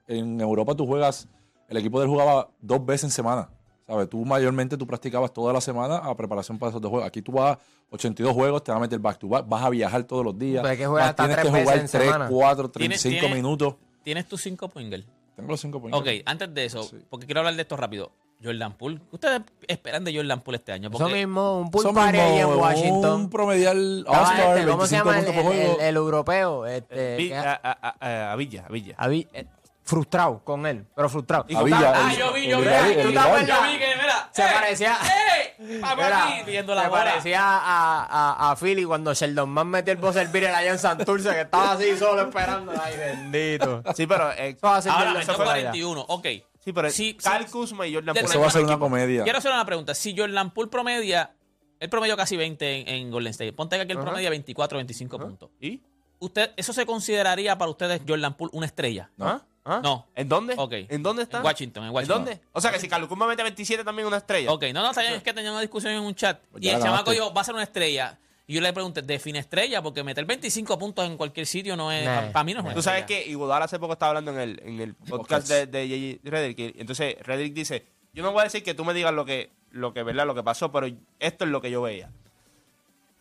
en 0.08 0.42
Europa 0.42 0.76
tú 0.76 0.88
juegas, 0.88 1.28
el 1.68 1.78
equipo 1.78 2.00
del 2.00 2.10
jugaba 2.10 2.50
dos 2.62 2.86
veces 2.86 3.06
en 3.06 3.12
semana. 3.12 3.50
¿Sabes? 3.90 4.08
Tú 4.08 4.24
mayormente 4.24 4.78
tú 4.78 4.86
practicabas 4.86 5.34
toda 5.34 5.52
la 5.52 5.60
semana 5.62 5.98
a 5.98 6.16
preparación 6.16 6.60
para 6.60 6.70
esos 6.70 6.80
dos 6.82 6.92
juegos. 6.92 7.08
Aquí 7.08 7.24
tú 7.24 7.32
vas 7.32 7.58
82 7.90 8.34
juegos, 8.34 8.64
te 8.64 8.72
vas 8.72 8.78
a 8.78 8.82
meter 8.82 9.00
back 9.00 9.18
to 9.18 9.28
back, 9.28 9.46
vas 9.48 9.64
a 9.64 9.70
viajar 9.72 10.04
todos 10.04 10.24
los 10.24 10.38
días. 10.38 10.62
Pero 10.62 10.72
hay 10.72 10.78
que 10.78 10.86
jugar 10.86 11.02
vas- 11.02 11.10
hasta 11.10 11.24
tienes 11.24 11.38
tres 11.38 11.46
que 11.48 11.52
veces 11.52 11.66
jugar 11.66 11.80
en 11.80 11.88
3, 11.90 12.04
semana. 12.06 12.28
4, 12.30 12.70
Tiene- 12.70 12.88
35 12.96 13.20
tiene- 13.22 13.36
minutos. 13.36 13.76
¿Tienes 14.04 14.28
tus 14.28 14.42
cinco 14.42 14.70
pointer? 14.70 15.04
Tengo 15.36 15.50
los 15.52 15.60
5 15.60 15.82
puntos. 15.82 16.00
Ok, 16.02 16.08
antes 16.26 16.54
de 16.54 16.66
eso, 16.66 16.84
Sí. 16.84 16.98
porque 17.10 17.26
quiero 17.26 17.40
hablar 17.42 17.56
de 17.56 17.62
esto 17.64 17.76
rápido. 17.78 18.12
Jordan 18.44 18.74
Poole. 18.78 19.02
¿Ustedes 19.12 19.42
esperan 19.68 20.04
de 20.06 20.16
Jordan 20.16 20.40
Poole 20.42 20.58
este 20.60 20.72
año? 20.72 20.90
Eso 20.90 20.98
Porque 20.98 21.14
mismo, 21.14 21.60
un 21.60 21.72
pool 21.72 21.82
Eso 21.86 21.94
party 21.94 22.18
ahí 22.20 22.38
en 22.40 22.48
Washington. 22.48 23.22
Un 23.22 23.30
promedial 23.30 24.06
All-Star, 24.08 24.58
este, 24.60 24.70
¿Cómo 24.72 24.86
se 24.86 24.96
25 25.04 25.52
llama 25.52 25.84
el, 25.84 25.96
europeo? 25.98 26.66
Este, 26.66 27.18
Vi- 27.18 27.28
que- 27.30 27.36
a, 27.36 27.60
a- 27.62 27.96
a- 28.00 28.32
a 28.32 28.36
Villa, 28.38 28.66
a 28.68 28.72
Villa. 28.72 28.96
Habí- 28.98 29.28
eh, 29.34 29.46
frustrado 29.90 30.44
con 30.44 30.66
él, 30.68 30.86
pero 30.96 31.10
frustrado. 31.10 31.46
Y 31.50 31.56
Villa, 31.64 31.94
Ah, 31.96 32.14
yo 32.14 32.32
vi, 32.32 32.46
el 32.46 32.50
yo 32.52 32.60
vi. 32.60 32.66
Yo 32.66 32.70
el 32.72 32.96
vi, 32.98 33.04
Ligali. 33.12 33.46
yo 33.48 33.56
vi 33.64 33.78
que, 33.80 33.96
mira. 34.02 34.30
Se 34.32 34.44
¡eh! 34.44 34.48
parecía- 34.54 34.98
¡Eh! 35.04 35.80
Vamos 35.82 36.06
Mira, 36.06 36.28
aquí 36.28 36.44
viendo 36.52 36.74
la 36.76 36.84
se 36.84 36.90
parecía 36.90 37.42
a, 37.42 38.06
a, 38.06 38.52
a 38.52 38.56
Philly 38.56 38.86
cuando 38.86 39.14
Sheldon 39.14 39.50
Man 39.50 39.68
metió 39.68 39.92
el 39.92 40.00
buzzer 40.00 40.28
beater 40.30 40.54
allá 40.56 40.72
en 40.72 40.80
Santurce, 40.80 41.32
que 41.32 41.42
estaba 41.42 41.72
así 41.74 41.98
solo 41.98 42.22
esperando. 42.22 42.72
Ay, 42.82 42.96
bendito. 42.98 43.84
Sí, 43.96 44.08
pero 44.08 44.32
eh, 44.32 44.50
Eso 44.50 44.68
va 44.68 44.78
a 44.78 44.82
ser 44.82 44.92
Ahora 44.92 45.06
Jordan 45.08 45.20
metió 45.28 45.36
Poole 45.36 45.50
allá. 45.52 45.62
41. 45.72 46.02
Ok. 46.08 46.26
Sí, 46.64 46.74
pero 46.74 46.90
Sí, 46.92 47.14
Kyle 47.16 47.46
sí. 47.46 47.52
Kuzma 47.52 47.88
y 47.88 47.94
Jordan 47.96 48.14
Poole. 48.16 48.28
Eso 48.28 48.40
va 48.40 48.48
a 48.48 48.52
ser 48.52 48.64
una 48.64 48.80
comedia. 48.80 49.24
Quiero 49.24 49.38
hacer 49.40 49.52
una 49.52 49.66
pregunta. 49.66 49.94
Si 49.96 50.16
Jordan 50.16 50.52
Poole 50.52 50.70
promedia, 50.70 51.34
él 51.80 51.90
promedió 51.90 52.16
casi 52.16 52.38
20 52.38 52.82
en, 52.82 52.88
en 52.88 53.12
Golden 53.12 53.32
State. 53.32 53.52
Ponte 53.54 53.76
que 53.76 53.82
aquí 53.82 53.92
él 53.92 54.00
promedia 54.00 54.30
24, 54.30 54.78
25 54.78 55.20
puntos. 55.20 55.50
¿Y? 55.60 55.82
¿Usted, 56.20 56.52
¿Eso 56.58 56.74
se 56.74 56.86
consideraría 56.86 57.58
para 57.58 57.72
ustedes 57.72 58.02
Jordan 58.08 58.36
Poole 58.36 58.52
una 58.54 58.66
estrella? 58.66 59.10
¿Ah? 59.20 59.42
¿Ah? 59.66 59.82
No. 59.84 60.08
¿En 60.16 60.28
dónde? 60.30 60.56
Ok. 60.58 60.74
¿En 60.90 61.04
dónde 61.04 61.24
está? 61.24 61.38
En 61.40 61.46
Washington, 61.46 61.84
en 61.86 61.90
Washington. 61.92 62.26
dónde? 62.26 62.42
O 62.52 62.62
sea, 62.62 62.72
que 62.72 62.80
si 62.80 62.90
Kuzma 62.90 63.28
mete 63.28 63.44
27 63.44 63.84
también 63.84 64.08
una 64.08 64.18
estrella. 64.18 64.52
Ok, 64.52 64.66
no, 64.74 64.82
no, 64.82 64.90
está 64.90 65.02
bien, 65.02 65.14
es 65.16 65.24
que 65.24 65.34
tenía 65.34 65.52
una 65.52 65.62
discusión 65.62 65.94
en 65.94 66.02
un 66.02 66.16
chat. 66.16 66.40
Pues 66.52 66.64
y 66.64 66.68
ya 66.68 66.74
el 66.74 66.80
la 66.80 66.86
chamaco 66.86 67.06
ganaste. 67.06 67.22
dijo, 67.22 67.34
va 67.34 67.42
a 67.42 67.44
ser 67.44 67.54
una 67.54 67.64
estrella. 67.64 68.18
Y 68.48 68.56
yo 68.56 68.62
le 68.62 68.74
pregunté, 68.74 69.04
define 69.04 69.38
estrella, 69.38 69.82
porque 69.84 70.04
meter 70.04 70.26
25 70.26 70.80
puntos 70.80 71.06
en 71.06 71.18
cualquier 71.18 71.46
sitio 71.46 71.76
no 71.76 71.92
es. 71.92 72.04
Nah. 72.04 72.32
Para 72.32 72.44
mí 72.44 72.54
no 72.54 72.62
es 72.62 72.66
una 72.66 72.74
Tú 72.74 72.82
sabes 72.82 73.02
estrella. 73.02 73.24
que 73.26 73.30
Iguodala 73.30 73.66
hace 73.66 73.78
poco 73.78 73.94
estaba 73.94 74.10
hablando 74.10 74.32
en 74.32 74.40
el, 74.40 74.62
en 74.66 74.80
el 74.80 74.96
podcast 74.96 75.48
de, 75.48 75.68
de 75.68 76.20
J.J. 76.24 76.36
Redick. 76.36 76.60
y 76.78 76.82
Entonces, 76.82 77.16
Redick 77.22 77.54
dice: 77.54 77.86
Yo 78.14 78.24
no 78.24 78.32
voy 78.32 78.42
a 78.42 78.44
decir 78.46 78.64
que 78.64 78.74
tú 78.74 78.84
me 78.86 78.96
digas 78.96 79.14
lo 79.14 79.24
que, 79.24 79.52
lo 79.70 79.94
que, 79.94 80.02
¿verdad? 80.02 80.26
Lo 80.26 80.34
que 80.34 80.42
pasó, 80.42 80.72
pero 80.72 80.88
esto 81.20 81.46
es 81.46 81.52
lo 81.52 81.62
que 81.62 81.70
yo 81.70 81.84
veía. 81.84 82.10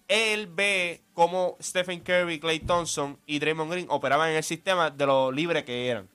Él 0.08 0.46
ve 0.46 1.02
cómo 1.12 1.56
Stephen 1.60 2.00
Curry, 2.00 2.40
Clay 2.40 2.60
Thompson 2.60 3.18
y 3.26 3.38
Draymond 3.38 3.70
Green 3.70 3.86
operaban 3.90 4.30
en 4.30 4.36
el 4.36 4.44
sistema 4.44 4.88
de 4.88 5.04
lo 5.04 5.30
libre 5.30 5.64
que 5.64 5.88
eran. 5.88 6.08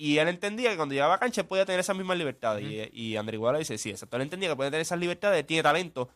Y 0.00 0.18
él 0.18 0.28
entendía 0.28 0.70
que 0.70 0.76
cuando 0.76 0.94
llegaba 0.94 1.14
a 1.14 1.18
cancha 1.18 1.40
él 1.40 1.46
podía 1.48 1.66
tener 1.66 1.80
esas 1.80 1.96
mismas 1.96 2.16
libertades. 2.16 2.64
Y, 2.64 2.88
y 2.92 3.16
André 3.16 3.34
Iguodala 3.36 3.58
dice: 3.58 3.76
Sí, 3.78 3.90
exacto. 3.90 4.16
Él 4.16 4.22
entendía 4.22 4.48
que 4.48 4.54
podía 4.56 4.70
tener 4.70 4.82
esas 4.82 4.98
libertades, 4.98 5.44
tiene 5.44 5.62
talento, 5.62 6.08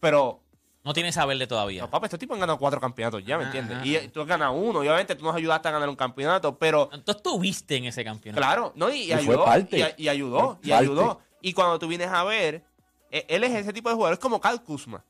pero 0.00 0.40
No 0.82 0.94
tiene 0.94 1.10
esa 1.10 1.26
verde 1.26 1.46
todavía. 1.46 1.82
no, 1.82 1.90
papá, 1.90 2.06
estos 2.06 2.18
tipos 2.18 2.34
han 2.36 2.40
ganado 2.40 2.58
cuatro 2.58 2.80
campeonatos 2.80 3.22
ya, 3.26 3.36
¿me 3.36 3.44
Ajá, 3.44 3.58
entiendes? 3.58 3.76
ajá. 3.98 4.06
Y 4.06 4.08
tú 4.08 4.22
has 4.22 4.26
ganado 4.26 4.52
uno, 4.52 4.82
y 4.82 4.88
obviamente 4.88 5.14
tú 5.14 5.24
nos 5.24 5.36
ayudaste 5.36 5.68
a 5.68 5.72
ganar 5.72 5.88
un 5.90 5.96
campeonato, 5.96 6.56
pero 6.58 6.88
Entonces 6.92 7.22
tú 7.22 7.38
viste 7.38 7.76
en 7.76 7.84
ese 7.84 8.02
campeonato. 8.02 8.40
claro, 8.40 8.72
¿no? 8.76 8.88
Y, 8.90 9.00
y 9.00 9.04
Y 9.04 9.08
fue 9.08 9.18
ayudó, 9.18 9.44
parte. 9.44 9.94
y, 9.98 10.04
y 10.04 10.08
ayudó, 10.08 10.38
Fue 10.38 10.56
y 10.62 10.70
parte. 10.70 10.84
ayudó. 10.84 11.20
Y 11.42 11.52
cuando 11.52 11.78
tú 11.78 11.86
vienes 11.86 12.08
a 12.08 12.24
ver, 12.24 12.64
eh, 13.10 13.26
él 13.28 13.44
es 13.44 13.52
ese 13.54 13.72
tipo 13.74 13.90
de 13.90 13.94
jugador, 13.94 14.14
es 14.14 14.20
como 14.20 14.40
Cal 14.40 14.62
Kuzma. 14.62 15.04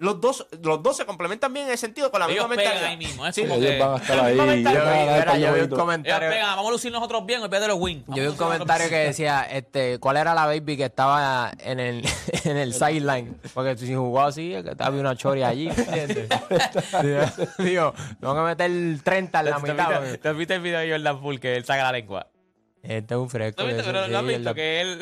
Los 0.00 0.18
dos, 0.18 0.46
los 0.62 0.82
dos 0.82 0.96
se 0.96 1.04
complementan 1.04 1.52
bien 1.52 1.66
en 1.66 1.72
el 1.72 1.78
sentido 1.78 2.10
con 2.10 2.20
la 2.20 2.26
Ellos 2.26 2.48
misma 2.48 2.56
pegan 2.56 2.64
mentalidad. 2.72 2.90
ahí 2.90 2.96
mismo. 2.96 3.26
Es 3.26 3.34
Sí, 3.34 3.42
como 3.42 3.54
Ellos 3.56 3.70
que- 3.70 3.78
van 3.78 3.92
a 3.92 3.96
estar 3.98 4.20
ahí. 4.20 4.32
ellos 4.32 4.56
Mira, 4.56 5.36
yo 5.36 5.52
vi 5.52 5.60
un. 5.60 5.66
Ellos 5.66 5.78
comentario. 5.78 6.28
pegan, 6.30 6.46
vamos 6.56 6.68
a 6.68 6.72
lucir 6.72 6.90
nosotros 6.90 7.26
bien 7.26 7.42
en 7.44 7.50
vez 7.50 7.60
de 7.60 7.68
los 7.68 7.76
wins. 7.78 8.04
Yo 8.08 8.14
vi 8.22 8.26
un 8.28 8.36
comentario 8.36 8.88
que 8.88 8.96
decía, 8.96 9.42
este, 9.42 9.98
¿cuál 9.98 10.16
era 10.16 10.32
la 10.34 10.46
baby 10.46 10.78
que 10.78 10.84
estaba 10.86 11.52
en 11.58 11.80
el, 11.80 12.02
en 12.44 12.56
el 12.56 12.72
sideline? 12.72 13.38
Porque 13.52 13.76
si 13.76 13.94
jugó 13.94 14.22
así, 14.22 14.54
es 14.54 14.64
que 14.64 14.70
estaba 14.70 14.96
una 14.96 15.14
choria 15.16 15.48
allí, 15.48 15.68
¿entiendes? 15.76 16.28
Digo, 17.58 17.92
tengo 18.20 18.34
que 18.34 18.40
meter 18.40 19.02
30 19.04 19.40
en 19.40 19.50
la 19.50 19.58
mitad. 19.58 20.02
¿Te 20.20 20.32
viste 20.32 20.54
el 20.54 20.60
video 20.62 20.80
de 20.80 20.90
Jordan 20.92 21.20
Poole 21.20 21.40
que 21.40 21.56
él 21.56 21.64
saca 21.66 21.82
la 21.84 21.92
lengua? 21.92 22.26
Este 22.82 23.12
es 23.12 23.20
un 23.20 23.28
fresco. 23.28 23.60
¿Tú 23.62 23.68
viste? 23.68 23.82
Pero 23.84 24.08
no 24.08 24.18
has 24.18 24.24
visto 24.26 24.54
que 24.54 24.80
él. 24.80 24.98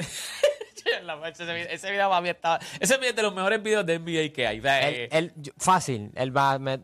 Ese, 1.28 1.44
video, 1.44 1.66
ese 1.70 1.90
video 1.90 2.08
para 2.08 2.20
mí 2.20 2.28
estaba. 2.28 2.58
Ese 2.80 2.96
video 2.96 3.10
es 3.10 3.16
de 3.16 3.22
los 3.22 3.34
mejores 3.34 3.62
videos 3.62 3.84
de 3.86 3.98
NBA 3.98 4.32
que 4.32 4.46
hay. 4.46 4.58
Él, 4.58 5.08
eh, 5.12 5.50
fácil, 5.58 6.10
él 6.14 6.36
va 6.36 6.52
a 6.52 6.58
met- 6.58 6.82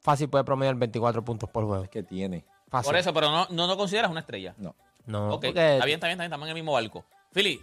fácil 0.00 0.28
puede 0.28 0.44
promediar 0.44 0.74
24 0.76 1.24
puntos 1.24 1.48
por 1.50 1.64
juego. 1.64 1.84
Es 1.84 1.90
que 1.90 2.02
tiene. 2.02 2.44
Fácil. 2.68 2.90
por 2.90 2.96
eso, 2.98 3.14
pero 3.14 3.30
no, 3.30 3.46
no 3.50 3.66
lo 3.66 3.76
consideras 3.76 4.10
una 4.10 4.20
estrella. 4.20 4.54
No. 4.58 4.74
No, 5.06 5.34
ok, 5.34 5.44
porque 5.46 5.74
está 5.74 5.84
bien, 5.84 5.94
está 5.96 6.06
bien, 6.06 6.16
está 6.16 6.22
bien, 6.22 6.22
estamos 6.22 6.46
en 6.46 6.48
el 6.48 6.54
mismo 6.54 6.72
barco. 6.72 7.04
Philly, 7.32 7.60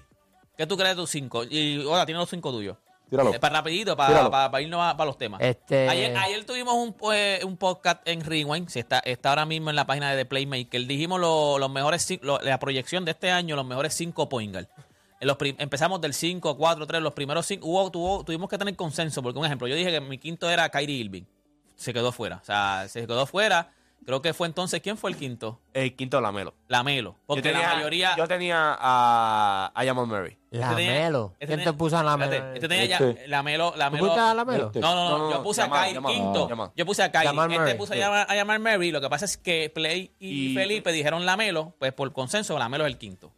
¿qué 0.56 0.68
tú 0.68 0.78
crees 0.78 0.96
de 0.96 1.02
tus 1.02 1.10
cinco? 1.10 1.44
Y 1.44 1.84
ahora 1.86 2.06
tienes 2.06 2.20
los 2.20 2.30
cinco 2.30 2.52
tuyos. 2.52 2.78
Tíralo. 3.10 3.34
Eh, 3.34 3.40
para 3.40 3.58
rapidito, 3.58 3.98
para, 3.98 4.10
Tíralo. 4.10 4.32
para, 4.32 4.50
para 4.52 4.62
irnos 4.62 4.80
a- 4.82 4.96
para 4.96 5.08
los 5.08 5.18
temas. 5.18 5.42
Este- 5.42 5.90
Ayer, 5.90 6.16
ayer 6.16 6.46
tuvimos 6.46 6.76
un, 6.76 6.94
pues, 6.94 7.44
un 7.44 7.58
podcast 7.58 8.08
en 8.08 8.22
Rewind, 8.22 8.70
se 8.70 8.80
está, 8.80 9.00
está 9.00 9.30
ahora 9.30 9.46
mismo 9.46 9.70
en 9.70 9.76
la 9.76 9.86
página 9.86 10.12
de 10.12 10.18
The 10.18 10.26
Playmaker. 10.26 10.86
Dijimos 10.86 11.20
lo- 11.20 11.58
los 11.60 11.70
mejores, 11.70 12.08
lo- 12.22 12.40
la 12.40 12.58
proyección 12.60 13.04
de 13.04 13.12
este 13.12 13.30
año, 13.32 13.56
los 13.58 13.66
mejores 13.66 13.94
cinco 13.96 14.30
point 14.30 14.54
guard. 14.54 14.68
En 15.22 15.28
los 15.28 15.38
empezamos 15.60 16.02
del 16.02 16.14
5, 16.14 16.58
4, 16.58 16.86
3, 16.88 17.02
los 17.02 17.14
primeros 17.14 17.46
5. 17.46 17.66
Hubo, 17.66 17.92
tuvo- 17.92 18.26
tuvimos 18.26 18.50
que 18.50 18.58
tener 18.58 18.76
consenso, 18.76 19.22
porque 19.22 19.38
un 19.40 19.46
ejemplo, 19.46 19.68
yo 19.68 19.76
dije 19.76 19.92
que 19.92 20.02
mi 20.02 20.18
quinto 20.18 20.50
era 20.50 20.68
Kyrie 20.70 20.98
Irving. 20.98 21.24
Se 21.76 21.94
quedó 21.94 22.12
fuera. 22.12 22.38
O 22.42 22.46
sea, 22.46 22.86
se 22.90 23.02
quedó 23.08 23.26
fuera. 23.28 23.70
Creo 24.04 24.20
que 24.24 24.34
fue 24.34 24.48
entonces, 24.48 24.82
¿quién 24.82 24.98
fue 24.98 25.12
el 25.12 25.16
quinto? 25.18 25.60
El 25.76 25.96
quinto 25.96 26.20
Lamelo. 26.20 26.56
Lamelo. 26.68 27.16
Porque 27.28 27.44
tenía, 27.44 27.62
la 27.70 27.76
mayoría. 27.76 28.16
Yo 28.18 28.28
tenía 28.28 28.76
a, 28.80 29.72
a 29.76 29.86
Jamal 29.86 30.08
Murray. 30.08 30.38
este 30.50 30.58
Lamelo. 30.58 31.34
este 31.34 31.46
¿Quién 31.46 31.60
tenía- 31.60 31.72
te 31.72 31.78
puso 31.78 31.98
a 32.00 32.04
Lamelo? 32.04 32.32
Espérate, 32.34 32.56
este 32.56 32.68
tenía 32.68 32.86
ya 32.86 32.98
Este. 32.98 33.28
Lamelo. 33.28 33.72
¿Tú 33.74 33.78
Lamelo 33.78 34.04
pusiste 34.06 34.20
a 34.22 34.34
Lamelo? 34.34 34.66
Este. 34.66 34.80
no, 34.80 34.96
no, 34.96 35.04
no, 35.10 35.18
No, 35.20 35.24
no, 35.26 35.32
yo 35.38 35.44
puse 35.44 35.62
Jamal, 35.62 35.78
a 35.78 35.82
Kyrie 35.84 35.96
Jamal, 35.98 36.14
quinto. 36.16 36.50
Jamal. 36.50 36.72
Yo 36.76 36.86
puse 36.88 37.04
a 37.04 37.12
Kyrie. 37.12 37.28
Jamal 37.28 37.52
este 37.52 37.76
puso 37.76 37.94
sí. 37.94 38.02
a, 38.02 38.24
a 38.24 38.36
llamar 38.36 38.60
Murray. 38.60 38.90
Lo 38.92 39.02
que 39.02 39.10
pasa 39.10 39.26
es 39.26 39.38
que 39.38 39.70
Play 39.74 40.10
y, 40.20 40.52
Y- 40.52 40.56
Felipe 40.56 40.92
dijeron 40.92 41.24
Lamelo, 41.28 41.76
pues 41.78 41.94
por 41.94 42.12
consenso 42.12 42.58
Lamelo 42.58 42.88
es 42.88 42.92
el 42.94 42.98
quinto. 42.98 43.32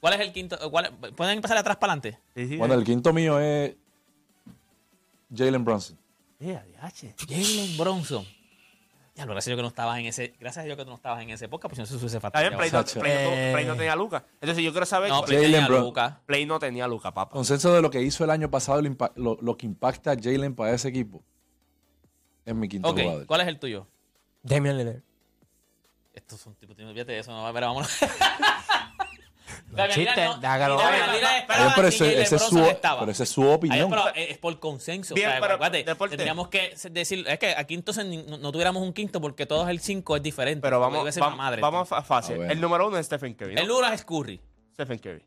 ¿Cuál 0.00 0.14
es 0.14 0.20
el 0.20 0.32
quinto? 0.32 0.58
¿Cuál- 0.70 0.92
¿Pueden 1.16 1.36
empezar 1.36 1.56
atrás 1.58 1.76
para 1.76 1.92
adelante? 1.92 2.18
Sí, 2.34 2.48
sí, 2.48 2.56
Bueno, 2.56 2.74
el 2.74 2.84
quinto 2.84 3.12
mío 3.12 3.38
es 3.38 3.74
Jalen 5.34 5.64
Brunson. 5.64 5.98
Eh, 6.40 6.56
adiache. 6.56 7.14
Jalen 7.28 7.76
Bronson. 7.76 8.24
Ya, 9.14 9.26
lo 9.26 9.32
gracias 9.32 9.48
a 9.48 9.50
Dios 9.50 9.56
que 9.58 9.62
no 9.62 9.68
estabas 9.68 9.98
en 9.98 10.06
ese. 10.06 10.32
Gracias 10.40 10.62
a 10.62 10.64
Dios 10.64 10.78
que 10.78 10.84
tú 10.84 10.88
no 10.90 10.96
estabas 10.96 11.20
en 11.22 11.28
ese 11.30 11.48
podcast, 11.48 11.74
pues 11.74 11.88
si 11.88 11.92
no 11.94 11.98
se 11.98 12.02
hubiese 12.02 12.16
Está 12.16 12.40
bien, 12.40 12.56
Play, 12.56 12.70
no, 12.70 12.84
Play 12.84 13.24
no-. 13.24 13.52
Play 13.52 13.64
no 13.66 13.76
tenía 13.76 13.92
a 13.92 13.96
Luca. 13.96 14.24
Entonces 14.40 14.64
yo 14.64 14.70
quiero 14.70 14.86
saber. 14.86 15.10
No, 15.10 15.22
Play, 15.22 15.42
tenía 15.42 15.66
a 15.66 15.68
Luka. 15.68 16.20
Play 16.24 16.46
no 16.46 16.58
tenía 16.58 16.84
a 16.86 16.88
Luca, 16.88 17.12
papá. 17.12 17.30
Consenso 17.32 17.74
de 17.74 17.82
lo 17.82 17.90
que 17.90 18.00
hizo 18.00 18.24
el 18.24 18.30
año 18.30 18.50
pasado, 18.50 18.80
lo, 19.16 19.36
lo- 19.42 19.56
que 19.58 19.66
impacta 19.66 20.12
a 20.12 20.16
Jalen 20.16 20.54
para 20.54 20.72
ese 20.72 20.88
equipo. 20.88 21.22
Es 22.46 22.54
mi 22.54 22.68
quinto 22.68 22.88
Ok, 22.88 22.98
jugador. 23.00 23.26
¿cuál 23.26 23.40
es 23.42 23.48
el 23.48 23.58
tuyo? 23.58 23.86
Damian 24.42 24.78
Lillard. 24.78 25.02
Estos 26.14 26.40
son 26.40 26.54
tipos, 26.54 26.74
fíjate 26.76 27.12
de 27.12 27.18
eso, 27.18 27.30
no, 27.32 27.52
pero 27.52 27.66
vámonos. 27.66 27.90
Damian 29.70 29.88
chiste, 29.90 30.00
Lillard 30.20 30.34
no- 30.36 30.40
deja 30.40 30.58
que 30.58 30.66
lo 30.68 30.76
Damian 30.76 30.92
vea. 31.06 31.14
Lillard 31.14 31.32
Ay, 31.32 31.40
esperaba 31.40 31.72
pero 31.76 31.88
ese, 31.88 32.22
es 32.22 32.28
su, 32.28 32.54
pero 32.98 33.10
es 33.10 33.38
opinión. 33.38 33.90
pero 33.90 34.08
es 34.14 34.38
por 34.38 34.58
consenso. 34.60 35.14
Bien, 35.14 35.28
o 35.28 35.30
sea, 35.32 35.40
pero, 35.40 35.54
acuérdate, 35.54 35.84
deporte. 35.84 36.16
tendríamos 36.16 36.48
que 36.48 36.74
decir, 36.90 37.24
es 37.28 37.38
que 37.38 37.54
aquí 37.56 37.74
entonces 37.74 38.04
no, 38.06 38.38
no 38.38 38.52
tuviéramos 38.52 38.82
un 38.82 38.92
quinto 38.92 39.20
porque 39.20 39.46
todos 39.46 39.68
el 39.68 39.80
5 39.80 40.16
es 40.16 40.22
diferente. 40.22 40.62
Pero 40.62 40.80
vamos, 40.80 40.98
vamos, 40.98 41.16
una 41.16 41.30
madre. 41.30 41.60
vamos 41.62 41.90
a 41.92 42.02
fácil. 42.02 42.42
A. 42.42 42.52
El 42.52 42.60
número 42.60 42.88
uno 42.88 42.96
es 42.98 43.06
Stephen 43.06 43.34
Curry. 43.34 43.54
¿no? 43.54 43.60
El 43.60 43.70
uno 43.70 43.86
es 43.92 44.04
Curry. 44.04 44.40
Stephen 44.74 44.98
Curry. 44.98 45.22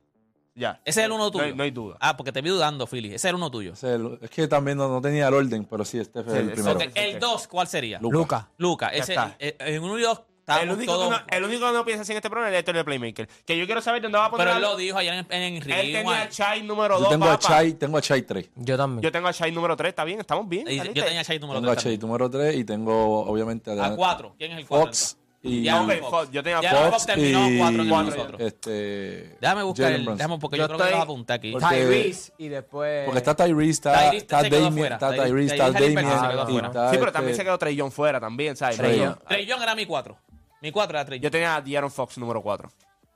Ya. 0.55 0.79
Ese 0.85 0.99
es 1.01 1.05
el 1.07 1.11
uno 1.11 1.23
No 1.25 1.31
tuyo. 1.31 1.45
hay- 1.45 1.55
no 1.55 1.63
hay 1.63 1.71
duda. 1.71 1.97
Ah, 1.99 2.15
porque 2.15 2.31
te 2.31 2.39
vi 2.41 2.49
dudando, 2.49 2.85
Philly. 2.85 3.07
Ese 3.07 3.15
es 3.15 3.25
el 3.25 3.35
uno 3.35 3.49
tuyo. 3.49 3.73
Es 3.73 3.83
el- 3.85 4.19
es 4.21 4.29
que 4.29 4.47
también 4.47 4.77
no, 4.77 4.87
no 4.87 5.01
tenía 5.01 5.27
el 5.27 5.33
orden, 5.33 5.65
pero 5.65 5.83
sí, 5.83 5.97
este 5.97 6.21
fue 6.23 6.31
Sí, 6.33 6.39
el 6.39 6.51
primero. 6.51 6.75
Ok, 6.77 6.83
el 6.93 7.19
2, 7.19 7.47
¿cuál 7.47 7.67
sería? 7.67 7.97
Luca. 7.99 8.49
Luca. 8.57 8.91
Ya 8.91 8.97
Ese, 8.99 9.15
en 9.59 9.83
uno 9.83 9.97
y 9.97 10.03
dos 10.03 10.21
El 10.47 10.69
único, 10.71 10.79
que 10.79 10.85
todos... 10.85 11.09
no, 11.09 11.17
el 11.29 11.43
único 11.43 11.65
que 11.67 11.71
no 11.73 11.85
piensa 11.85 12.01
así 12.01 12.11
en 12.11 12.17
este 12.17 12.29
programa 12.29 12.49
es 12.49 12.53
el 12.55 12.59
Héctor 12.59 12.75
de 12.75 12.83
Playmaker. 12.83 13.29
Que 13.45 13.57
yo 13.57 13.65
quiero 13.65 13.81
saber 13.81 14.01
dónde 14.01 14.17
va 14.17 14.25
a 14.25 14.29
poner 14.31 14.45
pero 14.47 14.53
a- 14.55 14.57
él 14.57 14.61
lo 14.63 14.75
dijo 14.75 14.97
allá 14.97 15.19
en, 15.19 15.25
en 15.29 15.53
Él 15.55 15.61
Rewind. 15.61 15.93
tenía 15.93 16.21
a 16.23 16.29
Chai 16.29 16.63
número 16.63 16.95
Yo 16.95 17.01
2. 17.01 17.09
tengo 17.09 17.25
a 17.29 17.39
Chai, 17.39 17.73
tengo 17.73 17.97
a 17.97 18.01
Chai 18.01 18.21
3. 18.23 18.49
Yo 18.55 18.77
también. 18.77 19.01
Yo 19.01 19.11
tengo 19.11 19.27
a 19.27 19.33
Chai 19.33 19.51
número 19.51 19.75
3. 19.77 19.89
Está 19.89 20.03
bien, 20.03 20.19
estamos 20.19 20.47
bien. 20.49 20.67
Y 20.69 20.77
yo 20.77 21.03
tenía 21.05 21.21
a 21.21 21.23
Shai 21.23 21.39
número 21.39 21.59
Tengo 21.59 21.71
a 21.71 21.75
3 21.75 21.83
Chai 21.83 21.97
número 21.97 22.29
3 22.29 22.55
y 22.57 22.63
tengo, 22.65 23.21
obviamente, 23.25 23.71
a, 23.71 23.85
A 23.85 23.95
4. 23.95 24.35
¿Quién 24.37 24.51
es 24.51 24.57
el 24.59 24.67
4? 24.67 24.85
Fox 24.87 25.17
y 25.45 25.61
Ya, 25.63 25.81
Ok, 25.81 25.91
Fox. 25.99 26.09
Fox, 26.09 26.31
yo 26.31 26.41
tenía 26.41 26.59
a 26.59 26.61
Ya, 26.61 26.71
Fox 26.71 26.89
Fox 26.91 27.05
terminó 27.05 27.49
y- 27.49 27.57
4 27.57 27.81
en 27.83 27.89
Cuatro, 27.89 28.11
nosotros. 28.15 28.41
este, 28.41 29.37
Déjame 29.41 29.63
buscar 29.63 29.91
Jalen 29.91 30.07
el... 30.07 30.17
Déjame, 30.17 30.37
porque 30.39 30.57
Yo 30.57 30.63
yo, 30.63 30.67
creo 30.67 30.77
que 30.77 30.83
estoy- 30.85 30.95
los 30.97 31.03
apunté 31.03 31.33
aquí. 31.33 31.51
Porque- 31.51 31.67
Tyrese 31.67 32.33
y 32.37 32.47
después. 32.47 33.03
Porque 33.05 33.17
está 33.17 33.35
Tyrese, 33.35 33.69
está, 33.71 33.91
Tyrese 34.09 34.17
está 34.19 34.41
Damien, 34.41 34.93
está 34.93 35.09
Tyrese- 35.11 35.23
Tyrese, 35.25 35.53
está 35.55 35.71
Damien 35.71 36.05
Sí, 36.07 36.71
pero 36.91 36.95
este- 37.01 37.11
también 37.11 37.35
se 37.35 37.43
quedó 37.43 37.57
Trey 37.57 37.75
Young 37.75 37.91
fuera 37.91 38.21
también, 38.21 38.55
¿sabes? 38.55 38.77
Trey 38.77 38.97
Young 39.45 39.61
era 39.61 39.75
mi 39.75 39.85
4. 39.85 40.17
Mi 40.63 40.71
4 40.71 40.97
era 40.97 41.05
Trey 41.05 41.19
Yo 41.19 41.29
tenía 41.29 41.55
a 41.57 41.61
De'Aaron 41.61 41.91
Fox 41.91 42.17
número 42.17 42.41
4. 42.41 42.67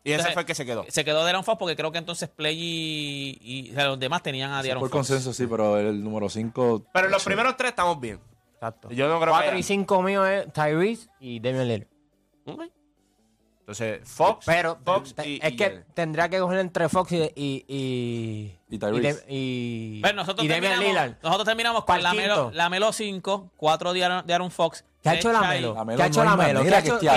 Y 0.03 0.12
ese 0.12 0.15
Entonces, 0.15 0.33
fue 0.33 0.41
el 0.41 0.45
que 0.45 0.55
se 0.55 0.65
quedó. 0.65 0.86
Se 0.89 1.03
quedó 1.03 1.25
De'Aaron 1.25 1.43
Fox 1.43 1.57
porque 1.57 1.75
creo 1.75 1.91
que 1.91 1.97
entonces 1.97 2.29
Play 2.29 2.55
y, 2.62 3.38
y- 3.41 3.71
o 3.71 3.73
sea, 3.73 3.86
los 3.88 3.99
demás 3.99 4.21
tenían 4.21 4.51
a 4.51 4.62
Sí, 4.62 4.67
De'Aaron 4.67 4.81
por 4.81 4.89
Fox. 4.89 4.97
consenso, 5.07 5.33
sí, 5.33 5.47
pero 5.47 5.79
el 5.79 6.03
número 6.03 6.29
5. 6.29 6.83
Pero 6.93 7.05
en 7.07 7.12
los 7.12 7.23
primeros 7.25 7.57
tres 7.57 7.69
estamos 7.71 7.99
bien. 7.99 8.19
Exacto. 8.53 8.89
Yo 8.91 9.07
no 9.07 9.19
creo 9.19 9.31
4 9.33 9.51
que 9.53 9.60
y 9.60 9.63
5 9.63 10.01
míos 10.03 10.27
es 10.27 10.53
Tyrese 10.53 11.10
y 11.19 11.39
Damian 11.39 11.67
Lillard. 11.67 11.88
Ok. 12.45 12.62
Entonces, 13.62 14.07
Fox, 14.07 14.45
Pero 14.45 14.77
Fox 14.86 15.13
te- 15.13 15.27
y, 15.29 15.39
es 15.41 15.51
y 15.51 15.55
que 15.57 15.63
Jalen. 15.65 15.86
tendría 15.93 16.29
que 16.29 16.39
coger 16.39 16.60
entre 16.60 16.88
Fox 16.89 17.12
y. 17.12 17.17
y, 17.36 17.65
y, 17.67 18.56
Y 18.69 18.80
Tyrese. 18.80 19.23
y, 19.30 19.97
y, 19.97 20.01
Pero 20.01 20.15
nosotros 20.15 20.43
y 20.43 20.47
Damian 20.49 20.73
terminamos, 20.73 21.06
Lillard. 21.06 21.23
nosotros 21.23 21.45
terminamos 21.45 21.86
¿Cuál 21.86 21.99
con 21.99 22.03
Lamelo, 22.03 22.36
quinto? 22.36 22.51
Lamelo 22.58 22.91
5, 22.93 23.51
4 23.56 23.93
de 23.93 24.03
Aaron, 24.06 24.27
de 24.27 24.34
Aaron 24.34 24.51
Fox. 24.51 24.84
¿Qué 25.01 25.10
ha 25.10 25.13
hecho. 25.15 25.32
Lamelo? 25.32 25.73
Lamelo 25.73 25.97
¿Qué 25.97 26.03
ha 26.03 26.08
hecho 26.08 26.23
Lamelo? 26.23 26.60
manera 26.60 26.63
¿Qué 26.63 26.75
ha 26.75 26.82
que 26.82 26.88
hecho- 26.88 26.99
Yo 26.99 27.12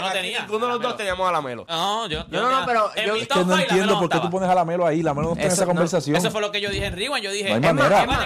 no 0.00 0.02
porque 0.06 0.08
aquí 0.08 0.12
tenía. 0.12 0.40
Ninguno 0.42 0.66
de 0.66 0.72
los 0.72 0.82
dos 0.82 0.96
teníamos 0.96 1.28
a 1.28 1.32
Lamelo. 1.32 1.66
No, 1.68 2.06
yo, 2.06 2.24
yo 2.28 2.42
No, 2.42 2.50
no, 2.60 2.66
pero 2.66 2.90
yo- 2.94 3.14
es 3.16 3.28
Que 3.28 3.44
no 3.44 3.58
entiendo 3.58 3.98
por 3.98 4.08
qué 4.08 4.20
tú 4.20 4.30
pones 4.30 4.48
a 4.48 4.54
Lamelo 4.54 4.86
ahí. 4.86 5.02
Lamelo 5.02 5.28
no 5.28 5.34
está 5.34 5.46
en 5.46 5.52
esa 5.52 5.66
conversación. 5.66 6.16
Eso 6.16 6.30
fue 6.30 6.40
lo 6.40 6.52
que 6.52 6.60
yo 6.60 6.70
dije 6.70 6.86
en 6.86 6.96
Rewind. 6.96 7.24
Yo 7.24 7.32
dije, 7.32 7.52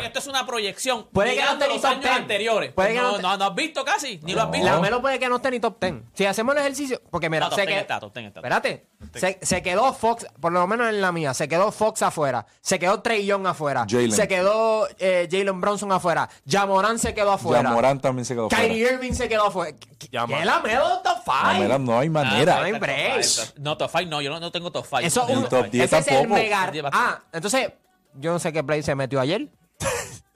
esto 0.05 0.19
es 0.19 0.27
una 0.27 0.47
proyección. 0.47 1.07
Puede 1.13 1.35
que 1.35 1.43
no 1.43 1.53
esté 1.53 1.67
ni 1.69 1.73
los 1.75 1.83
top 1.83 1.91
años 1.91 2.03
10. 2.03 2.17
anteriores. 2.17 2.73
No, 2.77 3.29
has 3.31 3.55
visto 3.55 3.85
casi, 3.85 4.21
ni 4.23 4.35
lo 4.35 4.43
has 4.43 4.51
visto. 4.51 4.67
Lamelo 4.67 5.01
puede 5.01 5.19
que 5.19 5.29
no 5.29 5.37
esté 5.37 5.51
ni 5.51 5.61
top 5.61 5.79
10. 5.81 5.95
Si 6.13 6.27
hacemos 6.27 6.55
el 6.55 6.61
ejercicio. 6.61 7.01
Porque 7.11 7.31
mira, 7.31 7.49
se 7.51 7.57
10 7.63 7.67
que- 7.69 7.79
está, 7.79 8.01
top 8.01 8.13
10 8.15 8.27
está. 8.27 8.41
Espérate. 8.41 8.87
Se, 9.15 9.39
se 9.43 9.63
quedó 9.63 9.93
Fox, 9.95 10.27
por 10.41 10.51
lo 10.53 10.67
menos 10.67 10.89
en 10.89 11.01
la 11.01 11.13
mía, 11.13 11.33
se 11.33 11.47
quedó 11.49 11.71
Fox 11.71 12.03
afuera. 12.03 12.47
Se 12.61 12.79
quedó 12.81 13.01
Trey 13.01 13.25
Young 13.25 13.47
afuera. 13.47 13.87
Se 13.89 14.27
quedó 14.27 14.89
eh, 14.99 15.29
Jalen 15.31 15.61
Bronson 15.61 15.93
afuera. 15.93 16.29
Jamoran 16.49 16.99
se 16.99 17.15
quedó 17.15 17.33
afuera. 17.33 17.71
Morán 17.71 18.01
también 18.01 18.25
se 18.25 18.35
quedó 18.35 18.51
fuera. 18.51 18.65
Kyrie 18.65 18.93
Irving 18.95 19.13
se 19.13 19.29
quedó 19.29 19.47
afuera. 19.47 19.77
¿Qué 19.99 20.09
Ya, 20.11 20.27
man. 20.27 20.45
Lamelo 20.45 20.99
top 21.01 21.19
5? 21.25 21.37
Lamelo 21.45 21.79
no 21.79 21.99
hay 21.99 22.09
Ah, 22.09 22.11
manera. 22.11 22.57
no 22.59 22.65
hay. 22.65 23.21
No, 23.59 23.77
top 23.77 23.91
5 23.91 24.11
no, 24.11 24.21
yo 24.21 24.31
no, 24.31 24.41
no 24.41 24.51
tengo 24.51 24.73
top 24.73 24.85
5. 24.85 24.99
Eso 25.01 25.27
un- 25.27 25.49
top 25.49 25.67
10 25.71 25.85
ese 25.93 25.99
es 25.99 26.09
el 26.21 26.29
mega. 26.29 26.65
Top 26.65 26.73
10 26.73 26.83
bastante. 26.85 27.09
Ah, 27.09 27.23
entonces, 27.33 27.73
yo 28.15 28.33
no 28.33 28.39
sé 28.41 28.53
qué 28.53 28.65
play 28.65 28.83
se 28.83 28.95
metió 28.97 29.21
ayer. 29.21 29.49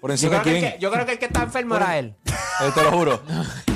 Por 0.01 0.11
Yo 0.11 0.14
encima 0.14 0.40
creo, 0.42 0.44
de 0.44 0.44
que 0.44 0.57
el 0.57 0.61
quién. 0.62 0.72
que, 0.75 0.79
yo 0.81 0.90
creo 0.92 1.07
que 1.07 1.12
el 1.12 1.18
que 1.18 1.27
está 1.27 1.42
enfermo 1.42 1.77
era 1.77 1.98
él. 1.98 2.14
Eh, 2.61 2.70
te 2.75 2.83
lo 2.83 2.92
juro. 2.92 3.22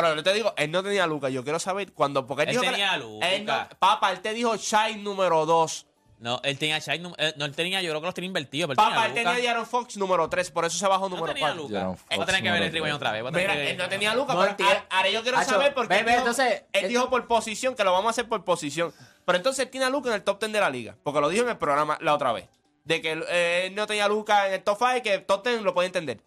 Pero 0.00 0.14
yo 0.16 0.22
te 0.22 0.32
digo, 0.32 0.54
él 0.56 0.70
no 0.70 0.82
tenía 0.82 1.04
a 1.04 1.06
Luca. 1.06 1.28
Yo 1.28 1.42
quiero 1.44 1.58
saber 1.58 1.92
cuando. 1.92 2.26
Porque 2.26 2.44
él, 2.44 2.48
Él 2.50 2.52
dijo 2.54 2.62
que 2.62 2.70
tenía 2.70 2.92
a 2.92 2.96
Luka. 2.98 3.30
él 3.30 3.44
no- 3.44 3.68
Papá, 3.78 4.12
él 4.12 4.20
te 4.20 4.32
dijo 4.32 4.54
Shai 4.56 4.96
número 4.96 5.44
2. 5.46 5.86
No, 6.20 6.40
él 6.42 6.58
tenía 6.58 6.80
Shai, 6.80 6.98
num- 6.98 7.14
eh, 7.16 7.32
no, 7.36 7.44
él 7.44 7.54
tenía, 7.54 7.80
yo 7.80 7.90
creo 7.90 8.00
que 8.00 8.06
los 8.06 8.14
tenía 8.14 8.26
invertidos. 8.26 8.66
Pero 8.68 8.76
Papá, 8.76 9.06
él 9.06 9.14
tenía 9.14 9.34
tenía. 9.34 9.50
Aaron 9.52 9.66
Fox 9.66 9.96
número 9.96 10.28
3. 10.28 10.50
Por 10.50 10.64
eso 10.64 10.76
se 10.76 10.86
bajó 10.88 11.08
No 11.08 11.14
número 11.16 11.32
tenía 11.32 11.48
4. 11.52 11.62
Luka. 11.62 11.78
Aaron 11.78 11.96
Voy 12.10 12.18
a 12.20 12.26
tener 12.26 12.42
que 12.42 12.50
ver 12.50 12.62
el 12.62 12.68
número 12.68 12.84
rewind 12.84 12.96
otra 12.96 13.12
vez. 13.12 13.22
Mira, 13.32 13.54
que- 13.54 13.70
él 13.70 13.76
no 13.76 13.88
tenía 13.88 14.10
a 14.10 14.14
Luca. 14.16 14.34
No, 14.34 14.40
pero 14.40 14.50
él 14.50 14.56
tiene- 14.56 14.82
ahora- 14.90 15.10
yo 15.10 15.22
quiero 15.22 15.42
saber 15.44 15.74
por 15.74 15.86
qué. 15.86 15.98
él 15.98 16.06
dijo- 16.06 16.18
entonces, 16.18 16.52
él 16.72 16.84
él- 16.84 16.88
dijo 16.88 17.08
por 17.08 17.26
posición, 17.28 17.76
que 17.76 17.84
lo 17.84 17.92
vamos 17.92 18.06
a 18.06 18.10
hacer 18.10 18.28
por 18.28 18.44
posición. 18.44 18.92
Pero 19.24 19.36
entonces 19.38 19.64
él 19.64 19.70
tiene 19.70 19.86
a 19.86 19.90
Luca 19.90 20.08
en 20.08 20.16
el 20.16 20.24
top 20.24 20.40
10 20.40 20.52
de 20.52 20.60
la 20.60 20.70
liga. 20.70 20.96
Porque 21.04 21.20
lo 21.20 21.28
dijo 21.28 21.44
en 21.44 21.50
el 21.50 21.56
programa 21.58 21.98
la 22.00 22.14
otra 22.14 22.32
vez. 22.32 22.48
De 22.84 23.00
que 23.00 23.12
eh, 23.28 23.66
él 23.66 23.74
no 23.76 23.86
tenía 23.86 24.06
a 24.06 24.08
Luca 24.08 24.48
en 24.48 24.54
el 24.54 24.62
top 24.64 24.76
5, 24.78 25.02
que 25.04 25.14
el 25.14 25.24
top 25.24 25.44
10 25.46 25.62
lo 25.62 25.72
puede 25.74 25.86
entender. 25.86 26.20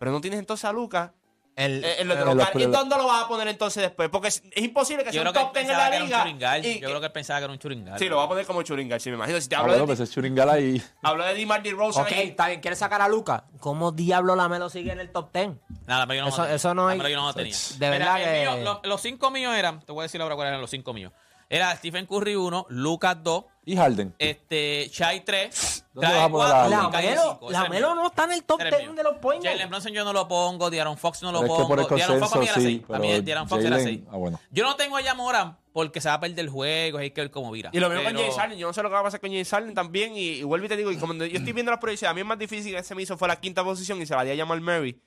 Pero 0.00 0.10
no 0.10 0.20
tienes 0.20 0.40
entonces 0.40 0.64
a 0.64 0.72
Luca 0.72 1.12
El, 1.56 1.82
eh, 1.82 2.02
en 2.02 2.08
los 2.08 2.18
de 2.18 2.22
¿Y 2.62 2.66
dónde 2.66 2.96
lo 2.96 3.06
vas 3.06 3.24
a 3.24 3.28
poner 3.28 3.48
entonces 3.48 3.82
después? 3.82 4.10
Porque 4.10 4.28
es, 4.28 4.42
es 4.52 4.62
imposible 4.62 5.02
que 5.04 5.10
Yo 5.10 5.22
sea 5.22 5.32
creo 5.32 5.42
un 5.42 5.52
que 5.52 5.58
top 5.60 5.64
10 5.64 5.70
en 5.70 5.72
la 5.78 5.88
que 5.90 5.94
era 5.96 6.04
un 6.04 6.08
liga. 6.10 6.22
churingal. 6.22 6.66
y- 6.66 6.80
Yo 6.80 6.88
creo 6.88 7.00
que 7.00 7.06
él 7.06 7.12
pensaba 7.12 7.38
que 7.40 7.44
era 7.44 7.52
un 7.54 7.58
churingal. 7.58 7.98
Sí, 7.98 8.08
lo 8.10 8.18
va 8.18 8.24
a 8.24 8.28
poner 8.28 8.44
como 8.44 8.60
churingal, 8.62 9.00
sí, 9.00 9.08
me 9.08 9.16
imagino. 9.16 9.40
Si 9.40 9.48
te 9.48 9.56
Ah, 9.56 9.60
hablo 9.60 9.72
bueno, 9.72 9.82
de, 9.84 9.86
pues 9.96 10.00
es 10.00 10.14
Churingala 10.14 10.60
y. 10.60 10.82
hablo 11.02 11.24
de 11.24 11.32
DeMar 11.34 11.62
DeRozan 11.62 12.04
Ok, 12.04 12.12
ahí, 12.12 12.28
está 12.28 12.48
bien, 12.48 12.60
¿quieres 12.60 12.78
sacar 12.78 13.00
a 13.00 13.08
Luca? 13.08 13.44
¿Cómo 13.58 13.90
diablo 13.90 14.36
Lamelo 14.36 14.68
sigue 14.68 14.92
en 14.92 15.00
el 15.00 15.10
top 15.10 15.32
10? 15.32 15.50
Nada, 15.86 16.06
pero 16.06 16.18
yo 16.18 16.22
no 16.22 16.28
Eso- 16.54 16.74
no 16.74 16.88
hay- 16.88 16.98
pero 16.98 17.08
yo 17.08 17.16
no 17.16 17.26
lo 17.28 17.32
tenía. 17.34 17.56
De 17.78 17.88
verdad 17.90 18.16
que- 18.16 18.40
mío, 18.42 18.56
lo- 18.62 18.80
los 18.84 19.00
cinco 19.00 19.30
míos 19.30 19.54
eran, 19.56 19.80
te 19.80 19.92
voy 19.92 20.00
a 20.00 20.04
decir 20.04 20.20
ahora 20.20 20.34
cuáles 20.34 20.50
eran 20.50 20.60
los 20.60 20.68
cinco 20.70 20.92
míos. 20.92 21.10
Era 21.48 21.74
Stephen 21.76 22.06
Curry 22.06 22.34
1, 22.34 22.66
Lucas 22.68 23.16
2, 23.22 23.44
Y 23.64 23.76
Harden. 23.76 24.14
este, 24.18 24.88
Chai 24.90 25.24
3, 25.24 25.75
¿Dónde 26.00 26.14
vas 26.14 26.24
a 26.26 26.28
poner 26.28 26.54
a? 26.54 26.68
Lamelo, 26.68 27.40
Lamelo 27.50 27.94
no 27.94 28.06
está 28.08 28.24
en 28.24 28.32
el 28.32 28.44
top 28.44 28.60
10 28.62 28.94
de 28.94 29.02
los 29.02 29.16
points. 29.16 29.44
Jalen 29.46 29.68
Brunson 29.70 29.92
yo 29.92 30.04
no 30.04 30.12
lo 30.12 30.28
pongo, 30.28 30.68
De'Aaron 30.70 30.96
Fox 30.98 31.22
no 31.22 31.32
lo 31.32 31.40
Pero 31.40 31.52
es 31.54 31.58
que 31.58 31.62
pongo. 31.62 31.96
De'Aaron 31.96 32.18
Fox 32.20 32.30
para 32.32 32.40
mí 32.40 32.46
era 32.46 32.54
consenso, 32.54 32.60
seis. 32.60 32.78
sí, 32.78 32.84
Para 32.86 32.98
mí 33.00 33.08
pero 33.08 33.22
De'Aaron 33.22 33.48
Fox 33.48 33.64
era 33.64 33.76
Jalen- 33.78 33.84
6. 33.84 34.00
ah, 34.10 34.16
bueno. 34.16 34.40
Yo 34.50 34.64
no 34.64 34.76
tengo 34.76 34.96
a 34.96 35.00
Yamoran 35.00 35.56
porque 35.72 36.00
se 36.00 36.08
va 36.08 36.14
a 36.14 36.20
perder 36.20 36.40
el 36.40 36.48
juego, 36.50 36.98
hay 36.98 37.10
que 37.10 37.20
ver 37.22 37.30
cómo 37.30 37.50
vira. 37.50 37.70
Y 37.72 37.80
lo 37.80 37.88
mismo 37.88 38.04
con 38.04 38.14
James 38.14 38.34
Harden. 38.36 38.58
Yo 38.58 38.66
no 38.66 38.72
sé 38.72 38.82
lo 38.82 38.88
que 38.88 38.94
va 38.94 39.00
a 39.00 39.04
pasar 39.04 39.20
con 39.20 39.30
James 39.30 39.48
Harden 39.50 39.74
también. 39.74 40.16
Y, 40.16 40.20
y 40.38 40.42
vuelvo 40.42 40.66
y 40.66 40.68
te 40.68 40.76
digo, 40.76 40.90
y 40.92 40.96
como 40.98 41.14
yo 41.14 41.24
estoy 41.24 41.52
viendo 41.52 41.70
las 41.70 41.80
proyecciones, 41.80 42.10
a 42.10 42.14
mí 42.14 42.20
es 42.20 42.26
más 42.26 42.38
difícil 42.38 42.74
que 42.74 42.82
se 42.82 42.94
me 42.94 43.02
hizo 43.02 43.16
fue 43.16 43.28
la 43.28 43.36
quinta 43.36 43.64
posición 43.64 44.00
y 44.00 44.06
se 44.06 44.14
la 44.14 44.22
di 44.24 44.30
a 44.30 44.34
llamar 44.34 44.60
Murray 44.60 45.00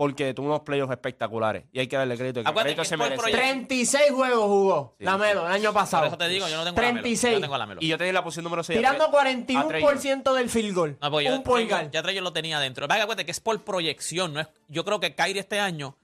porque 0.00 0.32
tuvo 0.32 0.46
unos 0.46 0.60
playoffs 0.60 0.90
espectaculares. 0.92 1.64
Y 1.72 1.78
hay 1.80 1.86
que 1.86 1.94
darle 1.94 2.16
crédito. 2.16 2.42
Que 2.42 2.48
Acuérdate 2.48 2.74
crédito 2.74 2.82
que 2.82 2.88
se 2.88 2.94
es 2.94 2.98
por 2.98 3.04
merece. 3.10 3.20
proyecto. 3.22 3.66
36 3.66 4.02
juegos 4.12 4.44
jugó 4.46 4.94
Sí, 4.98 5.04
Lamelo 5.04 5.46
el 5.46 5.52
año 5.52 5.74
pasado. 5.74 6.04
Por 6.04 6.08
eso 6.08 6.16
te 6.16 6.28
digo, 6.28 6.48
yo 6.48 6.56
no 6.56 6.64
tengo 6.64 6.78
a 6.78 6.82
Lamelo. 6.82 7.02
36. 7.02 7.32
Yo 7.34 7.38
no 7.38 7.42
tengo 7.42 7.54
a 7.54 7.58
Lamelo. 7.58 7.80
Y 7.82 7.88
yo 7.88 7.98
tenía 7.98 8.14
la 8.14 8.24
posición 8.24 8.44
número 8.44 8.62
6. 8.62 8.78
Tirando 8.78 9.10
41% 9.10 10.32
del 10.34 10.48
field 10.48 10.74
goal. 10.74 10.96
No, 11.02 11.10
porque 11.10 11.26
yo, 11.26 11.34
un 11.36 11.42
point 11.42 11.68
guard. 11.70 11.90
ya 11.90 12.02
lo 12.02 12.32
tenía 12.32 12.58
dentro. 12.60 12.88
Vaya, 12.88 13.02
acuérdate 13.02 13.26
que 13.26 13.30
es 13.32 13.40
por 13.40 13.62
proyección. 13.62 14.32
No 14.32 14.40
es, 14.40 14.48
yo 14.68 14.86
creo 14.86 15.00
que 15.00 15.14
Kyrie 15.14 15.38
este 15.40 15.60
año 15.60 15.98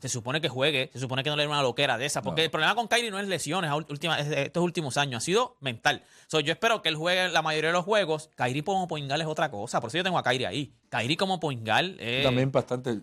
se 0.00 0.08
supone 0.08 0.40
que 0.40 0.48
juegue, 0.48 0.90
se 0.94 0.98
supone 0.98 1.22
que 1.22 1.28
no 1.30 1.36
le 1.36 1.42
dé 1.42 1.48
una 1.48 1.60
loquera 1.62 1.98
de 1.98 2.06
esa. 2.06 2.22
Porque 2.22 2.42
el 2.44 2.50
problema 2.50 2.74
con 2.74 2.88
Kyrie 2.88 3.10
no 3.10 3.20
es 3.20 3.28
lesiones 3.28 3.70
a 3.70 3.74
ul- 3.76 3.84
última- 3.90 4.18
es- 4.18 4.28
estos 4.46 4.62
últimos 4.62 4.96
años, 4.96 5.22
ha 5.22 5.24
sido 5.24 5.56
mental. 5.60 6.02
So, 6.26 6.40
yo 6.40 6.52
espero 6.54 6.80
que 6.80 6.88
él 6.88 6.96
juegue 6.96 7.28
la 7.28 7.42
mayoría 7.42 7.68
de 7.68 7.74
los 7.74 7.84
juegos. 7.84 8.30
Kyrie 8.34 8.64
como 8.64 8.88
poingal 8.88 9.20
es 9.20 9.26
otra 9.26 9.50
cosa. 9.50 9.78
Por 9.80 9.88
eso 9.88 9.98
yo 9.98 10.04
tengo 10.04 10.18
a 10.18 10.22
Kyrie 10.22 10.46
ahí. 10.46 10.72
Kyrie 10.88 11.18
como 11.18 11.38
poingal 11.38 11.96
es. 12.00 12.24
También 12.24 12.50
bastante. 12.50 13.00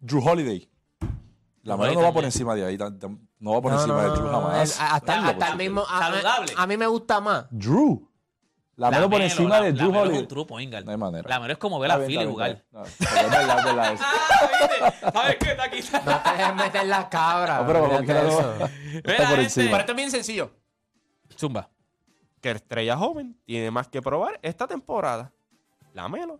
Drew 0.00 0.22
Holiday. 0.24 0.68
Lamelo 1.62 1.94
no 1.94 2.02
va 2.02 2.12
por 2.12 2.24
encima 2.24 2.54
de 2.54 2.64
ahí. 2.64 2.78
No 3.40 3.52
va 3.52 3.60
por 3.62 3.72
No, 3.72 3.78
encima 3.78 4.02
no, 4.02 4.02
de 4.02 4.16
Drew 4.18 4.30
jamás. 4.30 4.54
el- 4.78 4.84
hasta, 4.86 4.94
hasta 4.94 5.14
el 5.14 5.34
porque 5.36 5.54
mismo. 5.56 5.82
A, 5.88 5.98
saludable. 5.98 6.52
a 6.56 6.66
mí 6.66 6.76
me 6.76 6.86
gusta 6.86 7.20
más. 7.20 7.46
Drew. 7.50 8.08
Lamelo 8.76 9.10
por 9.10 9.20
encima 9.20 9.60
de 9.60 9.72
Drew 9.72 9.90
es 9.90 9.96
Holiday. 9.96 10.20
un 10.22 10.28
point 10.46 10.70
guard. 10.72 10.84
No 10.84 10.92
hay 10.92 10.96
manera. 10.96 11.28
Lamelo 11.28 11.52
es 11.52 11.58
como 11.58 11.80
ver 11.80 11.90
a 11.90 11.98
Philly 11.98 12.24
jugar. 12.26 12.50
es 12.50 12.62
es. 13.92 14.00
¿Sabes 15.12 15.36
qué? 15.40 15.50
Está 15.50 15.64
aquí. 15.64 15.80
No 15.92 16.20
te 16.22 16.30
dejes 16.30 16.54
meter 16.54 16.86
las 16.86 17.04
cabras. 17.06 17.60
No, 17.60 17.66
pero 17.66 17.80
por 19.28 19.38
encima. 19.40 19.66
Pero 19.66 19.78
esto 19.80 19.92
es 19.92 19.96
bien 19.96 20.10
sencillo. 20.12 20.50
Zumba. 21.36 21.68
Que 22.40 22.52
estrella 22.52 22.96
joven 22.96 23.36
tiene 23.44 23.70
más 23.72 23.88
que 23.88 24.00
probar 24.00 24.38
esta 24.42 24.68
temporada. 24.68 25.32
Lamelo, 25.92 26.38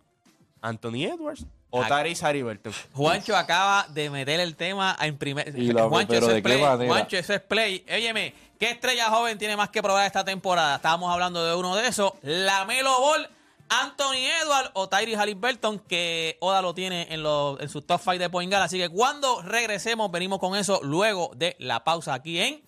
Anthony 0.61 1.03
Edwards 1.03 1.45
o. 1.71 1.83
Tyrese 1.83 2.25
Haliburton. 2.25 2.73
Juancho 2.93 3.35
acaba 3.37 3.85
de 3.89 4.09
meter 4.09 4.39
el 4.39 4.55
tema 4.55 4.95
en 5.01 5.17
primer. 5.17 5.57
Y 5.57 5.71
lo- 5.71 5.89
Juancho, 5.89 6.13
¿de 6.13 6.27
es 6.27 6.33
qué 6.35 6.41
play. 6.41 6.87
Juancho, 6.87 7.17
eso 7.17 7.33
es 7.33 7.41
play. 7.41 7.85
Óyeme, 7.93 8.33
¿qué 8.59 8.71
estrella 8.71 9.09
joven 9.09 9.37
tiene 9.37 9.55
más 9.55 9.69
que 9.69 9.81
probar 9.81 10.05
esta 10.05 10.23
temporada? 10.25 10.75
Estábamos 10.77 11.11
hablando 11.11 11.45
de 11.45 11.55
uno 11.55 11.75
de 11.75 11.87
esos. 11.87 12.13
Lamelo 12.23 12.99
Ball, 12.99 13.29
Anthony 13.69 14.25
Edwards 14.43 14.71
o 14.73 14.89
Tyrese 14.89 15.17
Halliburton, 15.17 15.79
que 15.79 16.37
Oda 16.41 16.61
lo 16.61 16.73
tiene 16.73 17.07
en, 17.11 17.21
los, 17.21 17.59
en 17.61 17.69
su 17.69 17.81
top 17.83 18.01
5 18.03 18.17
de 18.17 18.29
point 18.29 18.51
guard. 18.51 18.63
Así 18.63 18.77
que 18.79 18.89
cuando 18.89 19.41
regresemos, 19.43 20.09
venimos 20.11 20.39
con 20.39 20.55
eso 20.55 20.79
luego 20.83 21.31
de 21.35 21.55
la 21.59 21.83
pausa 21.83 22.15
aquí 22.15 22.39
en 22.39 22.63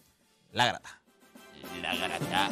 La 0.51 0.67
Grata. 0.67 0.99
La 1.81 1.95
garata. 1.95 2.49